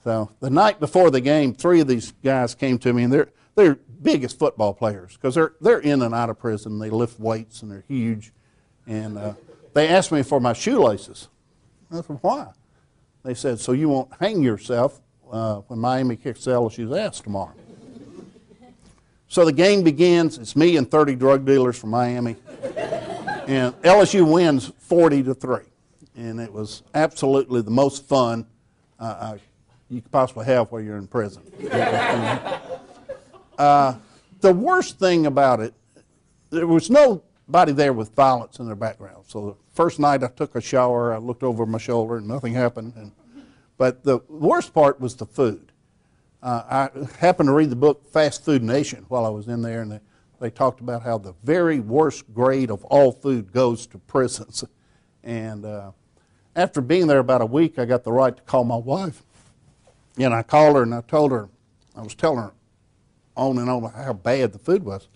So 0.05 0.31
the 0.41 0.51
night 0.51 0.81
before 0.81 1.11
the 1.11 1.21
game, 1.21 1.55
three 1.55 1.81
of 1.81 1.87
these 1.87 2.13
guys 2.25 2.55
came 2.55 2.79
to 2.79 2.93
me, 2.93 3.05
and 3.05 3.13
they're 3.13 3.29
they're 3.55 3.79
biggest 4.03 4.39
football 4.39 4.73
players 4.73 5.15
because 5.15 5.35
they're 5.35 5.53
they're 5.61 5.81
in 5.81 6.03
and 6.03 6.15
out 6.15 6.31
of 6.31 6.39
prison. 6.39 6.79
They 6.79 6.91
lift 6.91 7.21
weights 7.21 7.63
and 7.63 7.71
they're 7.71 7.85
huge, 7.87 8.33
and 8.87 9.19
uh, 9.19 9.35
they 9.75 9.89
asked 9.89 10.13
me 10.13 10.23
for 10.23 10.41
my 10.41 10.53
shoelaces. 10.53 11.29
I 11.93 11.97
said, 11.97 12.19
why? 12.21 12.49
They 13.23 13.35
said, 13.35 13.61
so 13.61 13.73
you 13.73 13.89
won't 13.89 14.11
hang 14.19 14.43
yourself 14.43 15.01
uh, 15.31 15.57
when 15.67 15.79
Miami 15.79 16.17
kicks 16.17 16.41
LSU's 16.41 16.97
ass 16.97 17.21
tomorrow. 17.21 17.55
So 19.29 19.45
the 19.45 19.53
game 19.53 19.83
begins. 19.83 20.39
It's 20.39 20.57
me 20.57 20.77
and 20.77 20.91
30 20.91 21.15
drug 21.17 21.45
dealers 21.45 21.79
from 21.79 21.91
Miami. 21.91 22.37
And 23.47 23.75
LSU 23.83 24.31
wins 24.31 24.73
40 24.79 25.25
to 25.25 25.35
3. 25.35 25.59
And 26.17 26.41
it 26.41 26.53
was 26.53 26.83
absolutely 26.95 27.63
the 27.63 27.71
most 27.71 28.09
fun 28.09 28.47
uh, 28.99 29.37
you 29.91 30.01
could 30.01 30.13
possibly 30.13 30.47
have 30.47 30.71
while 30.71 30.81
you're 30.81 30.97
in 30.97 31.07
prison. 31.07 31.43
uh, 33.59 33.95
the 34.41 34.53
worst 34.53 34.99
thing 34.99 35.27
about 35.27 35.61
it, 35.61 35.75
there 36.51 36.67
was 36.67 36.89
nobody 36.89 37.73
there 37.73 37.93
with 37.93 38.15
violence 38.15 38.61
in 38.61 38.67
their 38.67 38.77
background. 38.77 39.25
So 39.27 39.47
the 39.47 39.57
first 39.75 39.99
night 39.99 40.23
I 40.23 40.29
took 40.29 40.55
a 40.55 40.61
shower, 40.61 41.13
I 41.13 41.19
looked 41.19 41.43
over 41.43 41.67
my 41.67 41.79
shoulder 41.79 42.17
and 42.19 42.29
nothing 42.29 42.55
happened. 42.55 42.95
And, 42.97 43.13
but 43.77 44.05
the 44.05 44.21
worst 44.29 44.73
part 44.73 45.01
was 45.01 45.17
the 45.17 45.27
food. 45.27 45.73
Uh, 46.43 46.89
I 46.95 47.07
happened 47.19 47.49
to 47.49 47.53
read 47.53 47.71
the 47.71 47.77
book 47.77 48.11
Fast 48.11 48.45
Food 48.45 48.63
Nation 48.63 49.05
while 49.09 49.27
I 49.27 49.29
was 49.29 49.47
in 49.49 49.61
there, 49.61 49.83
and 49.83 49.93
they, 49.93 50.01
they 50.39 50.51
talked 50.51 50.81
about 50.81 51.03
how 51.03 51.19
the 51.19 51.35
very 51.45 51.81
worst 51.81 52.33
grade 52.33 52.71
of 52.71 52.83
all 52.85 53.13
food 53.13 53.53
goes 53.53 53.87
to 53.89 53.99
prisons. 53.99 54.65
And 55.23 55.67
uh, 55.67 55.91
after 56.57 56.81
being 56.81 57.09
there 57.09 57.19
about 57.19 57.43
a 57.43 57.47
week, 57.47 57.79
I 57.79 57.85
got 57.85 58.05
the 58.05 58.13
right 58.13 58.35
to 58.35 58.43
call 58.45 58.65
my 58.65 58.77
wife. 58.77 59.23
And 60.19 60.35
I 60.35 60.43
called 60.43 60.77
her 60.77 60.83
and 60.83 60.95
I 60.95 61.01
told 61.03 61.33
her, 61.33 61.49
I 61.97 62.03
was 62.03 62.15
telling 62.15 62.39
her 62.39 62.53
on 63.37 63.59
and 63.59 63.71
on 63.71 63.91
how 63.93 64.13
bad 64.13 64.53
the 64.53 64.59
food 64.59 64.85
was. 64.85 65.09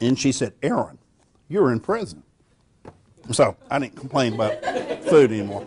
And 0.00 0.18
she 0.18 0.32
said, 0.32 0.54
Aaron, 0.62 0.98
you're 1.48 1.72
in 1.72 1.80
prison. 1.80 2.22
So 3.32 3.56
I 3.70 3.78
didn't 3.78 3.96
complain 3.96 4.34
about 4.34 4.64
food 5.04 5.32
anymore. 5.32 5.66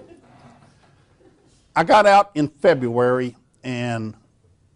I 1.75 1.83
got 1.83 2.05
out 2.05 2.31
in 2.35 2.47
February 2.47 3.35
and 3.63 4.15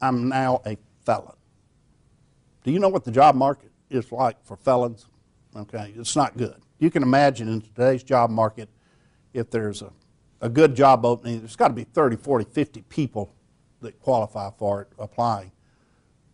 I'm 0.02 0.30
now 0.30 0.62
a 0.66 0.78
felon. 1.06 1.36
Do 2.64 2.72
you 2.72 2.80
know 2.80 2.90
what 2.90 3.04
the 3.04 3.12
job 3.12 3.36
market 3.36 3.72
is 3.90 4.12
like 4.12 4.44
for 4.44 4.56
felons? 4.56 5.08
Okay, 5.56 5.94
it's 5.96 6.16
not 6.16 6.38
good. 6.38 6.56
You 6.80 6.92
can 6.92 7.04
imagine 7.04 7.48
in 7.48 7.62
today's 7.62 8.04
job 8.04 8.30
market, 8.30 8.70
if 9.34 9.50
there's 9.50 9.82
a, 9.82 9.92
a 10.42 10.50
good 10.50 10.76
job 10.76 11.06
opening, 11.06 11.40
there's 11.40 11.56
got 11.56 11.70
to 11.70 11.74
be 11.74 11.84
30, 11.84 12.18
40, 12.18 12.46
50 12.46 12.82
people 12.84 13.34
that 13.82 14.00
qualify 14.02 14.50
for 14.58 14.82
it 14.82 14.88
applying. 15.00 15.52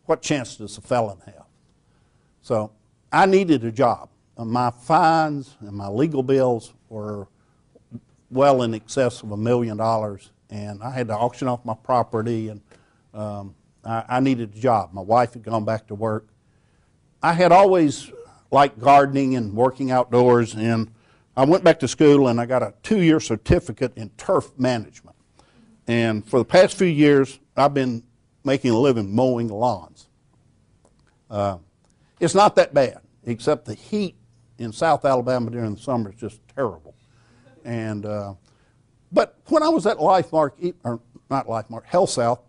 What 0.06 0.22
chance 0.22 0.56
does 0.56 0.78
a 0.78 0.82
felon 0.82 1.20
have? 1.26 1.45
So 2.41 2.72
I 3.12 3.26
needed 3.26 3.64
a 3.64 3.72
job. 3.72 4.10
My 4.38 4.72
fines 4.72 5.56
and 5.60 5.74
my 5.74 5.88
legal 5.88 6.24
bills 6.24 6.74
were 6.89 7.28
well 8.32 8.64
in 8.64 8.74
excess 8.74 9.22
of 9.22 9.32
a 9.32 9.38
million 9.38 9.78
dollars 9.78 10.32
and 10.52 10.84
I 10.84 10.91
had 10.91 11.08
to 11.08 11.16
auction 11.16 11.47
off 11.47 11.64
my 11.66 11.74
property, 11.74 12.49
and 12.49 12.62
um, 13.14 13.56
I, 13.86 14.04
I, 14.08 14.20
needed 14.20 14.54
a 14.56 14.60
job. 14.60 14.93
My 14.93 15.02
wife 15.02 15.34
had 15.34 15.43
gone 15.43 15.64
back 15.64 15.88
to 15.88 15.95
work. 15.95 16.28
I 17.24 17.34
had 17.34 17.52
always 17.52 18.12
liked 18.52 18.78
gardening 18.78 19.36
and 19.36 19.54
working 19.54 19.91
outdoors, 19.91 20.54
and 20.54 20.91
I 21.36 21.45
went 21.45 21.63
back 21.63 21.79
to 21.79 21.88
school 21.88 22.27
and 22.27 22.39
I 22.39 22.45
got 22.45 22.61
a 22.61 22.73
two 22.84 23.01
year 23.01 23.19
certificate 23.19 23.93
in 23.95 24.09
turf 24.17 24.51
management. 24.57 25.15
And 25.88 26.25
for 26.25 26.39
the 26.39 26.45
past 26.45 26.77
few 26.77 26.88
years, 26.88 27.39
I've 27.55 27.73
been 27.73 28.03
making 28.43 28.71
a 28.71 28.77
living 28.77 29.13
mowing 29.13 29.47
lawns. 29.47 30.07
Uh, 31.29 31.57
it's 32.19 32.36
not 32.36 32.55
that 32.55 32.73
bad, 32.73 32.99
except 33.25 33.65
the 33.65 33.73
heat 33.73 34.15
in 34.57 34.71
South 34.71 35.05
Alabama 35.05 35.49
during 35.49 35.75
the 35.75 35.82
summer 35.82 36.09
is 36.09 36.15
just 36.15 36.39
terrible. 36.55 36.93
And 37.63 38.05
uh, 38.05 38.34
but 39.11 39.38
when 39.47 39.63
I 39.63 39.69
was 39.69 39.86
at 39.86 39.97
LifeMark, 39.97 40.73
or 40.84 40.99
not 41.29 41.47
LifeMark, 41.47 41.88
HealthSouth, 41.88 42.39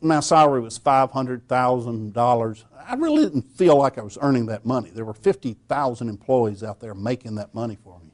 my 0.00 0.20
salary 0.20 0.60
was 0.60 0.78
$500,000. 0.78 2.64
I 2.86 2.94
really 2.94 3.24
didn't 3.24 3.42
feel 3.42 3.76
like 3.76 3.98
I 3.98 4.02
was 4.02 4.18
earning 4.20 4.46
that 4.46 4.64
money. 4.64 4.90
There 4.90 5.04
were 5.04 5.14
50,000 5.14 6.08
employees 6.08 6.62
out 6.62 6.80
there 6.80 6.94
making 6.94 7.34
that 7.36 7.54
money 7.54 7.76
for 7.82 7.98
me. 8.00 8.12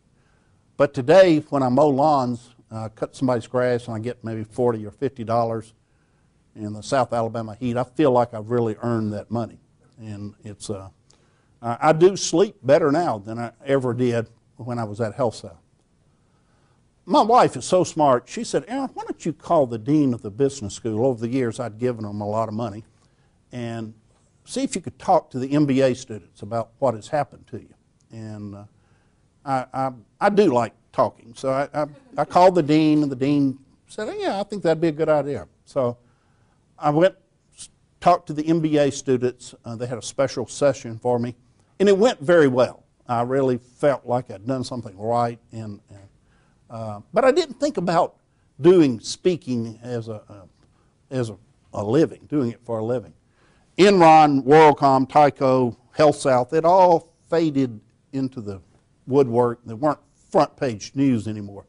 But 0.77 0.93
today, 0.93 1.39
when 1.51 1.63
I 1.63 1.69
mow 1.69 1.89
lawns, 1.89 2.55
uh, 2.71 2.89
cut 2.95 3.15
somebody's 3.15 3.47
grass, 3.47 3.87
and 3.87 3.97
I 3.97 4.01
get 4.01 4.23
maybe 4.25 4.45
40 4.45 4.85
or 4.85 4.91
$50 4.91 5.73
in 6.57 6.73
the 6.73 6.83
South 6.83 7.13
Alabama 7.13 7.55
heat, 7.55 7.77
I 7.77 7.85
feel 7.85 8.11
like 8.11 8.35
I've 8.35 8.51
really 8.51 8.77
earned 8.83 9.13
that 9.13 9.31
money. 9.31 9.61
And 9.99 10.35
it's, 10.45 10.69
uh, 10.69 10.89
I 11.63 11.93
do 11.93 12.17
sleep 12.17 12.57
better 12.63 12.93
now 12.93 13.19
than 13.19 13.39
I 13.39 13.53
ever 13.65 13.95
did 13.95 14.29
when 14.57 14.79
I 14.79 14.85
was 14.85 15.01
at 15.01 15.17
HealthSouth 15.17 15.57
my 17.07 17.23
wife 17.23 17.57
is 17.57 17.65
so 17.65 17.85
smart. 17.85 18.29
She 18.29 18.43
said, 18.43 18.65
Aaron, 18.67 18.91
why 18.93 19.05
don't 19.05 19.25
you 19.25 19.33
call 19.33 19.67
the 19.67 19.79
dean 19.79 20.13
of 20.13 20.23
the 20.23 20.31
business 20.31 20.75
school? 20.75 21.07
Over 21.07 21.21
the 21.21 21.29
years, 21.29 21.61
I'd 21.61 21.79
given 21.79 22.05
them 22.05 22.21
a 22.21 22.29
lot 22.29 22.49
of 22.49 22.55
money, 22.55 22.85
and 23.53 23.95
see 24.45 24.65
if 24.65 24.75
you 24.75 24.83
could 24.83 24.99
talk 24.99 25.31
to 25.31 25.39
the 25.39 25.49
MBA 25.49 25.97
students 25.97 26.43
about 26.43 26.71
what 26.81 26.95
has 26.95 27.09
happened 27.09 27.47
to 27.49 27.59
you. 27.59 27.75
And 28.11 28.57
uh, 28.57 28.65
I, 29.45 29.67
I, 29.73 29.93
I, 30.21 30.31
do 30.31 30.53
like 30.53 30.73
talking, 30.93 31.33
so 31.35 31.51
I, 31.51 31.69
I, 31.73 31.87
I, 32.19 32.25
called 32.25 32.57
the 32.57 32.63
dean, 32.63 33.03
and 33.03 33.11
the 33.11 33.17
dean 33.17 33.59
said, 33.87 34.09
oh, 34.09 34.13
"Yeah, 34.13 34.41
I 34.41 34.43
think 34.43 34.63
that'd 34.63 34.81
be 34.81 34.89
a 34.89 34.93
good 34.93 35.09
idea." 35.09 35.47
So 35.65 35.99
I 36.79 36.91
went 36.91 37.15
talked 38.01 38.27
to 38.29 38.33
the 38.33 38.45
MBA 38.45 38.93
students. 38.93 39.55
Uh, 39.65 39.77
they 39.77 39.87
had 39.87 39.99
a 39.99 40.03
special 40.03 40.47
session 40.47 40.99
for 40.99 41.19
me, 41.19 41.35
and 41.79 41.89
it 41.89 41.97
went 41.97 42.21
very 42.21 42.49
well. 42.49 42.85
I 43.09 43.23
really 43.23 43.59
felt 43.59 44.07
like 44.07 44.31
I'd 44.31 44.47
done 44.47 44.65
something 44.65 44.97
right, 44.99 45.39
and, 45.53 45.81
and 45.89 46.09
uh, 46.71 47.01
but 47.13 47.25
I 47.25 47.33
didn't 47.33 47.61
think 47.61 47.77
about 47.77 48.17
doing 48.61 49.01
speaking 49.01 49.79
as 49.83 50.09
a, 50.09 50.23
uh, 50.29 50.45
as 51.11 51.31
a, 51.31 51.37
a, 51.73 51.85
living, 51.85 52.27
doing 52.29 52.51
it 52.51 52.61
for 52.65 52.79
a 52.79 52.85
living. 52.85 53.13
Enron, 53.79 54.43
WorldCom, 54.43 55.09
Tyco, 55.09 55.77
HealthSouth, 55.97 56.53
it 56.53 56.65
all 56.65 57.13
faded 57.29 57.81
into 58.13 58.41
the 58.41 58.61
woodwork. 59.07 59.61
They 59.65 59.75
weren't 59.75 60.01
front 60.31 60.57
page 60.57 60.93
news 60.95 61.29
anymore. 61.29 61.67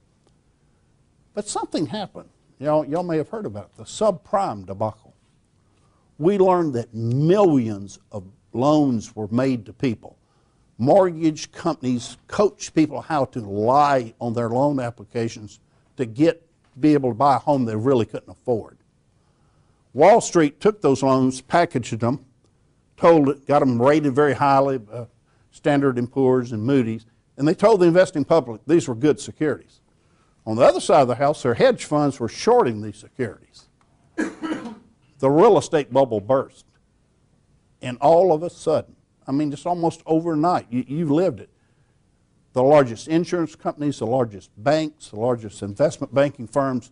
But 1.33 1.47
something 1.47 1.85
happened. 1.85 2.29
Y'all, 2.59 2.85
y'all 2.85 3.03
may 3.03 3.17
have 3.17 3.29
heard 3.29 3.45
about 3.45 3.65
it, 3.65 3.77
the 3.77 3.83
subprime 3.83 4.65
debacle. 4.65 5.13
We 6.17 6.39
learned 6.39 6.73
that 6.73 6.93
millions 6.93 7.99
of 8.11 8.23
loans 8.53 9.15
were 9.15 9.27
made 9.27 9.65
to 9.67 9.73
people. 9.73 10.16
Mortgage 10.78 11.51
companies 11.51 12.17
coached 12.28 12.75
people 12.75 13.01
how 13.01 13.25
to 13.25 13.39
lie 13.39 14.13
on 14.21 14.34
their 14.34 14.49
loan 14.49 14.80
applications 14.80 15.59
to 15.97 16.05
get 16.05 16.43
be 16.80 16.93
able 16.93 17.09
to 17.09 17.15
buy 17.15 17.36
a 17.36 17.39
home 17.39 17.65
they 17.65 17.75
really 17.75 18.05
couldn't 18.05 18.30
afford. 18.30 18.78
Wall 19.93 20.21
Street 20.21 20.59
took 20.59 20.82
those 20.82 21.01
loans, 21.01 21.41
packaged 21.41 21.99
them, 21.99 22.23
told 22.97 23.30
it, 23.30 23.47
got 23.47 23.59
them 23.59 23.82
rated 23.82 24.13
very 24.13 24.34
highly, 24.34 24.80
uh, 24.91 25.05
Standard 25.49 25.97
and 25.97 26.11
Poor's 26.11 26.51
and 26.51 26.63
Moody's, 26.63 27.07
and 27.36 27.47
they 27.47 27.55
told 27.55 27.80
the 27.80 27.88
investing 27.88 28.23
public 28.23 28.61
these 28.67 28.88
were 28.88 28.93
good 28.93 29.19
securities. 29.19 29.82
On 30.45 30.55
the 30.55 30.63
other 30.63 30.80
side 30.80 31.01
of 31.01 31.07
the 31.07 31.15
house, 31.15 31.41
their 31.41 31.55
hedge 31.55 31.86
funds 31.86 32.19
were 32.19 32.30
shorting 32.30 32.82
these 32.82 32.97
securities. 32.97 33.67
the 34.15 35.30
real 35.30 35.57
estate 35.57 35.91
bubble 35.91 36.21
burst. 36.21 36.65
And 37.82 37.97
all 37.99 38.32
of 38.32 38.43
a 38.43 38.49
sudden, 38.49 38.95
I 39.28 39.32
mean, 39.32 39.51
just 39.51 39.65
almost 39.65 40.01
overnight, 40.05 40.67
you, 40.69 40.86
you've 40.88 41.11
lived 41.11 41.39
it. 41.39 41.49
The 42.53 42.63
largest 42.63 43.07
insurance 43.07 43.55
companies, 43.55 43.99
the 43.99 44.07
largest 44.07 44.49
banks, 44.57 45.09
the 45.09 45.19
largest 45.19 45.61
investment 45.61 46.13
banking 46.13 46.47
firms 46.47 46.91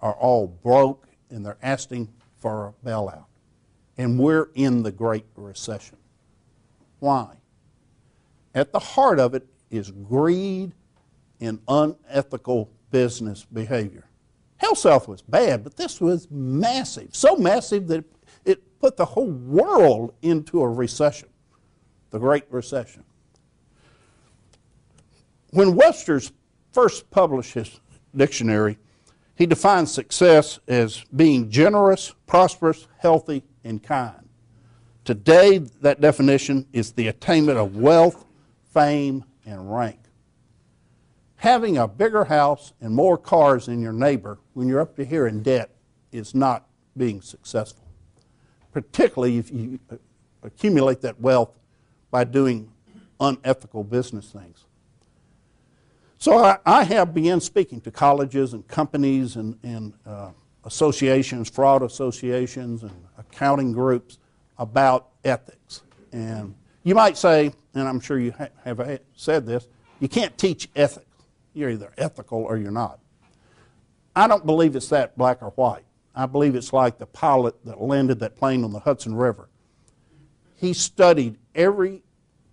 are 0.00 0.14
all 0.14 0.46
broke 0.46 1.06
and 1.30 1.44
they're 1.44 1.58
asking 1.62 2.12
for 2.36 2.68
a 2.68 2.86
bailout. 2.86 3.24
And 3.96 4.18
we're 4.18 4.50
in 4.54 4.82
the 4.82 4.92
Great 4.92 5.24
Recession. 5.36 5.96
Why? 6.98 7.36
At 8.54 8.72
the 8.72 8.78
heart 8.78 9.18
of 9.18 9.34
it 9.34 9.46
is 9.70 9.90
greed 9.90 10.72
and 11.40 11.60
unethical 11.68 12.70
business 12.90 13.44
behavior. 13.44 14.04
HealthSouth 14.62 15.06
was 15.06 15.22
bad, 15.22 15.62
but 15.62 15.76
this 15.76 16.00
was 16.00 16.28
massive. 16.30 17.14
So 17.14 17.36
massive 17.36 17.88
that 17.88 18.04
it 18.44 18.78
put 18.80 18.96
the 18.96 19.04
whole 19.04 19.30
world 19.30 20.14
into 20.22 20.62
a 20.62 20.68
recession, 20.68 21.28
the 22.10 22.18
Great 22.18 22.44
Recession. 22.50 23.04
When 25.50 25.74
Webster's 25.74 26.32
first 26.72 27.10
published 27.10 27.54
his 27.54 27.80
dictionary, 28.14 28.78
he 29.34 29.46
defined 29.46 29.88
success 29.88 30.58
as 30.66 31.04
being 31.14 31.50
generous, 31.50 32.14
prosperous, 32.26 32.88
healthy, 32.98 33.42
and 33.64 33.82
kind. 33.82 34.28
Today, 35.04 35.58
that 35.58 36.00
definition 36.00 36.66
is 36.72 36.92
the 36.92 37.08
attainment 37.08 37.58
of 37.58 37.76
wealth, 37.76 38.24
fame, 38.72 39.24
and 39.44 39.72
rank. 39.72 40.00
Having 41.36 41.76
a 41.76 41.86
bigger 41.86 42.24
house 42.24 42.72
and 42.80 42.94
more 42.94 43.16
cars 43.16 43.66
than 43.66 43.80
your 43.80 43.92
neighbor 43.92 44.38
when 44.54 44.68
you're 44.68 44.80
up 44.80 44.96
to 44.96 45.04
here 45.04 45.26
in 45.26 45.42
debt 45.42 45.70
is 46.10 46.34
not 46.34 46.66
being 46.96 47.20
successful, 47.20 47.84
particularly 48.72 49.38
if 49.38 49.52
you 49.52 49.78
accumulate 50.42 51.02
that 51.02 51.20
wealth 51.20 51.50
by 52.16 52.24
doing 52.24 52.72
unethical 53.20 53.84
business 53.84 54.30
things. 54.30 54.64
So 56.16 56.38
I, 56.38 56.56
I 56.64 56.82
have 56.84 57.12
begun 57.12 57.42
speaking 57.42 57.78
to 57.82 57.90
colleges 57.90 58.54
and 58.54 58.66
companies 58.66 59.36
and, 59.36 59.58
and 59.62 59.92
uh, 60.06 60.30
associations, 60.64 61.50
fraud 61.50 61.82
associations, 61.82 62.84
and 62.84 63.04
accounting 63.18 63.72
groups 63.72 64.16
about 64.56 65.08
ethics. 65.26 65.82
And 66.10 66.54
you 66.84 66.94
might 66.94 67.18
say, 67.18 67.52
and 67.74 67.86
I'm 67.86 68.00
sure 68.00 68.18
you 68.18 68.32
ha- 68.32 68.48
have 68.64 68.98
said 69.14 69.44
this, 69.44 69.68
you 70.00 70.08
can't 70.08 70.38
teach 70.38 70.70
ethics. 70.74 71.04
You're 71.52 71.68
either 71.68 71.92
ethical 71.98 72.38
or 72.38 72.56
you're 72.56 72.70
not. 72.70 72.98
I 74.14 74.26
don't 74.26 74.46
believe 74.46 74.74
it's 74.74 74.88
that 74.88 75.18
black 75.18 75.42
or 75.42 75.50
white. 75.50 75.84
I 76.14 76.24
believe 76.24 76.54
it's 76.54 76.72
like 76.72 76.96
the 76.96 77.04
pilot 77.04 77.62
that 77.66 77.78
landed 77.78 78.20
that 78.20 78.36
plane 78.36 78.64
on 78.64 78.72
the 78.72 78.80
Hudson 78.80 79.14
River. 79.14 79.50
He 80.58 80.72
studied 80.72 81.36
every 81.54 82.02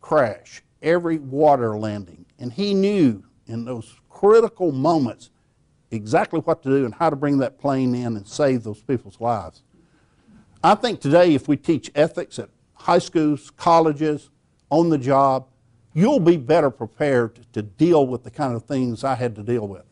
crash, 0.03 0.61
every 0.81 1.17
water 1.17 1.77
landing, 1.77 2.25
and 2.37 2.51
he 2.51 2.73
knew 2.73 3.23
in 3.47 3.63
those 3.63 3.95
critical 4.09 4.71
moments 4.71 5.31
exactly 5.91 6.41
what 6.41 6.61
to 6.61 6.69
do 6.69 6.85
and 6.85 6.93
how 6.93 7.09
to 7.09 7.15
bring 7.15 7.37
that 7.37 7.57
plane 7.57 7.95
in 7.95 8.17
and 8.17 8.27
save 8.27 8.63
those 8.63 8.81
people's 8.81 9.19
lives. 9.21 9.63
I 10.61 10.75
think 10.75 10.99
today, 10.99 11.33
if 11.33 11.47
we 11.47 11.55
teach 11.55 11.89
ethics 11.95 12.37
at 12.37 12.49
high 12.73 12.99
schools, 12.99 13.49
colleges, 13.51 14.29
on 14.69 14.89
the 14.89 14.97
job, 14.97 15.47
you'll 15.93 16.19
be 16.19 16.35
better 16.35 16.69
prepared 16.69 17.39
to 17.53 17.61
deal 17.61 18.05
with 18.05 18.23
the 18.23 18.31
kind 18.31 18.55
of 18.55 18.63
things 18.63 19.05
I 19.05 19.15
had 19.15 19.35
to 19.37 19.43
deal 19.43 19.67
with. 19.67 19.85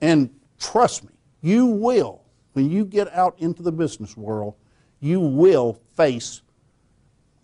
And 0.00 0.30
trust 0.58 1.04
me, 1.04 1.12
you 1.42 1.66
will, 1.66 2.24
when 2.54 2.70
you 2.70 2.84
get 2.84 3.12
out 3.14 3.36
into 3.38 3.62
the 3.62 3.72
business 3.72 4.16
world, 4.16 4.54
you 4.98 5.20
will 5.20 5.80
face 5.94 6.42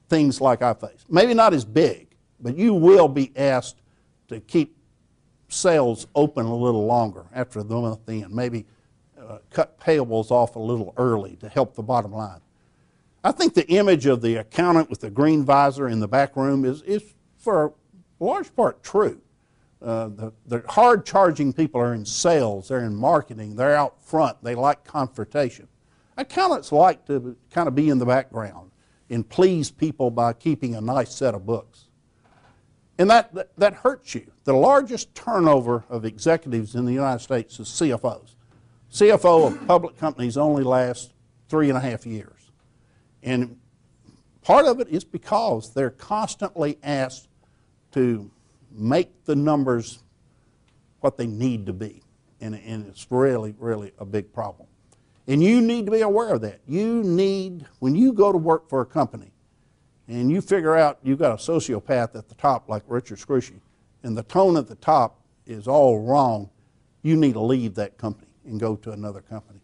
things 0.08 0.40
like 0.40 0.62
I 0.62 0.74
face. 0.74 1.04
Maybe 1.08 1.34
not 1.34 1.54
as 1.54 1.64
big, 1.64 2.08
but 2.40 2.56
you 2.56 2.74
will 2.74 3.08
be 3.08 3.32
asked 3.36 3.80
to 4.28 4.40
keep 4.40 4.76
sales 5.48 6.06
open 6.14 6.46
a 6.46 6.54
little 6.54 6.86
longer 6.86 7.26
after 7.32 7.62
the 7.62 7.74
month 7.74 8.08
end. 8.08 8.34
Maybe 8.34 8.66
uh, 9.20 9.38
cut 9.50 9.78
payables 9.80 10.30
off 10.30 10.56
a 10.56 10.58
little 10.58 10.92
early 10.96 11.36
to 11.36 11.48
help 11.48 11.74
the 11.74 11.82
bottom 11.82 12.12
line. 12.12 12.40
I 13.22 13.32
think 13.32 13.54
the 13.54 13.66
image 13.68 14.04
of 14.06 14.20
the 14.20 14.36
accountant 14.36 14.90
with 14.90 15.00
the 15.00 15.10
green 15.10 15.44
visor 15.44 15.88
in 15.88 16.00
the 16.00 16.08
back 16.08 16.36
room 16.36 16.64
is, 16.64 16.82
is 16.82 17.14
for 17.38 17.66
a 18.20 18.24
large 18.24 18.54
part 18.54 18.82
true. 18.82 19.20
Uh, 19.80 20.08
the, 20.08 20.32
the 20.46 20.64
hard 20.68 21.04
charging 21.04 21.52
people 21.52 21.80
are 21.80 21.94
in 21.94 22.04
sales, 22.04 22.68
they're 22.68 22.84
in 22.84 22.94
marketing, 22.94 23.54
they're 23.56 23.76
out 23.76 24.00
front, 24.02 24.42
they 24.42 24.54
like 24.54 24.84
confrontation. 24.84 25.68
Accountants 26.16 26.72
like 26.72 27.06
to 27.06 27.36
kind 27.50 27.68
of 27.68 27.74
be 27.74 27.88
in 27.88 27.98
the 27.98 28.06
background 28.06 28.70
and 29.10 29.28
please 29.28 29.70
people 29.70 30.10
by 30.10 30.32
keeping 30.32 30.74
a 30.74 30.80
nice 30.80 31.14
set 31.14 31.34
of 31.34 31.46
books. 31.46 31.84
And 32.98 33.10
that, 33.10 33.34
that, 33.34 33.56
that 33.58 33.74
hurts 33.74 34.14
you. 34.14 34.30
The 34.44 34.52
largest 34.52 35.14
turnover 35.14 35.84
of 35.88 36.04
executives 36.04 36.74
in 36.74 36.84
the 36.84 36.92
United 36.92 37.20
States 37.20 37.58
is 37.58 37.68
CFOs. 37.68 38.36
CFO 38.92 39.48
of 39.48 39.66
public 39.66 39.98
companies 39.98 40.36
only 40.36 40.62
lasts 40.62 41.12
three 41.48 41.68
and 41.68 41.76
a 41.76 41.80
half 41.80 42.06
years. 42.06 42.52
And 43.22 43.58
part 44.42 44.66
of 44.66 44.78
it 44.80 44.88
is 44.88 45.02
because 45.02 45.74
they're 45.74 45.90
constantly 45.90 46.78
asked 46.82 47.28
to 47.92 48.30
make 48.70 49.24
the 49.24 49.34
numbers 49.34 50.02
what 51.00 51.16
they 51.16 51.26
need 51.26 51.66
to 51.66 51.72
be. 51.72 52.02
And, 52.40 52.54
and 52.54 52.86
it's 52.86 53.06
really, 53.10 53.54
really 53.58 53.92
a 53.98 54.04
big 54.04 54.32
problem. 54.32 54.68
And 55.26 55.42
you 55.42 55.60
need 55.60 55.86
to 55.86 55.92
be 55.92 56.02
aware 56.02 56.34
of 56.34 56.42
that. 56.42 56.60
You 56.66 57.02
need, 57.02 57.66
when 57.78 57.94
you 57.94 58.12
go 58.12 58.30
to 58.30 58.38
work 58.38 58.68
for 58.68 58.80
a 58.82 58.86
company 58.86 59.32
and 60.06 60.30
you 60.30 60.40
figure 60.40 60.76
out 60.76 60.98
you've 61.02 61.18
got 61.18 61.32
a 61.32 61.36
sociopath 61.36 62.14
at 62.14 62.28
the 62.28 62.34
top 62.34 62.68
like 62.68 62.82
Richard 62.86 63.18
Scrushy, 63.18 63.60
and 64.02 64.16
the 64.16 64.22
tone 64.22 64.56
at 64.56 64.66
the 64.66 64.74
top 64.74 65.20
is 65.46 65.66
all 65.66 66.00
wrong, 66.00 66.50
you 67.02 67.16
need 67.16 67.34
to 67.34 67.40
leave 67.40 67.74
that 67.76 67.96
company 67.96 68.28
and 68.44 68.60
go 68.60 68.76
to 68.76 68.92
another 68.92 69.22
company. 69.22 69.60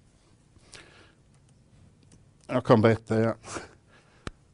I'll 2.48 2.62
come 2.62 2.80
back 2.80 3.04
to 3.06 3.14
that. 3.14 3.36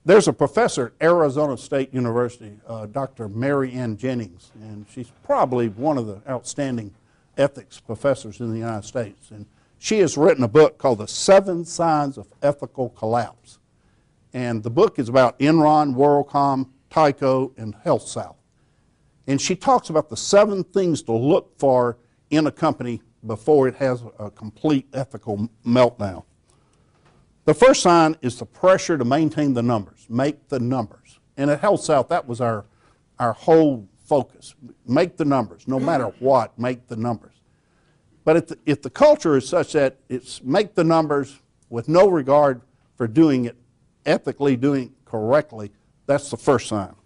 There's 0.04 0.28
a 0.28 0.32
professor 0.32 0.92
at 1.00 1.06
Arizona 1.06 1.56
State 1.56 1.92
University, 1.92 2.58
uh, 2.68 2.86
Dr. 2.86 3.28
Marianne 3.28 3.96
Jennings, 3.96 4.52
and 4.54 4.86
she's 4.88 5.10
probably 5.24 5.68
one 5.68 5.98
of 5.98 6.06
the 6.06 6.20
outstanding 6.28 6.94
ethics 7.36 7.80
professors 7.80 8.40
in 8.40 8.50
the 8.52 8.58
United 8.58 8.84
States. 8.84 9.30
And 9.30 9.46
she 9.86 10.00
has 10.00 10.16
written 10.16 10.42
a 10.42 10.48
book 10.48 10.78
called 10.78 10.98
The 10.98 11.06
Seven 11.06 11.64
Signs 11.64 12.18
of 12.18 12.26
Ethical 12.42 12.88
Collapse. 12.88 13.60
And 14.32 14.64
the 14.64 14.68
book 14.68 14.98
is 14.98 15.08
about 15.08 15.38
Enron, 15.38 15.94
WorldCom, 15.94 16.70
Tyco, 16.90 17.56
and 17.56 17.72
HealthSouth. 17.84 18.34
And 19.28 19.40
she 19.40 19.54
talks 19.54 19.88
about 19.88 20.08
the 20.08 20.16
seven 20.16 20.64
things 20.64 21.02
to 21.04 21.12
look 21.12 21.56
for 21.60 21.98
in 22.30 22.48
a 22.48 22.50
company 22.50 23.00
before 23.24 23.68
it 23.68 23.76
has 23.76 24.02
a 24.18 24.28
complete 24.28 24.88
ethical 24.92 25.48
meltdown. 25.64 26.24
The 27.44 27.54
first 27.54 27.80
sign 27.80 28.16
is 28.22 28.40
the 28.40 28.44
pressure 28.44 28.98
to 28.98 29.04
maintain 29.04 29.54
the 29.54 29.62
numbers, 29.62 30.04
make 30.08 30.48
the 30.48 30.58
numbers. 30.58 31.20
And 31.36 31.48
at 31.48 31.62
HealthSouth, 31.62 32.08
that 32.08 32.26
was 32.26 32.40
our, 32.40 32.64
our 33.20 33.34
whole 33.34 33.86
focus. 34.04 34.56
Make 34.84 35.16
the 35.16 35.24
numbers, 35.24 35.68
no 35.68 35.78
matter 35.78 36.06
what, 36.18 36.58
make 36.58 36.88
the 36.88 36.96
numbers. 36.96 37.35
But 38.26 38.36
if 38.36 38.46
the, 38.48 38.58
if 38.66 38.82
the 38.82 38.90
culture 38.90 39.36
is 39.36 39.48
such 39.48 39.74
that 39.74 39.98
it's 40.08 40.42
make 40.42 40.74
the 40.74 40.82
numbers 40.82 41.40
with 41.70 41.88
no 41.88 42.08
regard 42.08 42.60
for 42.96 43.06
doing 43.06 43.44
it 43.44 43.56
ethically, 44.04 44.56
doing 44.56 44.86
it 44.86 44.90
correctly, 45.04 45.70
that's 46.06 46.28
the 46.28 46.36
first 46.36 46.66
sign. 46.66 46.96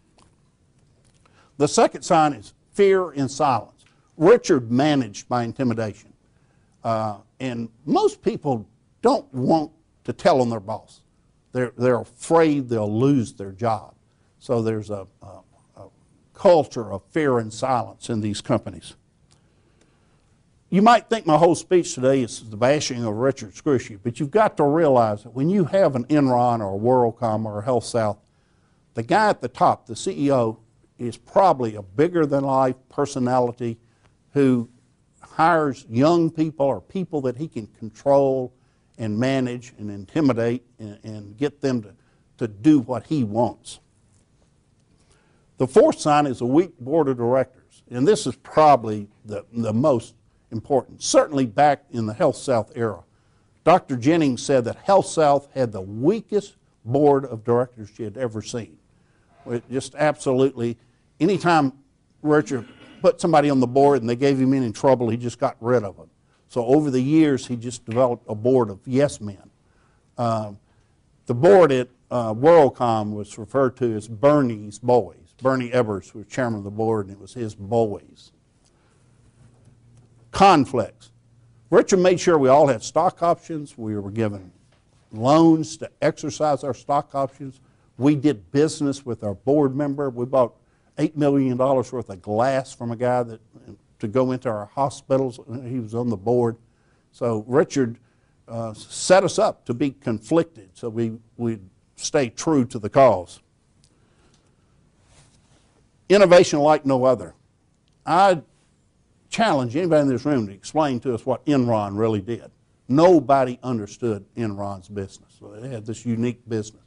The 1.59 1.69
second 1.69 2.05
sign 2.05 2.33
is 2.33 2.55
fear 2.73 3.11
and 3.11 3.31
silence. 3.31 3.85
Richard 4.17 4.71
managed 4.73 5.29
by 5.29 5.45
intimidation. 5.45 6.15
Uh, 6.83 7.19
and 7.39 7.69
most 7.85 8.23
people 8.23 8.67
don't 9.03 9.31
want 9.35 9.73
to 10.05 10.15
tell 10.15 10.41
on 10.41 10.49
their 10.49 10.59
boss. 10.59 11.03
they're, 11.53 11.75
they're 11.77 12.01
afraid 12.01 12.71
they'll 12.71 12.99
lose 12.99 13.35
their 13.35 13.53
job. 13.53 13.95
So 14.39 14.63
there's 14.63 14.89
a, 14.89 15.07
a, 15.21 15.41
a 15.77 15.89
culture 16.33 16.91
of 16.91 17.03
fear 17.11 17.41
and 17.41 17.53
silence 17.53 18.09
in 18.09 18.23
these 18.23 18.41
companies. 18.41 18.95
You 20.73 20.83
might 20.83 21.09
think 21.11 21.27
my 21.27 21.37
whole 21.37 21.57
speech 21.57 21.97
today 21.97 22.23
is 22.23 22.49
the 22.49 22.57
bashing 22.57 23.05
of 23.05 23.13
Richard 23.15 23.55
Scrushy, 23.55 23.99
but 24.01 24.21
you've 24.21 24.31
got 24.31 24.57
to 24.59 24.63
realize 24.63 25.25
that 25.25 25.35
when 25.35 25.51
you 25.51 25.65
have 25.65 25.97
an 25.97 26.05
Enron 26.05 26.61
or 26.61 26.77
a 26.77 26.79
WorldCom 26.79 27.45
or 27.45 27.59
a 27.59 27.65
HealthSouth, 27.65 28.19
the 28.95 29.03
guy 29.03 29.31
at 29.31 29.41
the 29.41 29.49
top, 29.49 29.87
the 29.87 29.95
CEO, 29.95 30.59
is 30.97 31.17
probably 31.17 31.75
a 31.75 31.83
bigger 31.83 32.25
than 32.25 32.45
life 32.45 32.77
personality 32.89 33.79
who 34.33 34.69
hires 35.21 35.87
young 35.89 36.31
people 36.31 36.67
or 36.67 36.81
people 36.81 37.21
that 37.23 37.37
he 37.37 37.49
can 37.49 37.67
control 37.67 38.53
and 38.97 39.19
manage 39.19 39.73
and 39.79 39.91
intimidate 39.91 40.63
and, 40.79 41.01
and 41.03 41.37
get 41.37 41.61
them 41.61 41.83
to, 41.83 41.95
to 42.39 42.47
do 42.47 42.79
what 42.79 43.07
he 43.07 43.25
wants. 43.25 43.81
The 45.57 45.67
fourth 45.67 45.99
sign 45.99 46.27
is 46.27 46.41
a 46.41 46.47
weak 46.47 46.79
board 46.79 47.09
of 47.09 47.17
directors, 47.17 47.83
and 47.91 48.07
this 48.07 48.25
is 48.25 48.37
probably 48.37 49.09
the, 49.25 49.45
the 49.53 49.73
most 49.73 50.15
important. 50.51 51.03
Certainly 51.03 51.47
back 51.47 51.85
in 51.91 52.07
the 52.07 52.15
HealthSouth 52.15 52.73
era, 52.75 53.03
Dr. 53.65 53.97
Jennings 53.97 54.43
said 54.43 54.65
that 54.65 54.87
HealthSouth 54.87 55.49
had 55.53 55.73
the 55.73 55.81
weakest 55.81 56.57
board 56.85 57.25
of 57.25 57.45
directors 57.45 57.91
she 57.95 58.03
had 58.03 58.17
ever 58.17 58.43
seen. 58.43 58.79
It 59.47 59.65
just 59.71 59.95
absolutely, 59.95 60.79
anytime 61.19 61.73
Richard 62.23 62.67
put 63.01 63.21
somebody 63.21 63.51
on 63.51 63.61
the 63.61 63.67
board 63.67 64.01
and 64.01 64.09
they 64.09 64.17
gave 64.17 64.39
him 64.39 64.55
any 64.55 64.73
trouble, 64.73 65.09
he 65.09 65.17
just 65.17 65.39
got 65.39 65.57
rid 65.61 65.85
of 65.85 65.97
them. 65.97 66.11
So 66.49 66.65
over 66.67 66.91
the 66.91 67.01
years, 67.01 67.47
he 67.47 67.57
just 67.57 67.85
developed 67.85 68.25
a 68.29 68.35
board 68.35 68.71
of 68.71 68.81
yes 68.87 69.21
men. 69.21 69.51
Um, 70.19 70.59
the 71.27 71.35
board 71.35 71.71
at 71.71 71.89
uh, 72.11 72.35
WorldCom 72.35 73.13
was 73.13 73.39
referred 73.39 73.77
to 73.77 73.95
as 73.95 74.09
Bernie's 74.09 74.79
Boys. 74.79 75.17
Bernie 75.41 75.71
Ebbers 75.71 76.13
was 76.13 76.27
chairman 76.27 76.59
of 76.59 76.65
the 76.65 76.71
board, 76.71 77.07
and 77.07 77.15
it 77.15 77.21
was 77.21 77.33
his 77.33 77.55
boys 77.55 78.33
conflicts. 80.31 81.11
Richard 81.71 81.99
made 81.99 82.19
sure 82.19 82.37
we 82.39 82.49
all 82.49 82.67
had 82.67 82.83
stock 82.83 83.23
options. 83.23 83.79
We 83.79 83.97
were 83.97 84.11
given 84.11 84.51
loans 85.13 85.77
to 85.79 85.91
exercise 86.03 86.65
our 86.65 86.75
stock 86.75 87.15
options. 87.15 87.61
We 87.99 88.17
did 88.17 88.51
business 88.51 89.05
with 89.05 89.23
our 89.23 89.35
board 89.35 89.77
member. 89.77 90.11
We 90.11 90.27
bought 90.27 90.55
$8 90.99 91.17
million 91.17 91.57
worth 91.57 91.93
of 91.93 92.23
glass 92.23 92.73
from 92.73 92.91
a 92.91 92.97
guy 92.97 93.23
that, 93.23 93.41
to 93.99 94.09
go 94.09 94.33
into 94.33 94.49
our 94.49 94.67
hospitals. 94.67 95.39
He 95.65 95.79
was 95.79 95.95
on 95.95 96.09
the 96.09 96.17
board. 96.17 96.57
So 97.13 97.45
Richard 97.47 97.99
uh, 98.49 98.75
set 98.75 99.25
us 99.25 99.39
up 99.39 99.65
to 99.67 99.75
be 99.75 99.91
conflicted 99.91 100.71
so 100.75 100.89
we, 100.89 101.19
we'd 101.37 101.61
stay 101.97 102.31
true 102.31 102.65
to 102.67 102.79
the 102.79 102.89
cause. 102.89 103.41
Innovation 106.09 106.59
like 106.59 106.85
no 106.85 107.05
other. 107.05 107.35
I 108.05 108.43
challenge 109.31 109.77
anybody 109.77 110.03
in 110.03 110.09
this 110.09 110.25
room 110.25 110.47
to 110.49 110.53
explain 110.53 111.01
to 111.01 111.15
us 111.15 111.25
what 111.25 111.45
Enron 111.47 111.97
really 111.97 112.21
did. 112.21 112.51
Nobody 112.89 113.59
understood 113.63 114.25
Enron's 114.37 114.89
business. 114.89 115.37
So 115.39 115.49
they 115.53 115.69
had 115.69 115.87
this 115.87 116.05
unique 116.05 116.47
business. 116.49 116.83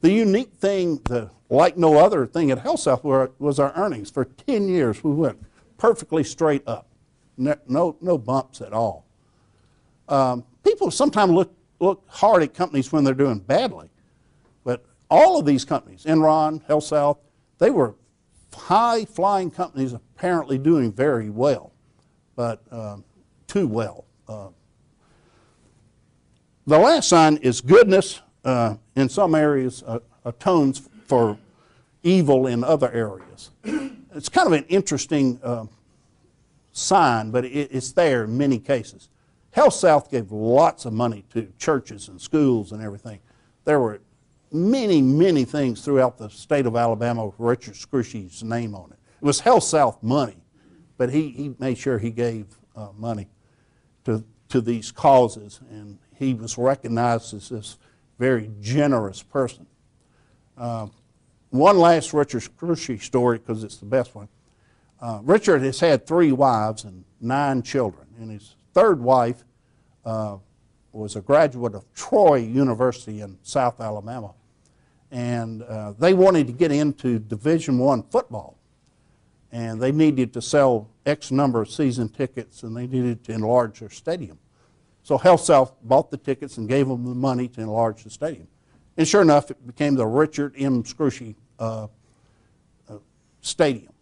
The 0.00 0.12
unique 0.12 0.52
thing, 0.54 1.00
the, 1.04 1.30
like 1.48 1.76
no 1.76 1.98
other 1.98 2.26
thing 2.26 2.50
at 2.50 2.62
HealthSouth, 2.62 3.32
was 3.38 3.58
our 3.58 3.72
earnings. 3.74 4.10
For 4.10 4.24
10 4.24 4.68
years, 4.68 5.02
we 5.02 5.12
went 5.12 5.38
perfectly 5.76 6.24
straight 6.24 6.66
up. 6.66 6.88
No, 7.36 7.96
no 8.00 8.18
bumps 8.18 8.60
at 8.60 8.72
all. 8.72 9.06
Um, 10.08 10.44
people 10.64 10.90
sometimes 10.90 11.32
look, 11.32 11.54
look 11.78 12.04
hard 12.08 12.42
at 12.42 12.52
companies 12.54 12.92
when 12.92 13.04
they're 13.04 13.14
doing 13.14 13.38
badly. 13.38 13.90
But 14.64 14.84
all 15.08 15.38
of 15.38 15.46
these 15.46 15.64
companies, 15.64 16.04
Enron, 16.04 16.64
HealthSouth, 16.66 17.18
they 17.58 17.70
were 17.70 17.94
high 18.54 19.04
flying 19.04 19.50
companies 19.50 19.92
apparently 19.92 20.58
doing 20.58 20.92
very 20.92 21.30
well, 21.30 21.72
but 22.36 22.62
um, 22.70 23.04
too 23.46 23.66
well. 23.66 24.04
Uh, 24.28 24.48
the 26.66 26.78
last 26.78 27.08
sign 27.08 27.38
is 27.38 27.60
goodness 27.60 28.20
uh, 28.44 28.76
in 28.94 29.08
some 29.08 29.34
areas 29.34 29.82
uh, 29.86 30.00
atones 30.24 30.88
for 31.06 31.38
evil 32.02 32.46
in 32.46 32.62
other 32.62 32.90
areas. 32.92 33.50
It's 34.14 34.28
kind 34.28 34.46
of 34.46 34.52
an 34.52 34.64
interesting 34.68 35.38
uh, 35.42 35.66
sign, 36.72 37.30
but 37.30 37.44
it, 37.44 37.70
it's 37.72 37.92
there 37.92 38.24
in 38.24 38.36
many 38.36 38.58
cases. 38.58 39.08
HealthSouth 39.56 40.10
gave 40.10 40.30
lots 40.30 40.84
of 40.84 40.92
money 40.92 41.24
to 41.32 41.52
churches 41.58 42.08
and 42.08 42.20
schools 42.20 42.72
and 42.72 42.82
everything. 42.82 43.20
There 43.64 43.80
were 43.80 44.00
many, 44.52 45.02
many 45.02 45.44
things 45.44 45.84
throughout 45.84 46.18
the 46.18 46.28
state 46.28 46.66
of 46.66 46.76
Alabama 46.76 47.26
with 47.26 47.34
Richard 47.38 47.74
Scrushy's 47.74 48.42
name 48.42 48.74
on 48.74 48.90
it. 48.90 48.98
It 49.20 49.24
was 49.24 49.40
HealthSouth 49.40 50.02
money, 50.02 50.36
but 50.96 51.10
he, 51.10 51.30
he 51.30 51.54
made 51.58 51.78
sure 51.78 51.98
he 51.98 52.10
gave 52.10 52.46
uh, 52.76 52.88
money 52.96 53.28
to, 54.04 54.24
to 54.48 54.60
these 54.60 54.92
causes, 54.92 55.60
and 55.70 55.98
he 56.14 56.34
was 56.34 56.56
recognized 56.56 57.34
as 57.34 57.48
this 57.48 57.78
very 58.18 58.50
generous 58.60 59.22
person. 59.22 59.66
Uh, 60.56 60.86
one 61.50 61.78
last 61.78 62.12
Richard 62.12 62.42
Scrushy 62.42 63.00
story, 63.00 63.38
because 63.38 63.64
it's 63.64 63.76
the 63.78 63.86
best 63.86 64.14
one. 64.14 64.28
Uh, 65.00 65.20
Richard 65.22 65.62
has 65.62 65.80
had 65.80 66.06
three 66.06 66.32
wives 66.32 66.84
and 66.84 67.04
nine 67.20 67.62
children, 67.62 68.06
and 68.18 68.30
his 68.30 68.56
third 68.74 69.00
wife 69.00 69.44
uh, 70.04 70.38
was 70.92 71.16
a 71.16 71.20
graduate 71.20 71.74
of 71.74 71.84
Troy 71.94 72.36
University 72.36 73.20
in 73.20 73.38
South 73.42 73.80
Alabama, 73.80 74.34
and 75.10 75.62
uh, 75.62 75.92
they 75.98 76.14
wanted 76.14 76.46
to 76.46 76.52
get 76.52 76.70
into 76.70 77.18
Division 77.18 77.78
One 77.78 78.02
football, 78.02 78.58
and 79.52 79.80
they 79.80 79.92
needed 79.92 80.32
to 80.34 80.42
sell 80.42 80.88
X 81.06 81.30
number 81.30 81.62
of 81.62 81.70
season 81.70 82.08
tickets, 82.08 82.62
and 82.62 82.76
they 82.76 82.86
needed 82.86 83.24
to 83.24 83.32
enlarge 83.32 83.80
their 83.80 83.90
stadium. 83.90 84.38
So 85.02 85.18
HealthSouth 85.18 85.72
bought 85.82 86.10
the 86.10 86.18
tickets 86.18 86.58
and 86.58 86.68
gave 86.68 86.88
them 86.88 87.04
the 87.04 87.14
money 87.14 87.48
to 87.48 87.60
enlarge 87.60 88.04
the 88.04 88.10
stadium, 88.10 88.48
and 88.96 89.06
sure 89.06 89.22
enough, 89.22 89.50
it 89.50 89.66
became 89.66 89.94
the 89.94 90.06
Richard 90.06 90.54
M. 90.58 90.82
Scrushy 90.82 91.34
uh, 91.58 91.88
uh, 92.88 92.96
Stadium. 93.40 93.92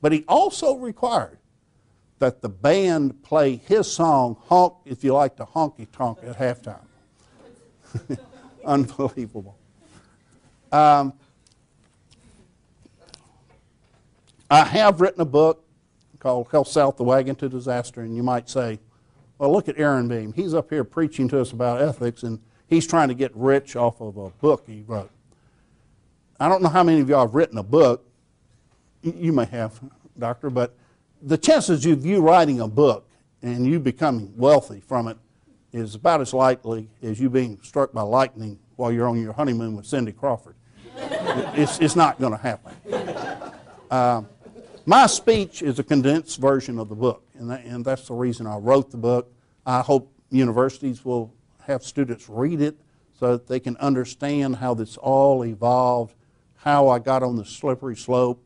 But 0.00 0.12
he 0.12 0.24
also 0.28 0.76
required 0.76 1.38
that 2.18 2.42
the 2.42 2.48
band 2.48 3.22
play 3.22 3.56
his 3.56 3.90
song, 3.90 4.36
Honk 4.46 4.74
If 4.84 5.04
You 5.04 5.14
Like 5.14 5.36
to 5.36 5.44
Honky 5.44 5.86
Tonk, 5.90 6.18
at 6.24 6.36
halftime. 6.36 6.84
Unbelievable. 8.64 9.56
Um, 10.72 11.12
I 14.50 14.64
have 14.64 15.00
written 15.00 15.20
a 15.20 15.26
book 15.26 15.64
called 16.18 16.48
Hell 16.50 16.64
HealthSouth 16.64 16.96
the 16.96 17.04
Wagon 17.04 17.36
to 17.36 17.48
Disaster, 17.48 18.00
and 18.02 18.14
you 18.16 18.22
might 18.22 18.48
say, 18.48 18.80
well, 19.38 19.52
look 19.52 19.68
at 19.68 19.78
Aaron 19.78 20.08
Beam. 20.08 20.32
He's 20.32 20.54
up 20.54 20.70
here 20.70 20.84
preaching 20.84 21.28
to 21.28 21.40
us 21.40 21.52
about 21.52 21.80
ethics, 21.80 22.22
and 22.22 22.40
he's 22.66 22.86
trying 22.86 23.08
to 23.08 23.14
get 23.14 23.30
rich 23.34 23.76
off 23.76 24.00
of 24.00 24.16
a 24.16 24.30
book 24.30 24.64
he 24.66 24.82
wrote. 24.86 25.10
I 26.40 26.48
don't 26.48 26.62
know 26.62 26.68
how 26.68 26.82
many 26.82 27.00
of 27.00 27.08
y'all 27.08 27.26
have 27.26 27.34
written 27.34 27.58
a 27.58 27.62
book. 27.62 28.04
You 29.02 29.32
may 29.32 29.44
have, 29.46 29.80
Doctor, 30.18 30.50
but 30.50 30.74
the 31.22 31.38
chances 31.38 31.84
of 31.86 32.04
you 32.04 32.20
writing 32.20 32.60
a 32.60 32.68
book 32.68 33.08
and 33.42 33.66
you 33.66 33.78
becoming 33.80 34.32
wealthy 34.36 34.80
from 34.80 35.08
it 35.08 35.16
is 35.72 35.94
about 35.94 36.20
as 36.20 36.32
likely 36.32 36.88
as 37.02 37.20
you 37.20 37.28
being 37.28 37.58
struck 37.62 37.92
by 37.92 38.02
lightning 38.02 38.58
while 38.76 38.90
you're 38.90 39.08
on 39.08 39.20
your 39.20 39.32
honeymoon 39.32 39.76
with 39.76 39.86
Cindy 39.86 40.12
Crawford. 40.12 40.54
It's, 41.56 41.78
it's 41.80 41.96
not 41.96 42.20
going 42.20 42.32
to 42.32 42.38
happen. 42.38 42.72
Uh, 43.90 44.22
my 44.86 45.06
speech 45.06 45.62
is 45.62 45.78
a 45.78 45.82
condensed 45.82 46.40
version 46.40 46.78
of 46.78 46.88
the 46.88 46.94
book, 46.94 47.22
and, 47.38 47.50
that, 47.50 47.64
and 47.64 47.84
that's 47.84 48.08
the 48.08 48.14
reason 48.14 48.46
I 48.46 48.56
wrote 48.56 48.90
the 48.90 48.96
book. 48.96 49.32
I 49.66 49.80
hope 49.80 50.12
universities 50.30 51.04
will 51.04 51.32
have 51.62 51.82
students 51.82 52.28
read 52.28 52.60
it 52.60 52.76
so 53.18 53.32
that 53.32 53.46
they 53.46 53.60
can 53.60 53.76
understand 53.78 54.56
how 54.56 54.74
this 54.74 54.96
all 54.96 55.44
evolved, 55.44 56.14
how 56.56 56.88
I 56.88 56.98
got 56.98 57.22
on 57.22 57.36
the 57.36 57.44
slippery 57.44 57.96
slope, 57.96 58.42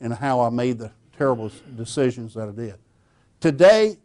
and 0.00 0.12
how 0.12 0.40
I 0.40 0.50
made 0.50 0.78
the 0.78 0.92
terrible 1.16 1.50
decisions 1.76 2.34
that 2.34 2.48
I 2.48 2.52
did. 2.52 2.74
Today, 3.40 3.96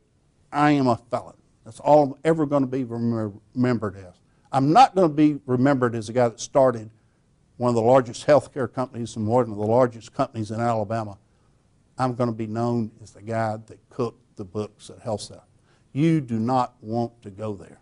I 0.51 0.71
am 0.71 0.87
a 0.87 0.97
felon. 1.09 1.35
That's 1.65 1.79
all 1.79 2.03
I'm 2.03 2.15
ever 2.23 2.45
going 2.45 2.63
to 2.63 2.67
be 2.67 2.83
remembered 2.83 3.97
as. 3.97 4.13
I'm 4.51 4.71
not 4.71 4.95
going 4.95 5.09
to 5.09 5.13
be 5.13 5.39
remembered 5.45 5.95
as 5.95 6.09
a 6.09 6.13
guy 6.13 6.29
that 6.29 6.39
started 6.39 6.89
one 7.57 7.69
of 7.69 7.75
the 7.75 7.81
largest 7.81 8.25
healthcare 8.25 8.71
companies 8.71 9.15
and 9.15 9.27
one 9.27 9.49
of 9.49 9.55
the 9.55 9.65
largest 9.65 10.13
companies 10.13 10.51
in 10.51 10.59
Alabama. 10.59 11.17
I'm 11.97 12.15
going 12.15 12.29
to 12.29 12.35
be 12.35 12.47
known 12.47 12.91
as 13.01 13.11
the 13.11 13.21
guy 13.21 13.57
that 13.67 13.89
cooked 13.89 14.35
the 14.35 14.43
books 14.43 14.89
at 14.89 15.03
HealthSouth. 15.03 15.43
You 15.91 16.21
do 16.21 16.39
not 16.39 16.73
want 16.81 17.21
to 17.21 17.29
go 17.29 17.53
there. 17.53 17.79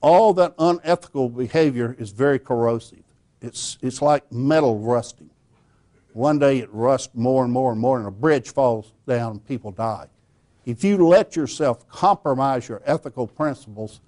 All 0.00 0.32
that 0.34 0.54
unethical 0.58 1.28
behavior 1.28 1.96
is 1.98 2.10
very 2.10 2.38
corrosive. 2.38 3.02
It's, 3.40 3.76
it's 3.82 4.00
like 4.00 4.30
metal 4.30 4.78
rusting. 4.78 5.30
One 6.12 6.38
day 6.38 6.58
it 6.58 6.72
rusts 6.72 7.14
more 7.14 7.44
and 7.44 7.52
more 7.52 7.72
and 7.72 7.80
more, 7.80 7.98
and 7.98 8.06
a 8.06 8.10
bridge 8.10 8.50
falls 8.50 8.92
down 9.06 9.32
and 9.32 9.46
people 9.46 9.72
die. 9.72 10.06
If 10.64 10.82
you 10.82 11.06
let 11.06 11.36
yourself 11.36 11.88
compromise 11.88 12.68
your 12.68 12.82
ethical 12.86 13.26
principles, 13.26 14.00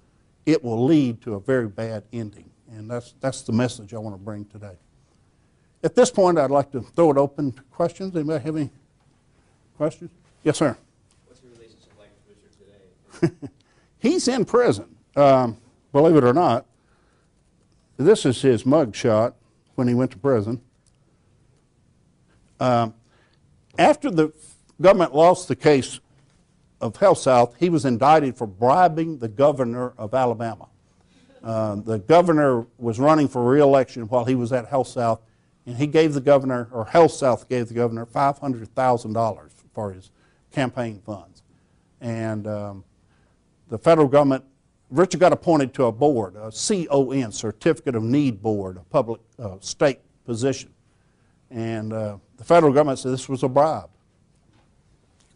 it 0.45 0.63
will 0.63 0.85
lead 0.85 1.21
to 1.21 1.35
a 1.35 1.39
very 1.39 1.67
bad 1.67 2.03
ending. 2.11 2.48
And 2.75 2.89
that's, 2.89 3.15
that's 3.19 3.41
the 3.41 3.51
message 3.51 3.93
I 3.93 3.97
want 3.97 4.15
to 4.15 4.21
bring 4.21 4.45
today. 4.45 4.77
At 5.83 5.95
this 5.95 6.11
point, 6.11 6.37
I'd 6.37 6.51
like 6.51 6.71
to 6.71 6.81
throw 6.81 7.11
it 7.11 7.17
open 7.17 7.51
to 7.53 7.61
questions. 7.71 8.15
Anybody 8.15 8.43
have 8.43 8.55
any 8.55 8.69
questions? 9.77 10.11
Yes, 10.43 10.57
sir. 10.57 10.77
What's 11.27 11.41
your 11.41 11.51
relationship 11.51 11.93
like 11.97 12.09
with 12.27 12.37
Richard 13.21 13.39
today? 13.39 13.49
He's 13.99 14.27
in 14.27 14.45
prison, 14.45 14.95
um, 15.15 15.57
believe 15.91 16.15
it 16.15 16.23
or 16.23 16.33
not. 16.33 16.65
This 17.97 18.25
is 18.25 18.41
his 18.41 18.65
mug 18.65 18.95
shot 18.95 19.35
when 19.75 19.87
he 19.87 19.93
went 19.93 20.11
to 20.11 20.17
prison. 20.17 20.61
Um, 22.59 22.93
after 23.77 24.09
the 24.09 24.31
government 24.81 25.13
lost 25.13 25.47
the 25.49 25.55
case 25.55 25.99
of 26.79 26.93
HealthSouth, 26.93 27.55
he 27.57 27.69
was 27.69 27.83
indicted 27.83 28.37
for 28.37 28.47
bribing 28.47 29.19
the 29.19 29.27
governor 29.27 29.93
of 29.97 30.13
Alabama. 30.13 30.69
Uh, 31.43 31.75
the 31.75 31.99
governor 31.99 32.65
was 32.77 32.99
running 32.99 33.27
for 33.27 33.43
reelection 33.43 34.03
while 34.03 34.25
he 34.25 34.35
was 34.35 34.51
at 34.51 34.69
HealthSouth, 34.69 35.19
and 35.65 35.77
he 35.77 35.87
gave 35.87 36.13
the 36.13 36.21
governor, 36.21 36.67
or 36.71 36.85
HealthSouth 36.85 37.47
gave 37.47 37.67
the 37.67 37.73
governor, 37.73 38.05
$500,000 38.05 39.49
for 39.73 39.93
his 39.93 40.11
campaign 40.51 41.01
funds. 41.05 41.43
And 42.01 42.47
um, 42.47 42.83
the 43.69 43.77
federal 43.77 44.07
government, 44.07 44.43
Richard 44.89 45.19
got 45.19 45.33
appointed 45.33 45.73
to 45.75 45.85
a 45.85 45.91
board, 45.91 46.35
a 46.35 46.51
CON, 46.51 47.31
Certificate 47.31 47.95
of 47.95 48.03
Need 48.03 48.41
Board, 48.41 48.77
a 48.77 48.81
public 48.81 49.21
uh, 49.37 49.57
state 49.59 49.99
position. 50.25 50.73
And 51.51 51.93
uh, 51.93 52.17
the 52.37 52.43
federal 52.43 52.73
government 52.73 52.99
said 52.99 53.11
this 53.11 53.29
was 53.29 53.43
a 53.43 53.47
bribe. 53.47 53.89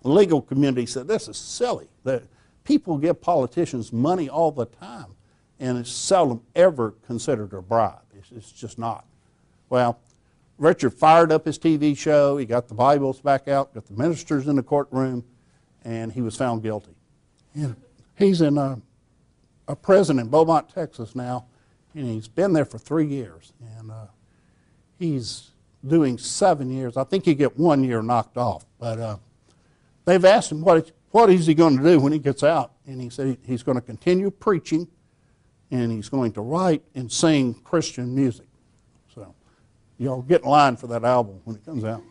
The 0.02 0.10
legal 0.10 0.42
community 0.42 0.86
said 0.86 1.08
this 1.08 1.28
is 1.28 1.38
silly. 1.38 1.88
That 2.04 2.24
people 2.64 2.98
give 2.98 3.22
politicians 3.22 3.94
money 3.94 4.30
all 4.30 4.52
the 4.52 4.66
time, 4.66 5.16
and 5.60 5.78
it's 5.78 5.92
seldom 5.92 6.42
ever 6.56 6.92
considered 7.06 7.54
a 7.54 7.62
bribe. 7.62 8.00
It's, 8.18 8.32
it's 8.32 8.52
just 8.52 8.78
not. 8.78 9.06
Well, 9.70 10.00
Richard 10.58 10.94
fired 10.94 11.32
up 11.32 11.46
his 11.46 11.58
TV 11.58 11.98
show. 11.98 12.38
He 12.38 12.46
got 12.46 12.68
the 12.68 12.74
Bibles 12.74 13.20
back 13.20 13.48
out, 13.48 13.74
got 13.74 13.86
the 13.86 13.94
ministers 13.94 14.48
in 14.48 14.56
the 14.56 14.64
courtroom, 14.64 15.24
and 15.84 16.12
he 16.12 16.22
was 16.22 16.36
found 16.36 16.64
guilty. 16.64 16.96
And 17.56 17.76
he's 18.18 18.42
in 18.42 18.58
a, 18.58 18.80
a 19.68 19.76
prison 19.76 20.20
in 20.20 20.28
Beaumont, 20.28 20.70
Texas 20.70 21.16
now, 21.16 21.46
and 21.94 22.06
he's 22.06 22.28
been 22.28 22.54
there 22.54 22.66
for 22.66 22.78
three 22.78 23.08
years. 23.08 23.54
And 23.78 23.92
uh, 23.92 24.08
he's 25.00 25.52
doing 25.86 26.18
seven 26.18 26.72
years. 26.72 26.98
I 26.98 27.04
think 27.04 27.26
he 27.26 27.36
get 27.36 27.58
one 27.58 27.84
year 27.84 28.02
knocked 28.02 28.38
off, 28.38 28.66
but 28.80 29.00
uh, 29.00 29.18
they've 30.06 30.24
asked 30.24 30.52
him 30.52 30.62
what 30.62 30.92
what 31.12 31.30
is 31.30 31.46
he 31.46 31.54
going 31.54 31.78
to 31.78 31.84
do 31.84 32.00
when 32.00 32.12
he 32.12 32.18
gets 32.18 32.42
out, 32.42 32.72
and 32.88 33.00
he 33.00 33.10
said 33.10 33.38
he's 33.46 33.62
going 33.62 33.76
to 33.76 33.82
continue 33.82 34.32
preaching, 34.32 34.88
and 35.74 35.92
he's 35.92 36.08
going 36.08 36.32
to 36.32 36.42
write 36.42 36.84
and 36.94 37.12
sing 37.12 37.56
Christian 37.64 38.14
music. 38.14 38.46
So, 39.16 39.34
y'all 39.98 40.22
get 40.22 40.44
in 40.44 40.50
line 40.50 40.78
for 40.78 40.86
that 40.88 41.04
album 41.04 41.42
when 41.46 41.56
it 41.56 41.66
comes 41.66 41.84
out. 41.84 42.04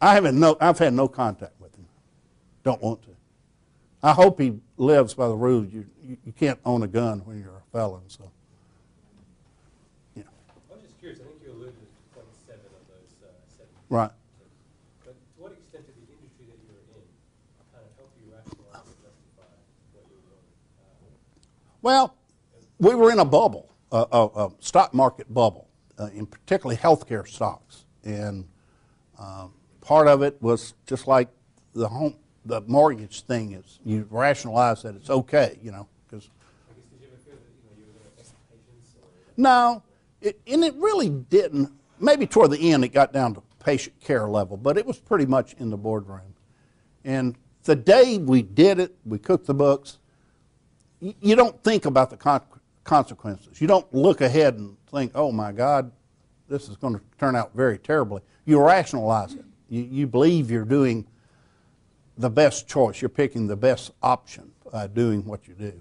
I 0.00 0.12
haven't 0.14 0.38
no, 0.38 0.58
I've 0.60 0.78
had 0.78 0.92
no 0.92 1.08
contact 1.08 1.54
with 1.58 1.74
him. 1.74 1.86
Don't 2.62 2.82
want 2.82 3.02
to. 3.02 3.08
I 4.02 4.12
hope 4.12 4.38
he 4.38 4.60
lives 4.76 5.14
by 5.14 5.26
the 5.26 5.34
rules. 5.34 5.72
You, 5.72 5.86
you, 6.04 6.18
you 6.26 6.32
can't 6.32 6.60
own 6.66 6.82
a 6.82 6.86
gun 6.86 7.20
when 7.24 7.40
you're 7.40 7.56
a 7.56 7.62
felon. 7.72 8.02
So, 8.06 8.30
yeah, 10.14 10.24
I 10.70 10.74
was 10.74 10.82
just 10.82 10.98
curious, 11.00 11.18
I 11.18 11.24
think 11.24 11.40
you 11.42 11.50
alluded 11.50 11.74
to 11.74 12.14
point 12.14 12.28
seven 12.46 12.60
of 12.60 12.84
those 12.86 13.10
uh, 13.24 13.32
seven. 13.48 13.72
right. 13.88 14.10
But 15.02 15.14
to 15.14 15.42
what 15.42 15.52
extent 15.52 15.86
did 15.86 15.96
the 15.96 16.12
industry 16.12 16.46
that 16.46 16.60
you 16.60 16.68
were 16.76 16.84
in 16.94 17.08
kind 17.74 17.82
of 17.82 17.90
help 17.96 18.12
you 18.20 18.30
rationalize 18.30 18.86
and 18.86 19.00
justify 19.02 19.50
what 19.96 20.04
you 20.06 20.14
were 20.14 20.30
doing? 20.30 20.46
Uh, 20.78 21.18
Well, 21.88 22.14
we 22.78 22.94
were 22.94 23.10
in 23.10 23.18
a 23.18 23.24
bubble, 23.24 23.74
a, 23.90 24.04
a, 24.12 24.26
a 24.26 24.50
stock 24.60 24.92
market 24.92 25.32
bubble, 25.32 25.70
uh, 25.98 26.10
in 26.12 26.26
particularly 26.26 26.76
healthcare 26.76 27.26
stocks, 27.26 27.86
and 28.04 28.46
um, 29.18 29.54
part 29.80 30.06
of 30.06 30.20
it 30.20 30.36
was 30.42 30.74
just 30.86 31.06
like 31.06 31.30
the 31.72 31.88
home, 31.88 32.16
the 32.44 32.60
mortgage 32.66 33.22
thing 33.22 33.52
is 33.52 33.80
you 33.86 34.06
rationalize 34.10 34.82
that 34.82 34.96
it's 34.96 35.08
okay, 35.08 35.58
you 35.62 35.72
know, 35.72 35.88
because 36.06 36.28
no, 39.38 39.82
it, 40.20 40.38
and 40.46 40.64
it 40.64 40.74
really 40.74 41.08
didn't. 41.08 41.72
Maybe 41.98 42.26
toward 42.26 42.50
the 42.50 42.70
end 42.70 42.84
it 42.84 42.88
got 42.88 43.14
down 43.14 43.32
to 43.32 43.42
patient 43.64 43.98
care 43.98 44.28
level, 44.28 44.58
but 44.58 44.76
it 44.76 44.84
was 44.84 44.98
pretty 44.98 45.24
much 45.24 45.54
in 45.54 45.70
the 45.70 45.78
boardroom. 45.78 46.34
And 47.02 47.34
the 47.62 47.76
day 47.76 48.18
we 48.18 48.42
did 48.42 48.78
it, 48.78 48.94
we 49.06 49.18
cooked 49.18 49.46
the 49.46 49.54
books. 49.54 49.97
You 51.00 51.36
don't 51.36 51.62
think 51.62 51.84
about 51.84 52.10
the 52.10 52.16
con- 52.16 52.42
consequences. 52.84 53.60
You 53.60 53.66
don't 53.66 53.92
look 53.94 54.20
ahead 54.20 54.54
and 54.54 54.76
think, 54.90 55.12
"Oh 55.14 55.30
my 55.30 55.52
God, 55.52 55.92
this 56.48 56.68
is 56.68 56.76
going 56.76 56.94
to 56.94 57.00
turn 57.18 57.36
out 57.36 57.54
very 57.54 57.78
terribly." 57.78 58.22
You 58.44 58.60
rationalize 58.60 59.34
it. 59.34 59.44
You, 59.68 59.82
you 59.82 60.06
believe 60.06 60.50
you're 60.50 60.64
doing 60.64 61.06
the 62.16 62.30
best 62.30 62.66
choice. 62.66 63.00
You're 63.00 63.08
picking 63.08 63.46
the 63.46 63.56
best 63.56 63.92
option 64.02 64.50
by 64.72 64.86
doing 64.88 65.24
what 65.24 65.46
you 65.46 65.54
do. 65.54 65.80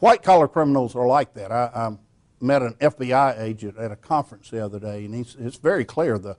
White 0.00 0.22
collar 0.22 0.46
criminals 0.46 0.94
are 0.94 1.06
like 1.06 1.34
that. 1.34 1.50
I, 1.50 1.70
I 1.74 1.96
met 2.40 2.62
an 2.62 2.74
FBI 2.74 3.40
agent 3.40 3.76
at 3.78 3.90
a 3.90 3.96
conference 3.96 4.50
the 4.50 4.64
other 4.64 4.78
day, 4.78 5.04
and 5.04 5.14
he's, 5.14 5.36
it's 5.38 5.56
very 5.56 5.84
clear 5.84 6.18
the, 6.18 6.36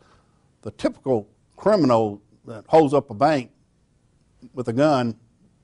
the 0.61 0.71
typical 0.71 1.27
criminal 1.57 2.21
that 2.45 2.63
holds 2.67 2.93
up 2.93 3.09
a 3.09 3.13
bank 3.13 3.51
with 4.53 4.69
a 4.69 4.73
gun, 4.73 5.17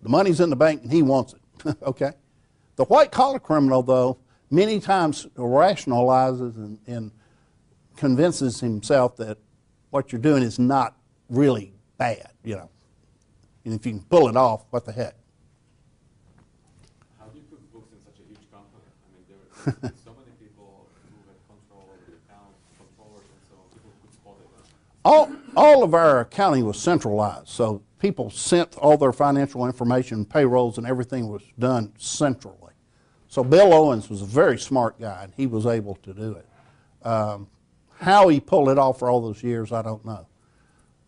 the 0.06 0.10
money's 0.10 0.40
in 0.40 0.52
the 0.52 0.56
bank 0.56 0.84
and 0.84 0.92
he 0.92 1.02
wants 1.02 1.34
it. 1.34 1.76
okay? 1.82 2.12
The 2.76 2.86
white 2.86 3.12
collar 3.12 3.40
criminal, 3.40 3.82
though, 3.82 4.20
many 4.52 4.80
times 4.80 5.26
rationalizes 5.36 6.58
and, 6.58 6.78
and 6.86 7.12
convinces 7.98 8.60
himself 8.60 9.16
that 9.18 9.40
what 9.90 10.12
you're 10.12 10.22
doing 10.22 10.44
is 10.44 10.60
not 10.60 10.96
really 11.28 11.74
bad, 11.98 12.30
you 12.44 12.56
know. 12.56 12.70
And 13.64 13.74
if 13.74 13.84
you 13.84 13.94
can 13.94 14.04
pull 14.04 14.28
it 14.28 14.38
off, 14.38 14.66
what 14.70 14.86
the 14.86 14.92
heck? 14.92 15.16
How 17.20 17.26
do 17.26 17.40
you 17.40 17.44
put 17.50 17.74
books 17.74 17.92
in 17.92 18.00
such 18.06 18.20
a 18.20 18.28
huge 18.28 18.46
company? 18.52 18.84
I 18.86 19.10
mean, 19.18 19.74
there 19.82 19.90
are 19.90 19.94
so 20.06 20.12
many 20.12 20.38
people 20.40 20.86
who 21.10 21.18
have 21.26 21.42
control 21.50 21.90
over 21.90 22.12
the 22.12 22.18
accounts, 22.30 22.62
controllers, 22.78 23.26
and 23.26 23.42
so 23.50 23.56
on. 23.58 23.74
People 23.74 23.90
could 24.04 24.14
spot 24.14 24.36
it. 24.38 24.70
all, 25.04 25.32
all 25.58 25.84
of 25.84 25.96
our 25.96 26.20
accounting 26.20 26.64
was 26.64 26.80
centralized. 26.80 27.48
So 27.48 27.82
people 28.06 28.30
sent 28.30 28.78
all 28.78 28.98
their 28.98 29.12
financial 29.12 29.66
information, 29.66 30.24
payrolls, 30.26 30.78
and 30.78 30.86
everything 30.86 31.28
was 31.28 31.42
done 31.58 31.92
centrally. 31.98 32.74
So 33.28 33.44
Bill 33.44 33.74
Owens 33.74 34.12
was 34.12 34.22
a 34.22 34.26
very 34.26 34.60
smart 34.60 35.00
guy, 35.00 35.24
and 35.24 35.34
he 35.36 35.48
was 35.48 35.66
able 35.66 35.96
to 36.04 36.14
do 36.14 36.34
it. 36.34 36.46
Um, 37.04 37.48
how 38.00 38.28
he 38.28 38.40
pulled 38.40 38.70
it 38.70 38.78
off 38.78 39.00
for 39.00 39.10
all 39.10 39.22
those 39.22 39.42
years, 39.42 39.72
I 39.72 39.82
don't 39.82 40.06
know. 40.06 40.28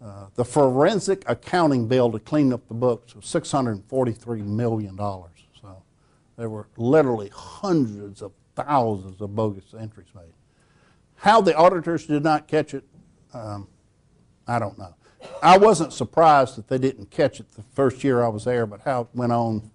Uh, 0.04 0.26
the 0.34 0.44
forensic 0.44 1.24
accounting 1.28 1.88
bill 1.88 2.12
to 2.12 2.18
clean 2.20 2.52
up 2.52 2.68
the 2.68 2.74
books 2.74 3.16
was 3.16 3.26
$643 3.26 4.44
million. 4.44 4.98
So 4.98 5.84
there 6.36 6.50
were 6.50 6.68
literally 6.78 7.30
hundreds 7.32 8.24
of 8.24 8.32
thousands 8.56 9.22
of 9.22 9.36
bogus 9.36 9.76
entries 9.80 10.08
made. 10.16 10.34
How 11.14 11.42
the 11.42 11.56
auditors 11.56 12.08
did 12.08 12.24
not 12.24 12.48
catch 12.48 12.74
it, 12.74 12.86
um, 13.36 13.68
I 14.48 14.58
don't 14.58 14.80
know. 14.80 14.96
I 15.42 15.58
wasn't 15.58 15.94
surprised 15.94 16.58
that 16.58 16.68
they 16.68 16.78
didn't 16.78 17.10
catch 17.12 17.40
it 17.40 17.52
the 17.56 17.64
first 17.74 18.04
year 18.04 18.24
I 18.24 18.28
was 18.28 18.44
there, 18.46 18.66
but 18.66 18.82
how 18.82 19.02
it 19.02 19.08
went 19.14 19.32
on. 19.32 19.72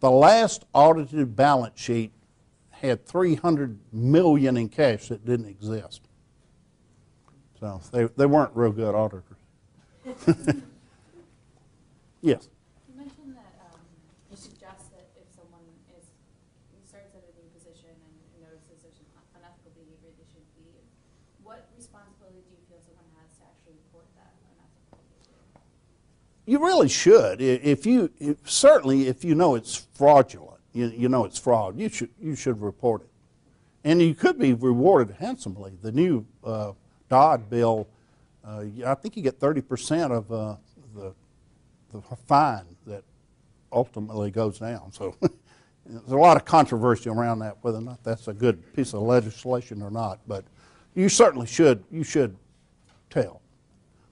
The 0.00 0.10
last 0.10 0.64
audited 0.74 1.34
balance 1.34 1.80
sheet 1.80 2.12
had 2.70 3.06
300 3.06 3.78
million 3.92 4.56
in 4.56 4.68
cash 4.68 5.08
that 5.08 5.24
didn't 5.24 5.46
exist. 5.46 6.02
So 7.58 7.80
they, 7.90 8.04
they 8.16 8.26
weren't 8.26 8.52
real 8.54 8.72
good 8.72 8.94
auditors. 8.94 9.24
yes. 12.20 12.48
You 12.86 12.94
mentioned 12.94 13.32
that 13.34 13.56
um, 13.72 13.80
you 14.30 14.36
suggest 14.36 14.92
that 14.92 15.08
if 15.16 15.26
someone 15.32 15.64
is 15.96 16.04
starts 16.84 17.16
at 17.16 17.24
a 17.24 17.32
new 17.34 17.48
position 17.56 17.90
and 17.90 18.12
notices 18.44 18.84
there's 18.84 19.00
an 19.00 19.08
unethical 19.40 19.72
behavior, 19.72 20.12
they 20.20 20.28
should 20.28 20.44
leave. 20.60 20.84
What 21.42 21.64
responsibility 21.74 22.44
do 22.44 22.54
you 22.54 22.62
feel 22.68 22.78
someone 22.84 23.08
has 23.18 23.34
to 23.40 23.48
actually 23.48 23.80
report 23.88 24.04
that 24.20 24.36
unethical 24.52 25.00
behavior? 25.00 25.42
You 26.46 26.64
really 26.64 26.88
should. 26.88 27.40
If 27.40 27.84
you 27.86 28.10
if, 28.20 28.48
certainly 28.48 29.08
if 29.08 29.24
you 29.24 29.34
know 29.34 29.56
it's 29.56 29.86
fraudulent, 29.94 30.60
you, 30.72 30.86
you 30.86 31.08
know 31.08 31.24
it's 31.24 31.38
fraud. 31.38 31.76
You 31.76 31.88
should 31.88 32.10
you 32.22 32.36
should 32.36 32.62
report 32.62 33.02
it, 33.02 33.10
and 33.82 34.00
you 34.00 34.14
could 34.14 34.38
be 34.38 34.54
rewarded 34.54 35.16
handsomely. 35.18 35.76
The 35.82 35.90
new 35.90 36.24
uh, 36.44 36.72
Dodd 37.08 37.50
bill, 37.50 37.88
uh, 38.44 38.64
I 38.86 38.94
think 38.94 39.16
you 39.16 39.24
get 39.24 39.40
thirty 39.40 39.60
percent 39.60 40.12
of 40.12 40.30
uh, 40.30 40.56
the 40.94 41.12
the 41.92 42.00
fine 42.28 42.64
that 42.86 43.02
ultimately 43.72 44.30
goes 44.30 44.60
down. 44.60 44.92
So 44.92 45.16
there's 45.84 46.12
a 46.12 46.16
lot 46.16 46.36
of 46.36 46.44
controversy 46.44 47.10
around 47.10 47.40
that, 47.40 47.56
whether 47.62 47.78
or 47.78 47.82
not 47.82 48.04
that's 48.04 48.28
a 48.28 48.32
good 48.32 48.72
piece 48.72 48.94
of 48.94 49.02
legislation 49.02 49.82
or 49.82 49.90
not. 49.90 50.20
But 50.28 50.44
you 50.94 51.08
certainly 51.08 51.48
should 51.48 51.82
you 51.90 52.04
should 52.04 52.36
tell. 53.10 53.42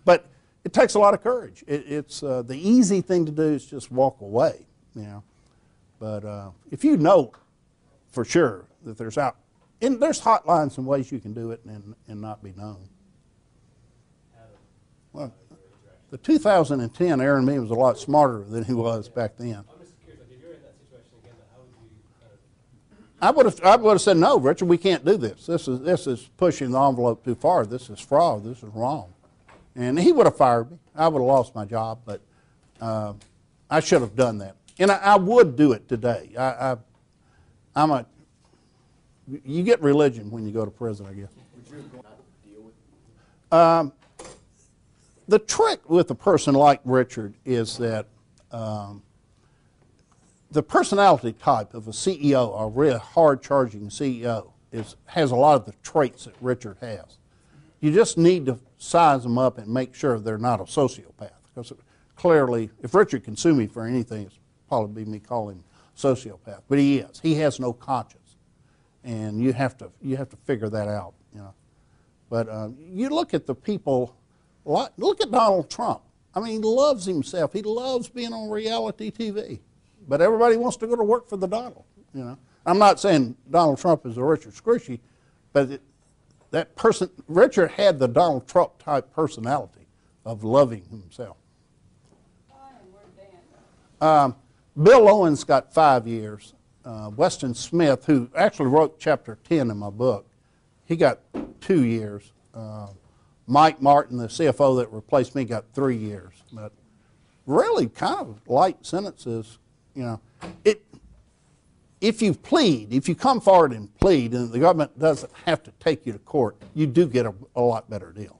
But 0.04 0.26
it 0.64 0.72
takes 0.72 0.94
a 0.94 0.98
lot 0.98 1.14
of 1.14 1.22
courage. 1.22 1.62
It, 1.66 1.84
it's 1.86 2.22
uh, 2.22 2.42
the 2.42 2.56
easy 2.56 3.00
thing 3.00 3.26
to 3.26 3.32
do 3.32 3.42
is 3.42 3.66
just 3.66 3.90
walk 3.90 4.20
away, 4.20 4.66
you 4.94 5.02
know. 5.02 5.22
But 6.00 6.24
uh, 6.24 6.50
if 6.70 6.84
you 6.84 6.96
know 6.96 7.32
for 8.10 8.24
sure 8.24 8.66
that 8.84 8.96
there's 8.96 9.18
out, 9.18 9.36
and 9.82 10.00
there's 10.00 10.20
hotlines 10.20 10.78
and 10.78 10.86
ways 10.86 11.12
you 11.12 11.20
can 11.20 11.34
do 11.34 11.50
it 11.50 11.60
and, 11.66 11.94
and 12.08 12.20
not 12.20 12.42
be 12.42 12.52
known. 12.52 12.88
Well, 15.12 15.32
the 16.10 16.18
2010 16.18 17.20
Aaron 17.20 17.46
Beam 17.46 17.60
was 17.60 17.70
a 17.70 17.74
lot 17.74 17.98
smarter 17.98 18.44
than 18.44 18.64
he 18.64 18.72
was 18.72 19.08
back 19.08 19.36
then. 19.36 19.56
I'm 19.56 19.64
just 19.80 19.92
curious, 20.02 20.20
like, 20.20 20.30
if 20.30 20.42
you're 20.42 20.54
in 20.54 20.62
that 20.62 20.74
situation 20.78 21.12
again, 21.22 21.34
how 21.52 21.60
would 21.60 21.70
you 21.90 22.02
kind 22.20 22.32
of 22.32 23.26
I 23.26 23.30
would 23.30 23.46
have, 23.46 23.60
I 23.64 23.76
would 23.76 23.92
have 23.92 24.00
said, 24.00 24.16
no, 24.16 24.38
Richard, 24.38 24.66
we 24.66 24.78
can't 24.78 25.04
do 25.04 25.16
this. 25.16 25.46
This 25.46 25.68
is, 25.68 25.80
this 25.80 26.06
is 26.06 26.30
pushing 26.36 26.70
the 26.70 26.80
envelope 26.80 27.24
too 27.24 27.34
far. 27.34 27.66
This 27.66 27.90
is 27.90 28.00
fraud. 28.00 28.44
This 28.44 28.58
is 28.58 28.70
wrong. 28.74 29.12
And 29.76 29.98
he 29.98 30.12
would 30.12 30.26
have 30.26 30.36
fired 30.36 30.70
me. 30.70 30.78
I 30.94 31.08
would 31.08 31.18
have 31.18 31.26
lost 31.26 31.54
my 31.54 31.64
job, 31.64 32.00
but 32.04 32.20
uh, 32.80 33.14
I 33.68 33.80
should 33.80 34.00
have 34.00 34.14
done 34.14 34.38
that. 34.38 34.56
And 34.78 34.90
I, 34.90 34.96
I 34.96 35.16
would 35.16 35.56
do 35.56 35.72
it 35.72 35.88
today. 35.88 36.30
I, 36.38 36.42
I, 36.42 36.76
I'm 37.74 37.90
a, 37.90 38.06
you 39.44 39.62
get 39.62 39.80
religion 39.82 40.30
when 40.30 40.46
you 40.46 40.52
go 40.52 40.64
to 40.64 40.70
prison, 40.70 41.06
I 41.06 41.14
guess. 41.14 41.30
Um, 43.50 43.92
the 45.28 45.38
trick 45.38 45.88
with 45.88 46.10
a 46.10 46.14
person 46.14 46.54
like 46.54 46.80
Richard 46.84 47.34
is 47.44 47.78
that 47.78 48.06
um, 48.52 49.02
the 50.50 50.62
personality 50.62 51.32
type 51.32 51.74
of 51.74 51.88
a 51.88 51.92
CEO, 51.92 52.60
a 52.60 52.68
real 52.68 52.98
hard 52.98 53.42
charging 53.42 53.88
CEO, 53.88 54.50
is, 54.72 54.96
has 55.06 55.30
a 55.30 55.36
lot 55.36 55.56
of 55.56 55.66
the 55.66 55.74
traits 55.82 56.24
that 56.24 56.34
Richard 56.40 56.76
has. 56.80 57.18
You 57.80 57.92
just 57.92 58.18
need 58.18 58.46
to 58.46 58.58
size 58.84 59.22
them 59.22 59.38
up 59.38 59.58
and 59.58 59.66
make 59.68 59.94
sure 59.94 60.18
they're 60.18 60.38
not 60.38 60.60
a 60.60 60.64
sociopath. 60.64 61.30
Because 61.54 61.72
clearly, 62.16 62.70
if 62.82 62.94
Richard 62.94 63.24
can 63.24 63.36
sue 63.36 63.54
me 63.54 63.66
for 63.66 63.86
anything, 63.86 64.26
it's 64.26 64.38
probably 64.68 65.04
be 65.04 65.10
me 65.10 65.18
calling 65.18 65.56
him 65.56 65.64
sociopath. 65.96 66.62
But 66.68 66.78
he 66.78 66.98
is. 66.98 67.20
He 67.20 67.34
has 67.36 67.58
no 67.58 67.72
conscience, 67.72 68.36
and 69.02 69.40
you 69.40 69.52
have 69.52 69.76
to 69.78 69.90
you 70.02 70.16
have 70.16 70.28
to 70.30 70.36
figure 70.36 70.68
that 70.68 70.88
out. 70.88 71.14
You 71.32 71.40
know. 71.40 71.54
But 72.28 72.48
uh, 72.48 72.68
you 72.78 73.08
look 73.08 73.34
at 73.34 73.46
the 73.46 73.54
people. 73.54 74.16
Look 74.64 75.20
at 75.20 75.30
Donald 75.30 75.68
Trump. 75.68 76.00
I 76.34 76.40
mean, 76.40 76.62
he 76.62 76.68
loves 76.68 77.04
himself. 77.04 77.52
He 77.52 77.60
loves 77.60 78.08
being 78.08 78.32
on 78.32 78.48
reality 78.48 79.10
TV. 79.10 79.60
But 80.08 80.22
everybody 80.22 80.56
wants 80.56 80.78
to 80.78 80.86
go 80.86 80.96
to 80.96 81.04
work 81.04 81.28
for 81.28 81.36
the 81.36 81.46
Donald. 81.46 81.84
You 82.14 82.24
know. 82.24 82.38
I'm 82.66 82.78
not 82.78 82.98
saying 82.98 83.36
Donald 83.50 83.78
Trump 83.78 84.06
is 84.06 84.16
a 84.16 84.24
Richard 84.24 84.54
Scrushy, 84.54 85.00
but 85.52 85.70
it, 85.70 85.82
that 86.54 86.76
person, 86.76 87.10
Richard 87.26 87.72
had 87.72 87.98
the 87.98 88.06
Donald 88.06 88.46
Trump 88.46 88.78
type 88.78 89.12
personality 89.12 89.88
of 90.24 90.44
loving 90.44 90.84
himself. 90.88 91.36
Um, 94.00 94.36
Bill 94.80 95.08
Owens 95.08 95.42
got 95.42 95.74
five 95.74 96.06
years. 96.06 96.54
Uh, 96.84 97.10
Weston 97.16 97.54
Smith, 97.54 98.04
who 98.04 98.30
actually 98.36 98.66
wrote 98.66 99.00
chapter 99.00 99.36
10 99.48 99.68
in 99.68 99.76
my 99.76 99.90
book, 99.90 100.26
he 100.84 100.94
got 100.94 101.18
two 101.60 101.82
years. 101.82 102.32
Uh, 102.54 102.86
Mike 103.48 103.82
Martin, 103.82 104.16
the 104.16 104.28
CFO 104.28 104.76
that 104.78 104.92
replaced 104.92 105.34
me, 105.34 105.44
got 105.44 105.64
three 105.74 105.96
years. 105.96 106.34
But 106.52 106.70
really, 107.46 107.88
kind 107.88 108.20
of 108.20 108.40
light 108.46 108.86
sentences. 108.86 109.58
You 109.96 110.02
know, 110.04 110.20
it. 110.64 110.83
If 112.04 112.20
you 112.20 112.34
plead, 112.34 112.92
if 112.92 113.08
you 113.08 113.14
come 113.14 113.40
forward 113.40 113.72
and 113.72 113.88
plead, 113.98 114.34
and 114.34 114.52
the 114.52 114.58
government 114.58 114.98
doesn't 114.98 115.32
have 115.46 115.62
to 115.62 115.70
take 115.80 116.04
you 116.04 116.12
to 116.12 116.18
court, 116.18 116.54
you 116.74 116.86
do 116.86 117.06
get 117.06 117.24
a, 117.24 117.32
a 117.56 117.62
lot 117.62 117.88
better 117.88 118.12
deal. 118.12 118.38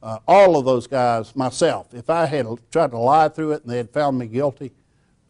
Uh, 0.00 0.20
all 0.28 0.56
of 0.56 0.64
those 0.64 0.86
guys, 0.86 1.34
myself, 1.34 1.92
if 1.92 2.08
I 2.08 2.26
had 2.26 2.46
tried 2.70 2.92
to 2.92 2.98
lie 2.98 3.28
through 3.28 3.52
it 3.54 3.62
and 3.62 3.72
they 3.72 3.76
had 3.76 3.90
found 3.90 4.18
me 4.20 4.28
guilty, 4.28 4.70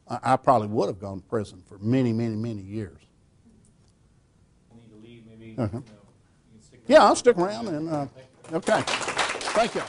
I, 0.06 0.34
I 0.34 0.36
probably 0.36 0.68
would 0.68 0.88
have 0.88 1.00
gone 1.00 1.22
to 1.22 1.26
prison 1.28 1.62
for 1.66 1.78
many, 1.78 2.12
many, 2.12 2.36
many 2.36 2.60
years. 2.60 2.98
need 4.74 4.90
to 4.90 5.08
leave, 5.08 5.22
maybe, 5.26 5.54
Uh-huh. 5.56 5.78
you 5.78 5.78
know, 5.78 5.80
you 5.80 6.58
can 6.58 6.62
stick 6.62 6.80
Yeah, 6.88 7.04
I'll 7.04 7.16
stick 7.16 7.38
around 7.38 7.68
and, 7.68 7.88
uh, 7.88 8.06
okay. 8.52 8.82
Thank 9.56 9.74
you. 9.76 9.82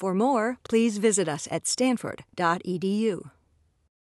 For 0.00 0.12
more, 0.12 0.58
please 0.64 0.98
visit 0.98 1.28
us 1.28 1.46
at 1.52 1.68
stanford.edu. 1.68 3.30